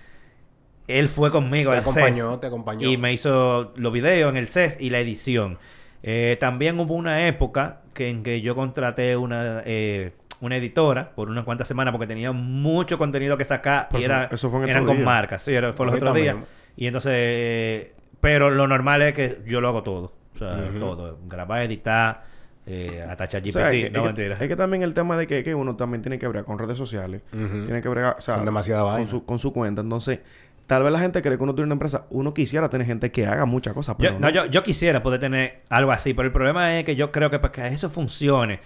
Él 0.87 1.07
fue 1.07 1.31
conmigo 1.31 1.71
Te 1.71 1.77
al 1.77 1.81
acompañó, 1.83 2.31
CES 2.31 2.39
te 2.41 2.47
acompañó. 2.47 2.89
y 2.89 2.97
me 2.97 3.13
hizo 3.13 3.71
los 3.77 3.93
videos 3.93 4.29
en 4.29 4.35
el 4.35 4.47
CES 4.49 4.77
y 4.81 4.89
la 4.89 4.99
edición. 4.99 5.57
Eh, 6.03 6.35
también 6.39 6.77
hubo 6.81 6.95
una 6.95 7.27
época 7.27 7.81
que, 7.93 8.09
en 8.09 8.23
que 8.23 8.41
yo 8.41 8.55
contraté 8.55 9.15
una, 9.15 9.61
eh, 9.65 10.11
una 10.41 10.57
editora 10.57 11.11
por 11.15 11.29
unas 11.29 11.45
cuantas 11.45 11.67
semanas 11.67 11.91
porque 11.93 12.07
tenía 12.07 12.31
mucho 12.31 12.97
contenido 12.97 13.37
que 13.37 13.45
sacar 13.45 13.87
Pues 13.89 14.01
y 14.01 14.03
eso- 14.05 14.13
era, 14.13 14.25
eso 14.31 14.49
fue 14.49 14.63
en 14.63 14.69
eran 14.69 14.85
con 14.85 15.03
marcas. 15.03 15.41
Sí, 15.43 15.53
era- 15.53 15.71
fue 15.73 15.85
los 15.85 15.95
otros 15.95 16.13
días. 16.15 16.35
Y 16.75 16.87
entonces, 16.87 17.11
eh, 17.15 17.93
pero 18.19 18.49
lo 18.49 18.67
normal 18.67 19.01
es 19.03 19.13
que 19.13 19.41
yo 19.45 19.61
lo 19.61 19.69
hago 19.69 19.83
todo. 19.83 20.13
O 20.35 20.37
sea, 20.37 20.69
todo. 20.79 21.19
Grabar, 21.27 21.61
editar, 21.61 22.23
eh, 22.65 23.05
hasta 23.07 23.25
O 23.25 23.27
sea, 23.29 23.41
que- 23.41 23.89
no, 23.91 23.99
es, 23.99 24.05
mentira. 24.05 24.37
que, 24.37 24.43
es 24.45 24.49
que 24.49 24.55
también 24.55 24.81
el 24.83 24.93
tema 24.93 25.17
de 25.17 25.27
que, 25.27 25.43
que 25.43 25.53
uno 25.55 25.75
también 25.75 26.01
tiene 26.01 26.17
que 26.19 26.27
bregar 26.27 26.45
con 26.45 26.57
redes 26.59 26.77
sociales. 26.77 27.21
Tiene 27.31 27.81
que 27.81 27.89
bregar, 27.89 28.15
o 28.17 28.21
sea, 28.21 28.35
Son 28.35 28.45
demasiada 28.45 28.81
con 28.83 28.91
vaina. 28.93 29.07
su, 29.09 29.25
con 29.25 29.37
su 29.39 29.51
cuenta. 29.53 29.81
Entonces, 29.81 30.19
tal 30.67 30.83
vez 30.83 30.91
la 30.91 30.99
gente 30.99 31.21
cree 31.21 31.37
que 31.37 31.43
uno 31.43 31.53
tiene 31.53 31.65
una 31.65 31.73
empresa. 31.73 32.05
Uno 32.09 32.33
quisiera 32.33 32.69
tener 32.69 32.87
gente 32.87 33.11
que 33.11 33.27
haga 33.27 33.45
muchas 33.45 33.73
cosas, 33.73 33.95
pero 33.99 34.13
Yo, 34.13 34.19
no, 34.19 34.29
yo, 34.29 34.45
yo 34.45 34.63
quisiera 34.63 35.03
poder 35.03 35.19
tener 35.19 35.61
algo 35.69 35.91
así, 35.91 36.13
pero 36.13 36.25
el 36.27 36.31
problema 36.33 36.77
es 36.79 36.85
que 36.85 36.95
yo 36.95 37.11
creo 37.11 37.29
que 37.29 37.39
para 37.39 37.51
que 37.51 37.67
eso 37.67 37.89
funcione, 37.89 38.59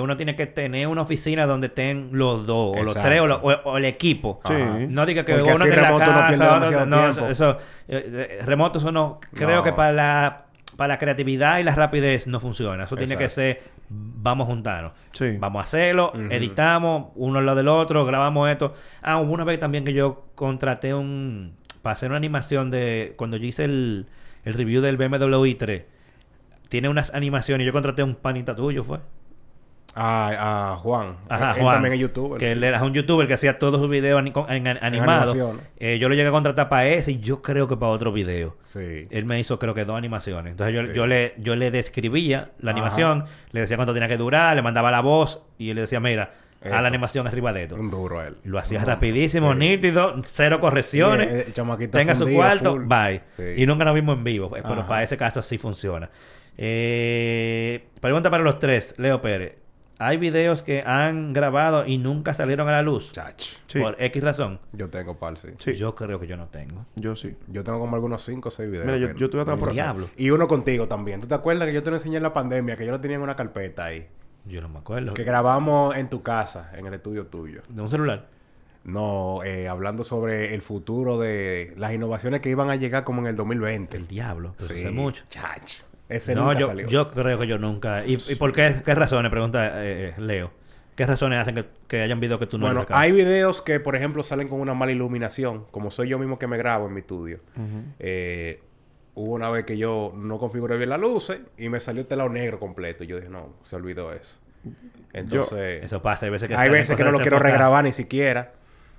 uno 0.00 0.16
tiene 0.16 0.36
que 0.36 0.46
tener 0.46 0.86
una 0.88 1.02
oficina 1.02 1.46
donde 1.46 1.66
estén 1.68 2.10
los 2.12 2.46
dos, 2.46 2.76
o 2.78 2.82
los 2.82 2.94
tres, 2.94 3.20
o, 3.20 3.26
lo- 3.26 3.36
o- 3.42 3.70
o 3.70 3.76
el 3.78 3.84
equipo. 3.84 4.40
Sí. 4.46 4.54
No 4.88 5.04
diga 5.06 5.24
que 5.24 5.34
Porque 5.34 5.52
uno 5.52 5.64
esté 5.64 5.76
en 5.76 5.82
la 5.82 5.98
casa, 5.98 6.86
no, 6.86 7.10
tiempo. 7.10 7.26
eso, 7.30 7.58
eh, 7.88 8.38
eh, 8.38 8.42
remoto 8.44 8.78
eso 8.78 8.92
no, 8.92 9.20
creo 9.34 9.56
No. 9.56 9.62
que 9.64 9.72
para 9.72 9.92
la, 9.92 10.44
para 10.76 10.94
la 10.94 10.98
creatividad 10.98 11.58
y 11.58 11.62
la 11.64 11.74
rapidez 11.74 12.26
no 12.26 12.40
funciona. 12.40 12.84
Eso 12.84 12.96
tiene 12.96 13.16
que 13.16 13.28
ser, 13.28 13.62
vamos 13.90 14.46
a 14.46 14.50
juntarnos. 14.50 14.92
Sí. 15.12 15.36
Vamos 15.38 15.60
a 15.60 15.64
hacerlo, 15.64 16.12
editamos 16.30 17.08
uno 17.14 17.38
al 17.40 17.46
lado 17.46 17.56
del 17.58 17.68
otro, 17.68 18.04
grabamos 18.06 18.48
esto. 18.50 18.74
Ah, 19.02 19.18
hubo 19.18 19.32
una 19.32 19.44
vez 19.44 19.58
también 19.60 19.84
que 19.84 19.92
yo 19.92 20.26
contraté 20.34 20.94
un... 20.94 21.54
Para 21.82 21.94
hacer 21.94 22.08
una 22.10 22.16
animación 22.16 22.70
de... 22.70 23.14
Cuando 23.16 23.36
yo 23.36 23.44
hice 23.46 23.64
el, 23.64 24.06
el 24.44 24.54
review 24.54 24.80
del 24.80 24.96
BMW 24.96 25.44
i3, 25.46 25.84
tiene 26.68 26.88
unas 26.88 27.12
animaciones. 27.12 27.66
Yo 27.66 27.72
contraté 27.72 28.02
un 28.04 28.14
panita 28.14 28.54
tuyo, 28.54 28.84
¿fue? 28.84 29.00
A, 29.94 30.72
a 30.72 30.76
Juan. 30.76 31.16
Ajá, 31.28 31.52
él 31.54 31.60
Juan. 31.62 31.74
también 31.74 31.94
es 31.94 32.00
youtuber. 32.00 32.38
Que 32.38 32.46
sí. 32.46 32.52
él 32.52 32.64
era 32.64 32.82
un 32.82 32.94
youtuber 32.94 33.26
que 33.26 33.34
hacía 33.34 33.58
todos 33.58 33.78
sus 33.80 33.90
videos 33.90 34.18
ani- 34.18 34.32
animados. 34.80 35.36
Eh, 35.78 35.98
yo 35.98 36.08
lo 36.08 36.14
llegué 36.14 36.28
a 36.28 36.30
contratar 36.30 36.68
para 36.70 36.86
ese 36.88 37.12
y 37.12 37.20
yo 37.20 37.42
creo 37.42 37.68
que 37.68 37.76
para 37.76 37.92
otro 37.92 38.10
video. 38.12 38.56
Sí. 38.62 39.02
Él 39.10 39.24
me 39.26 39.38
hizo 39.38 39.58
creo 39.58 39.74
que 39.74 39.84
dos 39.84 39.98
animaciones. 39.98 40.52
Entonces 40.52 40.74
yo, 40.74 40.82
Sí. 40.82 40.92
yo 40.94 41.06
le 41.06 41.34
yo 41.38 41.56
le 41.56 41.70
describía 41.70 42.52
la 42.60 42.70
Ajá. 42.70 42.78
animación, 42.80 43.24
le 43.50 43.60
decía 43.60 43.76
cuánto 43.76 43.92
tenía 43.92 44.08
que 44.08 44.16
durar, 44.16 44.56
le 44.56 44.62
mandaba 44.62 44.90
la 44.90 45.00
voz 45.00 45.42
y 45.58 45.68
él 45.70 45.74
le 45.76 45.82
decía, 45.82 46.00
mira, 46.00 46.30
a 46.62 46.66
Esto. 46.68 46.80
la 46.80 46.88
animación 46.88 47.26
arriba 47.26 47.52
de 47.52 47.64
esto. 47.64 47.74
Un 47.74 47.90
duro 47.90 48.22
él. 48.22 48.36
Lo 48.44 48.58
hacía 48.58 48.82
rapidísimo, 48.84 49.52
sí. 49.52 49.58
nítido, 49.58 50.14
cero 50.24 50.58
correcciones. 50.60 51.46
Sí, 51.54 51.88
tenga 51.88 52.14
su 52.14 52.26
cuarto, 52.32 52.76
full. 52.76 52.84
bye. 52.86 53.20
Sí. 53.30 53.42
Y 53.56 53.66
nunca 53.66 53.84
nos 53.84 53.94
vimos 53.94 54.16
en 54.16 54.24
vivo. 54.24 54.56
eh, 54.56 54.60
Pero 54.62 54.80
Ajá. 54.80 54.86
para 54.88 55.02
ese 55.02 55.16
caso 55.18 55.42
sí 55.42 55.58
funciona. 55.58 56.08
Eh, 56.56 57.88
pregunta 58.00 58.30
para 58.30 58.42
los 58.42 58.58
tres, 58.58 58.94
Leo 58.98 59.20
Pérez. 59.20 59.56
¿Hay 60.06 60.16
videos 60.16 60.62
que 60.62 60.82
han 60.84 61.32
grabado 61.32 61.86
y 61.86 61.98
nunca 61.98 62.34
salieron 62.34 62.68
a 62.68 62.72
la 62.72 62.82
luz? 62.82 63.12
Chach. 63.12 63.40
Sí. 63.66 63.80
Por 63.80 63.96
X 64.02 64.22
razón. 64.22 64.58
Yo 64.72 64.90
tengo 64.90 65.16
par, 65.18 65.38
sí. 65.38 65.48
Sí. 65.58 65.74
Yo 65.74 65.94
creo 65.94 66.18
que 66.18 66.26
yo 66.26 66.36
no 66.36 66.48
tengo. 66.48 66.86
Yo 66.96 67.14
sí. 67.16 67.36
Yo 67.48 67.62
tengo 67.64 67.78
como 67.78 67.94
algunos 67.94 68.22
5 68.24 68.48
o 68.48 68.50
6 68.50 68.70
videos. 68.70 68.86
Mira, 68.86 68.98
yo, 68.98 69.12
yo 69.14 69.30
tuve 69.30 69.42
otra 69.42 69.56
por. 69.56 69.72
Diablo. 69.72 70.08
Y 70.16 70.30
uno 70.30 70.48
contigo 70.48 70.88
también. 70.88 71.20
¿Tú 71.20 71.26
te 71.28 71.34
acuerdas 71.34 71.68
que 71.68 71.74
yo 71.74 71.82
te 71.82 71.90
lo 71.90 71.96
enseñé 71.96 72.16
en 72.16 72.22
la 72.24 72.32
pandemia? 72.32 72.76
Que 72.76 72.84
yo 72.84 72.90
lo 72.92 73.00
tenía 73.00 73.16
en 73.16 73.22
una 73.22 73.36
carpeta 73.36 73.84
ahí. 73.84 74.06
Yo 74.44 74.60
no 74.60 74.68
me 74.68 74.80
acuerdo. 74.80 75.14
Que 75.14 75.22
grabamos 75.24 75.94
en 75.96 76.08
tu 76.10 76.22
casa, 76.22 76.72
en 76.76 76.86
el 76.86 76.94
estudio 76.94 77.26
tuyo. 77.26 77.62
¿De 77.68 77.80
un 77.80 77.88
celular? 77.90 78.26
No, 78.84 79.44
eh, 79.44 79.68
hablando 79.68 80.02
sobre 80.02 80.54
el 80.54 80.60
futuro 80.62 81.16
de 81.18 81.72
las 81.76 81.92
innovaciones 81.92 82.40
que 82.40 82.48
iban 82.50 82.68
a 82.68 82.74
llegar 82.74 83.04
como 83.04 83.20
en 83.20 83.28
el 83.28 83.36
2020. 83.36 83.96
El 83.96 84.08
diablo. 84.08 84.54
Pero 84.58 84.74
Sí. 84.74 84.80
hace 84.80 84.90
mucho. 84.90 85.22
Chach. 85.30 85.74
Ese 86.12 86.34
no, 86.34 86.44
nunca 86.44 86.60
yo, 86.60 86.66
salió. 86.68 86.86
yo 86.86 87.10
creo 87.10 87.38
que 87.38 87.46
yo 87.46 87.58
nunca. 87.58 88.04
¿Y, 88.06 88.18
y 88.28 88.34
por 88.36 88.52
qué, 88.52 88.76
qué 88.84 88.94
razones? 88.94 89.30
Pregunta 89.30 89.72
eh, 89.84 90.14
Leo. 90.18 90.50
¿Qué 90.94 91.06
razones 91.06 91.38
hacen 91.38 91.54
que, 91.54 91.64
que 91.88 92.02
hayan 92.02 92.20
videos 92.20 92.38
que 92.38 92.46
tú 92.46 92.58
no 92.58 92.66
bueno, 92.66 92.84
hay 92.90 93.12
videos 93.12 93.62
que, 93.62 93.80
por 93.80 93.96
ejemplo, 93.96 94.22
salen 94.22 94.48
con 94.48 94.60
una 94.60 94.74
mala 94.74 94.92
iluminación, 94.92 95.64
como 95.70 95.90
soy 95.90 96.08
yo 96.08 96.18
mismo 96.18 96.38
que 96.38 96.46
me 96.46 96.58
grabo 96.58 96.86
en 96.86 96.92
mi 96.92 97.00
estudio. 97.00 97.40
Eh, 97.98 98.60
hubo 99.14 99.32
una 99.32 99.48
vez 99.48 99.64
que 99.64 99.78
yo 99.78 100.12
no 100.14 100.38
configuré 100.38 100.76
bien 100.76 100.90
las 100.90 101.00
luces 101.00 101.40
y 101.56 101.70
me 101.70 101.80
salió 101.80 102.02
el 102.02 102.08
telado 102.08 102.28
negro 102.28 102.58
completo. 102.58 103.04
Y 103.04 103.06
yo 103.06 103.16
dije, 103.16 103.30
no, 103.30 103.54
se 103.64 103.76
olvidó 103.76 104.12
eso. 104.12 104.38
Entonces, 105.14 105.82
Eso 105.84 106.02
pasa. 106.02 106.26
Hay 106.26 106.32
veces 106.32 106.48
que, 106.48 106.56
hay 106.56 106.68
veces 106.68 106.94
que 106.94 107.04
no 107.04 107.10
lo 107.10 107.20
quiero 107.20 107.38
regrabar 107.38 107.84
ni 107.84 107.92
siquiera. 107.94 108.52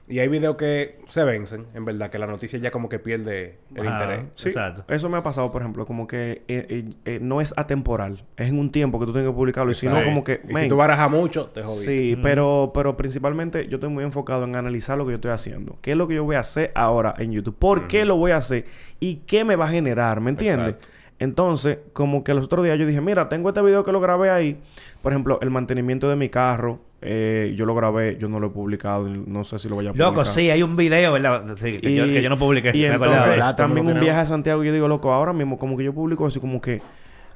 Y 0.06 0.20
hay 0.20 0.28
videos 0.28 0.58
que 0.58 1.00
se 1.08 1.24
vencen, 1.24 1.66
en 1.74 1.86
verdad, 1.86 2.10
que 2.10 2.20
la 2.20 2.28
noticia 2.28 2.60
ya 2.60 2.72
como 2.72 2.90
que 2.90 3.00
pierde 3.00 3.60
el 3.74 3.86
interés. 3.86 4.26
Sí, 4.36 4.50
Exacto. 4.50 4.84
eso 4.94 5.08
me 5.10 5.18
ha 5.18 5.24
pasado, 5.24 5.50
por 5.50 5.62
ejemplo, 5.62 5.86
como 5.86 6.08
que 6.08 6.42
eh, 6.50 6.66
eh, 6.70 6.90
eh, 7.06 7.20
no 7.22 7.40
es 7.40 7.54
atemporal. 7.56 8.26
Es 8.36 8.50
en 8.50 8.60
un 8.60 8.70
tiempo 8.72 9.00
que 9.00 9.06
tú 9.06 9.14
tienes 9.14 9.30
que 9.32 9.36
publicarlo. 9.36 9.72
Y 9.72 9.76
si 9.76 9.88
no, 9.88 10.04
como 10.04 10.24
que... 10.26 10.42
Y 10.50 10.56
si 10.58 10.68
tú 10.68 10.76
barajas 10.76 11.10
mucho, 11.10 11.46
te 11.48 11.64
jodiste. 11.64 11.98
Sí, 11.98 12.16
Mm. 12.18 12.22
pero, 12.22 12.72
pero 12.74 12.98
principalmente 12.98 13.68
yo 13.70 13.78
estoy 13.78 13.90
muy 13.90 14.04
enfocado 14.04 14.44
en 14.44 14.58
analizar 14.58 14.98
lo 14.98 15.06
que 15.06 15.12
yo 15.12 15.16
estoy 15.16 15.32
haciendo. 15.32 15.78
¿Qué 15.82 15.92
es 15.92 15.98
lo 15.98 16.06
que 16.08 16.16
yo 16.16 16.26
voy 16.26 16.36
a 16.36 16.40
hacer 16.42 16.74
ahora 16.76 17.14
en 17.18 17.32
YouTube? 17.32 17.56
¿Por 17.58 17.88
qué 17.88 18.04
lo 18.04 18.18
voy 18.18 18.32
a 18.32 18.38
hacer? 18.38 18.66
¿Y 19.00 19.16
qué 19.26 19.46
me 19.46 19.56
va 19.56 19.66
a 19.66 19.70
generar? 19.70 20.20
¿Me 20.20 20.32
entiendes? 20.32 20.76
Exacto. 20.76 20.90
Entonces, 21.20 21.78
como 21.94 22.26
que 22.26 22.34
los 22.34 22.46
otros 22.46 22.66
días 22.66 22.78
yo 22.78 22.86
dije, 22.86 23.00
mira, 23.00 23.30
tengo 23.30 23.48
este 23.48 23.62
video 23.62 23.86
que 23.86 23.94
lo 23.94 24.02
grabé 24.02 24.30
ahí. 24.30 24.60
Por 25.02 25.14
ejemplo, 25.14 25.40
el 25.42 25.50
mantenimiento 25.52 26.10
de 26.10 26.18
mi 26.18 26.28
carro. 26.28 26.80
Eh, 27.06 27.54
yo 27.56 27.66
lo 27.66 27.76
grabé, 27.76 28.18
yo 28.18 28.30
no 28.30 28.40
lo 28.40 28.48
he 28.48 28.50
publicado. 28.50 29.08
No 29.08 29.44
sé 29.44 29.60
si 29.60 29.70
lo 29.70 29.76
voy 29.76 29.88
a 29.88 29.92
publicar. 29.92 30.10
Loco, 30.10 30.26
sí, 30.26 30.50
hay 30.50 30.64
un 30.64 30.76
video, 30.76 31.14
¿verdad? 31.14 31.44
Sí, 31.60 31.80
que, 31.80 31.94
yo, 31.94 32.06
que 32.06 32.22
yo 32.22 32.30
no 32.30 32.38
publiqué. 32.38 32.72
Y 32.74 32.82
me 32.82 32.94
acordaba. 32.94 33.18
entonces, 33.18 33.32
¿Verdad? 33.38 33.56
también 33.56 33.88
un 33.88 34.00
viaje 34.00 34.20
a. 34.20 34.26
Santiago. 34.26 34.64
Yo 34.64 34.74
digo, 34.74 34.88
loco, 34.88 35.12
ahora 35.14 35.34
mismo 35.34 35.58
como 35.58 35.78
que 35.78 35.84
yo 35.84 35.94
publico 35.94 36.28
eso 36.28 36.40
como 36.42 36.62
que... 36.62 36.82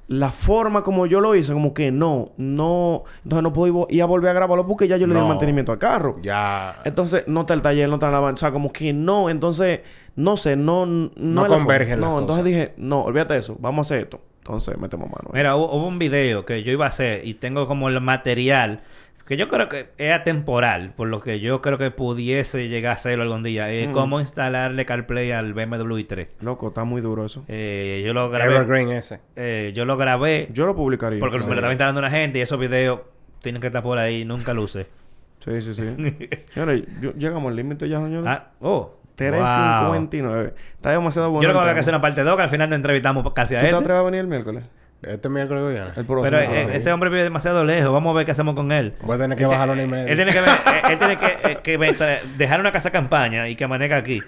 la 0.07 0.31
forma 0.31 0.83
como 0.83 1.05
yo 1.05 1.19
lo 1.19 1.35
hice, 1.35 1.51
como 1.51 1.73
que 1.73 1.91
no, 1.91 2.31
no, 2.37 3.03
entonces 3.25 3.43
no 3.43 3.51
puedo 3.51 3.87
ir 3.89 4.01
a 4.01 4.05
volver 4.05 4.29
a 4.29 4.33
grabarlo 4.33 4.65
porque 4.65 4.87
ya 4.87 4.95
yo 4.95 5.05
le 5.05 5.13
di 5.13 5.19
el 5.19 5.27
mantenimiento 5.27 5.73
al 5.73 5.77
carro. 5.79 6.17
Ya. 6.21 6.79
Entonces, 6.85 7.25
no 7.27 7.41
está 7.41 7.53
el 7.53 7.61
taller, 7.61 7.89
no 7.89 7.95
está 7.95 8.09
la... 8.09 8.21
O 8.21 8.37
sea, 8.37 8.51
como 8.51 8.71
que 8.71 8.93
no. 8.93 9.29
Entonces, 9.29 9.81
no 10.15 10.37
sé, 10.37 10.55
no... 10.55 10.85
No, 10.85 11.11
No 11.17 11.47
convergen 11.47 11.99
las 11.99 12.09
No, 12.09 12.19
entonces 12.19 12.43
cosas. 12.43 12.45
dije, 12.45 12.73
no, 12.77 13.01
olvídate 13.03 13.33
de 13.33 13.39
eso. 13.41 13.57
Vamos 13.59 13.85
a 13.91 13.93
hacer 13.93 14.05
esto. 14.05 14.21
Entonces, 14.37 14.77
metemos 14.77 15.09
mano. 15.09 15.29
Mira, 15.33 15.57
hubo, 15.57 15.69
hubo 15.75 15.85
un 15.85 15.99
video 15.99 16.45
que 16.45 16.63
yo 16.63 16.71
iba 16.71 16.85
a 16.85 16.87
hacer 16.87 17.27
y 17.27 17.33
tengo 17.33 17.67
como 17.67 17.89
el 17.89 17.99
material 17.99 18.79
que 19.27 19.37
yo 19.37 19.47
creo 19.47 19.67
que 19.69 19.89
es 19.97 20.13
atemporal, 20.13 20.93
por 20.95 21.07
lo 21.09 21.19
que 21.21 21.39
yo 21.39 21.61
creo 21.61 21.77
que 21.77 21.91
pudiese 21.91 22.69
llegar 22.69 22.91
a 22.91 22.95
hacerlo 22.95 23.23
algún 23.23 23.43
día. 23.43 23.71
Eh, 23.71 23.87
Mm. 23.89 23.91
Cómo 23.91 24.19
instalarle 24.21 24.85
CarPlay 24.85 25.31
al 25.31 25.53
BMW 25.53 25.97
i3. 25.97 26.27
Loco, 26.41 26.69
está 26.69 26.83
muy 26.85 27.01
duro 27.01 27.25
eso. 27.25 27.43
Eh, 27.47 28.01
yo 28.05 28.13
lo 28.13 28.29
grabé. 28.29 28.55
Evergreen 28.55 28.89
ese. 28.91 29.19
eh, 29.35 29.73
yo 29.75 29.85
lo 29.85 29.97
grabé 29.97 30.47
Yo 30.53 30.65
lo 30.65 30.75
publicaría. 30.75 31.19
porque 31.19 31.37
me 31.39 31.45
lo 31.47 31.53
estaba 31.55 31.71
instalando 31.73 31.99
una 31.99 32.09
gente 32.09 32.39
y 32.39 32.41
esos 32.41 32.57
videos 32.59 33.01
tienen 33.41 33.61
que 33.61 33.67
estar 33.67 33.83
por 33.83 33.97
ahí, 33.99 34.23
nunca 34.25 34.53
luce. 34.53 34.87
Sí, 35.39 35.61
sí, 35.61 35.73
sí. 35.73 35.83
Señores, 36.53 36.83
yo- 37.01 37.13
llegamos 37.13 37.49
al 37.49 37.55
límite 37.55 37.87
ya, 37.87 37.97
señores. 37.99 38.27
ah, 38.27 38.47
oh. 38.61 38.93
3.59. 39.17 40.53
Está 40.75 40.91
demasiado 40.91 41.27
Yo 41.29 41.31
bueno. 41.33 41.49
creo 41.49 41.61
que 41.61 41.65
va 41.65 41.71
a 41.71 41.79
hacer 41.79 41.93
una 41.93 42.01
parte 42.01 42.23
2, 42.23 42.35
que 42.37 42.43
al 42.43 42.49
final 42.49 42.69
no 42.69 42.75
entrevistamos 42.75 43.33
casi 43.33 43.55
a 43.55 43.59
¿Tú 43.59 43.63
te 43.63 43.69
este. 43.69 43.79
atreves 43.81 43.99
a 43.99 44.03
venir 44.03 44.19
el 44.21 44.27
miércoles? 44.27 44.63
Este 45.03 45.29
miércoles 45.29 45.63
que 45.63 45.69
viene. 45.73 45.87
El 45.95 46.05
próximo. 46.05 46.23
Pero 46.23 46.37
Ah, 46.37 46.43
eh, 46.45 46.63
sí. 46.65 46.69
ese 46.73 46.91
hombre 46.91 47.09
vive 47.09 47.23
demasiado 47.23 47.63
lejos. 47.63 47.91
Vamos 47.91 48.11
a 48.11 48.15
ver 48.15 48.25
qué 48.25 48.31
hacemos 48.31 48.55
con 48.55 48.71
él. 48.71 48.93
Voy 49.01 49.15
a 49.15 49.19
tener 49.19 49.37
que 49.37 49.45
bajarlo 49.45 49.73
una 49.73 49.81
y 49.83 49.85
él- 49.85 49.91
media. 49.91 50.11
Él 50.11 50.15
tiene 50.17 50.31
que, 50.31 50.39
él 50.91 50.97
tiene 50.99 51.17
que, 51.17 51.51
eh, 51.51 51.57
que 51.61 52.23
dejar 52.37 52.59
una 52.59 52.71
casa 52.71 52.89
campaña 52.89 53.47
y 53.47 53.55
que 53.55 53.63
amanezca 53.65 53.97
aquí. 53.97 54.21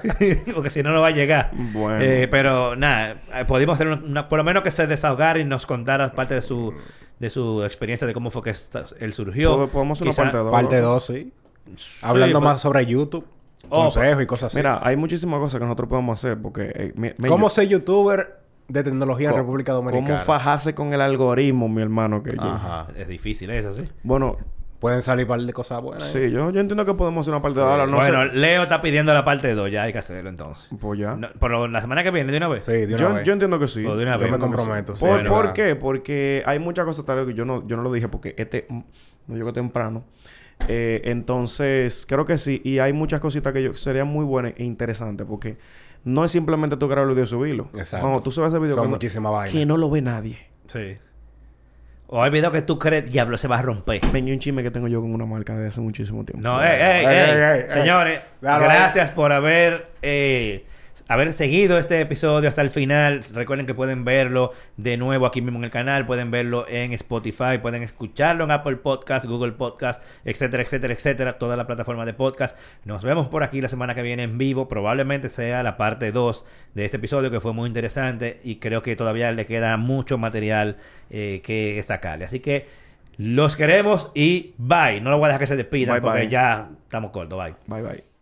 Porque 0.54 0.70
si 0.70 0.82
no, 0.82 0.90
no 0.92 1.00
va 1.00 1.08
a 1.08 1.12
llegar. 1.12 1.50
Bueno. 1.52 2.00
Eh, 2.02 2.26
pero 2.28 2.74
nada, 2.76 3.16
eh, 3.34 3.44
pudimos 3.46 3.74
hacer 3.74 3.86
una, 3.86 3.96
una- 4.02 4.28
por 4.28 4.38
lo 4.38 4.44
menos 4.44 4.62
que 4.62 4.70
se 4.72 4.86
desahogara 4.86 5.38
y 5.38 5.44
nos 5.44 5.64
contara 5.64 6.12
parte 6.12 6.34
de 6.34 6.42
su, 6.42 6.74
de 7.20 7.30
su 7.30 7.62
experiencia 7.64 8.06
de 8.06 8.12
cómo 8.12 8.30
fue 8.32 8.42
que 8.42 8.50
esta- 8.50 8.84
él 8.98 9.12
surgió. 9.12 9.56
Pod- 9.56 9.68
podemos 9.70 10.00
hacer 10.02 10.08
una 10.08 10.16
parte 10.32 10.38
dos. 10.38 10.50
Parte 10.50 10.80
2, 10.80 11.06
sí. 11.06 11.32
Hablando 12.02 12.40
pues- 12.40 12.50
más 12.50 12.60
sobre 12.60 12.84
YouTube. 12.86 13.26
Oh, 13.68 13.82
consejos 13.84 14.22
y 14.22 14.26
cosas 14.26 14.46
así. 14.52 14.56
Mira, 14.58 14.78
hay 14.82 14.94
muchísimas 14.96 15.40
cosas 15.40 15.58
que 15.58 15.64
nosotros 15.64 15.88
podemos 15.88 16.18
hacer 16.20 16.38
porque... 16.40 16.70
eh, 16.96 17.14
¿Cómo 17.26 17.46
yo- 17.46 17.50
ser 17.50 17.66
youtuber 17.66 18.36
de 18.68 18.82
tecnología 18.82 19.30
en 19.30 19.36
República 19.36 19.72
Dominicana? 19.72 20.06
¿Cómo 20.08 20.24
fajarse 20.24 20.74
con 20.74 20.92
el 20.92 21.00
algoritmo, 21.00 21.68
mi 21.68 21.82
hermano? 21.82 22.22
Que 22.22 22.32
yo- 22.34 22.42
Ajá. 22.42 22.88
Es 22.96 23.08
difícil 23.08 23.50
eso, 23.50 23.72
sí. 23.72 23.84
Bueno, 24.02 24.36
Pueden 24.78 25.00
salir 25.00 25.24
un 25.24 25.28
par 25.30 25.40
de 25.40 25.52
cosas 25.54 25.80
buenas. 25.80 26.14
¿eh? 26.14 26.26
sí, 26.26 26.30
yo, 26.30 26.50
yo 26.50 26.60
entiendo 26.60 26.84
que 26.84 26.92
podemos 26.92 27.22
hacer 27.22 27.32
una 27.32 27.40
parte 27.40 27.58
de 27.58 27.64
ahora. 27.64 27.86
No 27.86 27.96
bueno, 27.96 28.24
sé. 28.30 28.36
Leo 28.36 28.62
está 28.62 28.82
pidiendo 28.82 29.14
la 29.14 29.24
parte 29.24 29.54
2, 29.54 29.70
ya 29.70 29.84
hay 29.84 29.92
que 29.92 29.98
hacerlo 29.98 30.28
entonces. 30.28 30.68
Pues 30.78 31.00
ya. 31.00 31.16
No, 31.16 31.28
por 31.40 31.50
lo- 31.50 31.66
la 31.66 31.80
semana 31.80 32.02
que 32.04 32.10
viene, 32.10 32.30
de 32.30 32.36
una 32.36 32.48
vez. 32.48 32.64
Sí, 32.64 32.72
de 32.72 32.88
una 32.88 32.96
yo, 32.98 33.14
vez. 33.14 33.24
yo 33.24 33.32
entiendo 33.32 33.58
que 33.58 33.68
sí. 33.68 33.84
O 33.86 33.96
de 33.96 34.02
una 34.02 34.16
Yo 34.18 34.24
vez. 34.24 34.32
me 34.32 34.38
comprometo, 34.38 34.92
sí. 34.92 34.98
sí, 34.98 35.04
¿Por, 35.06 35.14
bueno, 35.14 35.30
¿por 35.30 35.46
va. 35.46 35.52
qué? 35.54 35.76
Porque 35.76 36.42
hay 36.44 36.58
muchas 36.58 36.84
cosas 36.84 37.06
tal 37.06 37.16
vez 37.16 37.26
que 37.28 37.34
yo 37.34 37.46
no, 37.46 37.66
yo 37.66 37.76
no 37.78 37.82
lo 37.82 37.90
dije 37.90 38.08
porque 38.08 38.34
este 38.36 38.66
mm, 38.68 38.80
no 39.28 39.36
llegó 39.36 39.54
temprano. 39.54 40.04
Eh, 40.68 41.00
entonces, 41.04 42.04
creo 42.06 42.26
que 42.26 42.36
sí. 42.36 42.60
Y 42.62 42.78
hay 42.78 42.92
muchas 42.92 43.20
cositas 43.20 43.54
que 43.54 43.62
yo, 43.62 43.74
serían 43.76 44.08
muy 44.08 44.26
buenas 44.26 44.52
e 44.58 44.62
interesantes 44.64 45.26
porque 45.26 45.56
no 46.06 46.24
es 46.24 46.30
simplemente 46.32 46.76
tú 46.78 46.88
grabar 46.88 47.08
el 47.08 47.14
video 47.14 47.24
y 47.24 47.28
subirlo. 47.28 47.68
Exacto. 47.76 48.00
Cuando 48.06 48.22
tú 48.22 48.32
subes 48.32 48.48
ese 48.48 48.58
video 48.58 48.74
Son 48.76 48.84
que 48.84 48.88
no- 48.88 48.94
muchísimas 48.96 49.32
vainas. 49.32 49.52
que 49.52 49.66
no 49.66 49.76
lo 49.76 49.90
ve 49.90 50.00
nadie. 50.00 50.38
Sí. 50.66 50.96
O 52.06 52.22
hay 52.22 52.30
video 52.30 52.52
que 52.52 52.62
tú 52.62 52.78
crees, 52.78 53.10
diablo, 53.10 53.36
se 53.36 53.48
va 53.48 53.58
a 53.58 53.62
romper. 53.62 54.00
Venga 54.12 54.32
un 54.32 54.38
chisme 54.38 54.62
que 54.62 54.70
tengo 54.70 54.86
yo 54.86 55.00
con 55.00 55.12
una 55.12 55.26
marca 55.26 55.56
de 55.56 55.66
hace 55.68 55.80
muchísimo 55.80 56.24
tiempo. 56.24 56.40
No, 56.48 56.62
ey, 56.62 56.70
ey, 56.70 57.04
Ey, 57.04 57.06
ey. 57.06 57.30
ey, 57.30 57.60
ey, 57.64 57.68
Señores, 57.68 58.20
gracias 58.40 59.10
por 59.10 59.32
haber, 59.32 59.88
eh, 60.02 60.64
haber 61.08 61.32
seguido 61.32 61.78
este 61.78 62.00
episodio 62.00 62.48
hasta 62.48 62.62
el 62.62 62.70
final. 62.70 63.20
Recuerden 63.32 63.66
que 63.66 63.74
pueden 63.74 64.04
verlo 64.04 64.52
de 64.76 64.96
nuevo 64.96 65.26
aquí 65.26 65.40
mismo 65.40 65.58
en 65.58 65.64
el 65.64 65.70
canal, 65.70 66.06
pueden 66.06 66.30
verlo 66.30 66.66
en 66.68 66.92
Spotify, 66.92 67.58
pueden 67.60 67.82
escucharlo 67.82 68.44
en 68.44 68.50
Apple 68.50 68.76
Podcast, 68.76 69.26
Google 69.26 69.52
Podcast, 69.52 70.02
etcétera, 70.24 70.62
etcétera, 70.62 70.94
etcétera, 70.94 71.32
toda 71.38 71.56
la 71.56 71.66
plataforma 71.66 72.04
de 72.04 72.14
podcast. 72.14 72.56
Nos 72.84 73.04
vemos 73.04 73.28
por 73.28 73.42
aquí 73.42 73.60
la 73.60 73.68
semana 73.68 73.94
que 73.94 74.02
viene 74.02 74.24
en 74.24 74.38
vivo. 74.38 74.68
Probablemente 74.68 75.28
sea 75.28 75.62
la 75.62 75.76
parte 75.76 76.12
2 76.12 76.44
de 76.74 76.84
este 76.84 76.96
episodio 76.96 77.30
que 77.30 77.40
fue 77.40 77.52
muy 77.52 77.66
interesante 77.68 78.40
y 78.42 78.56
creo 78.56 78.82
que 78.82 78.96
todavía 78.96 79.30
le 79.32 79.46
queda 79.46 79.76
mucho 79.76 80.18
material 80.18 80.76
eh, 81.10 81.40
que 81.44 81.82
sacarle. 81.82 82.24
Así 82.24 82.40
que 82.40 82.66
los 83.18 83.56
queremos 83.56 84.10
y 84.14 84.54
bye. 84.58 85.00
No 85.00 85.10
lo 85.10 85.18
voy 85.18 85.26
a 85.26 85.28
dejar 85.28 85.40
que 85.40 85.46
se 85.46 85.56
despidan 85.56 85.94
Bye, 85.94 86.02
porque 86.02 86.20
bye. 86.20 86.28
ya 86.28 86.68
estamos 86.82 87.10
cortos. 87.12 87.38
Bye. 87.38 87.54
Bye, 87.66 87.82
bye. 87.82 88.15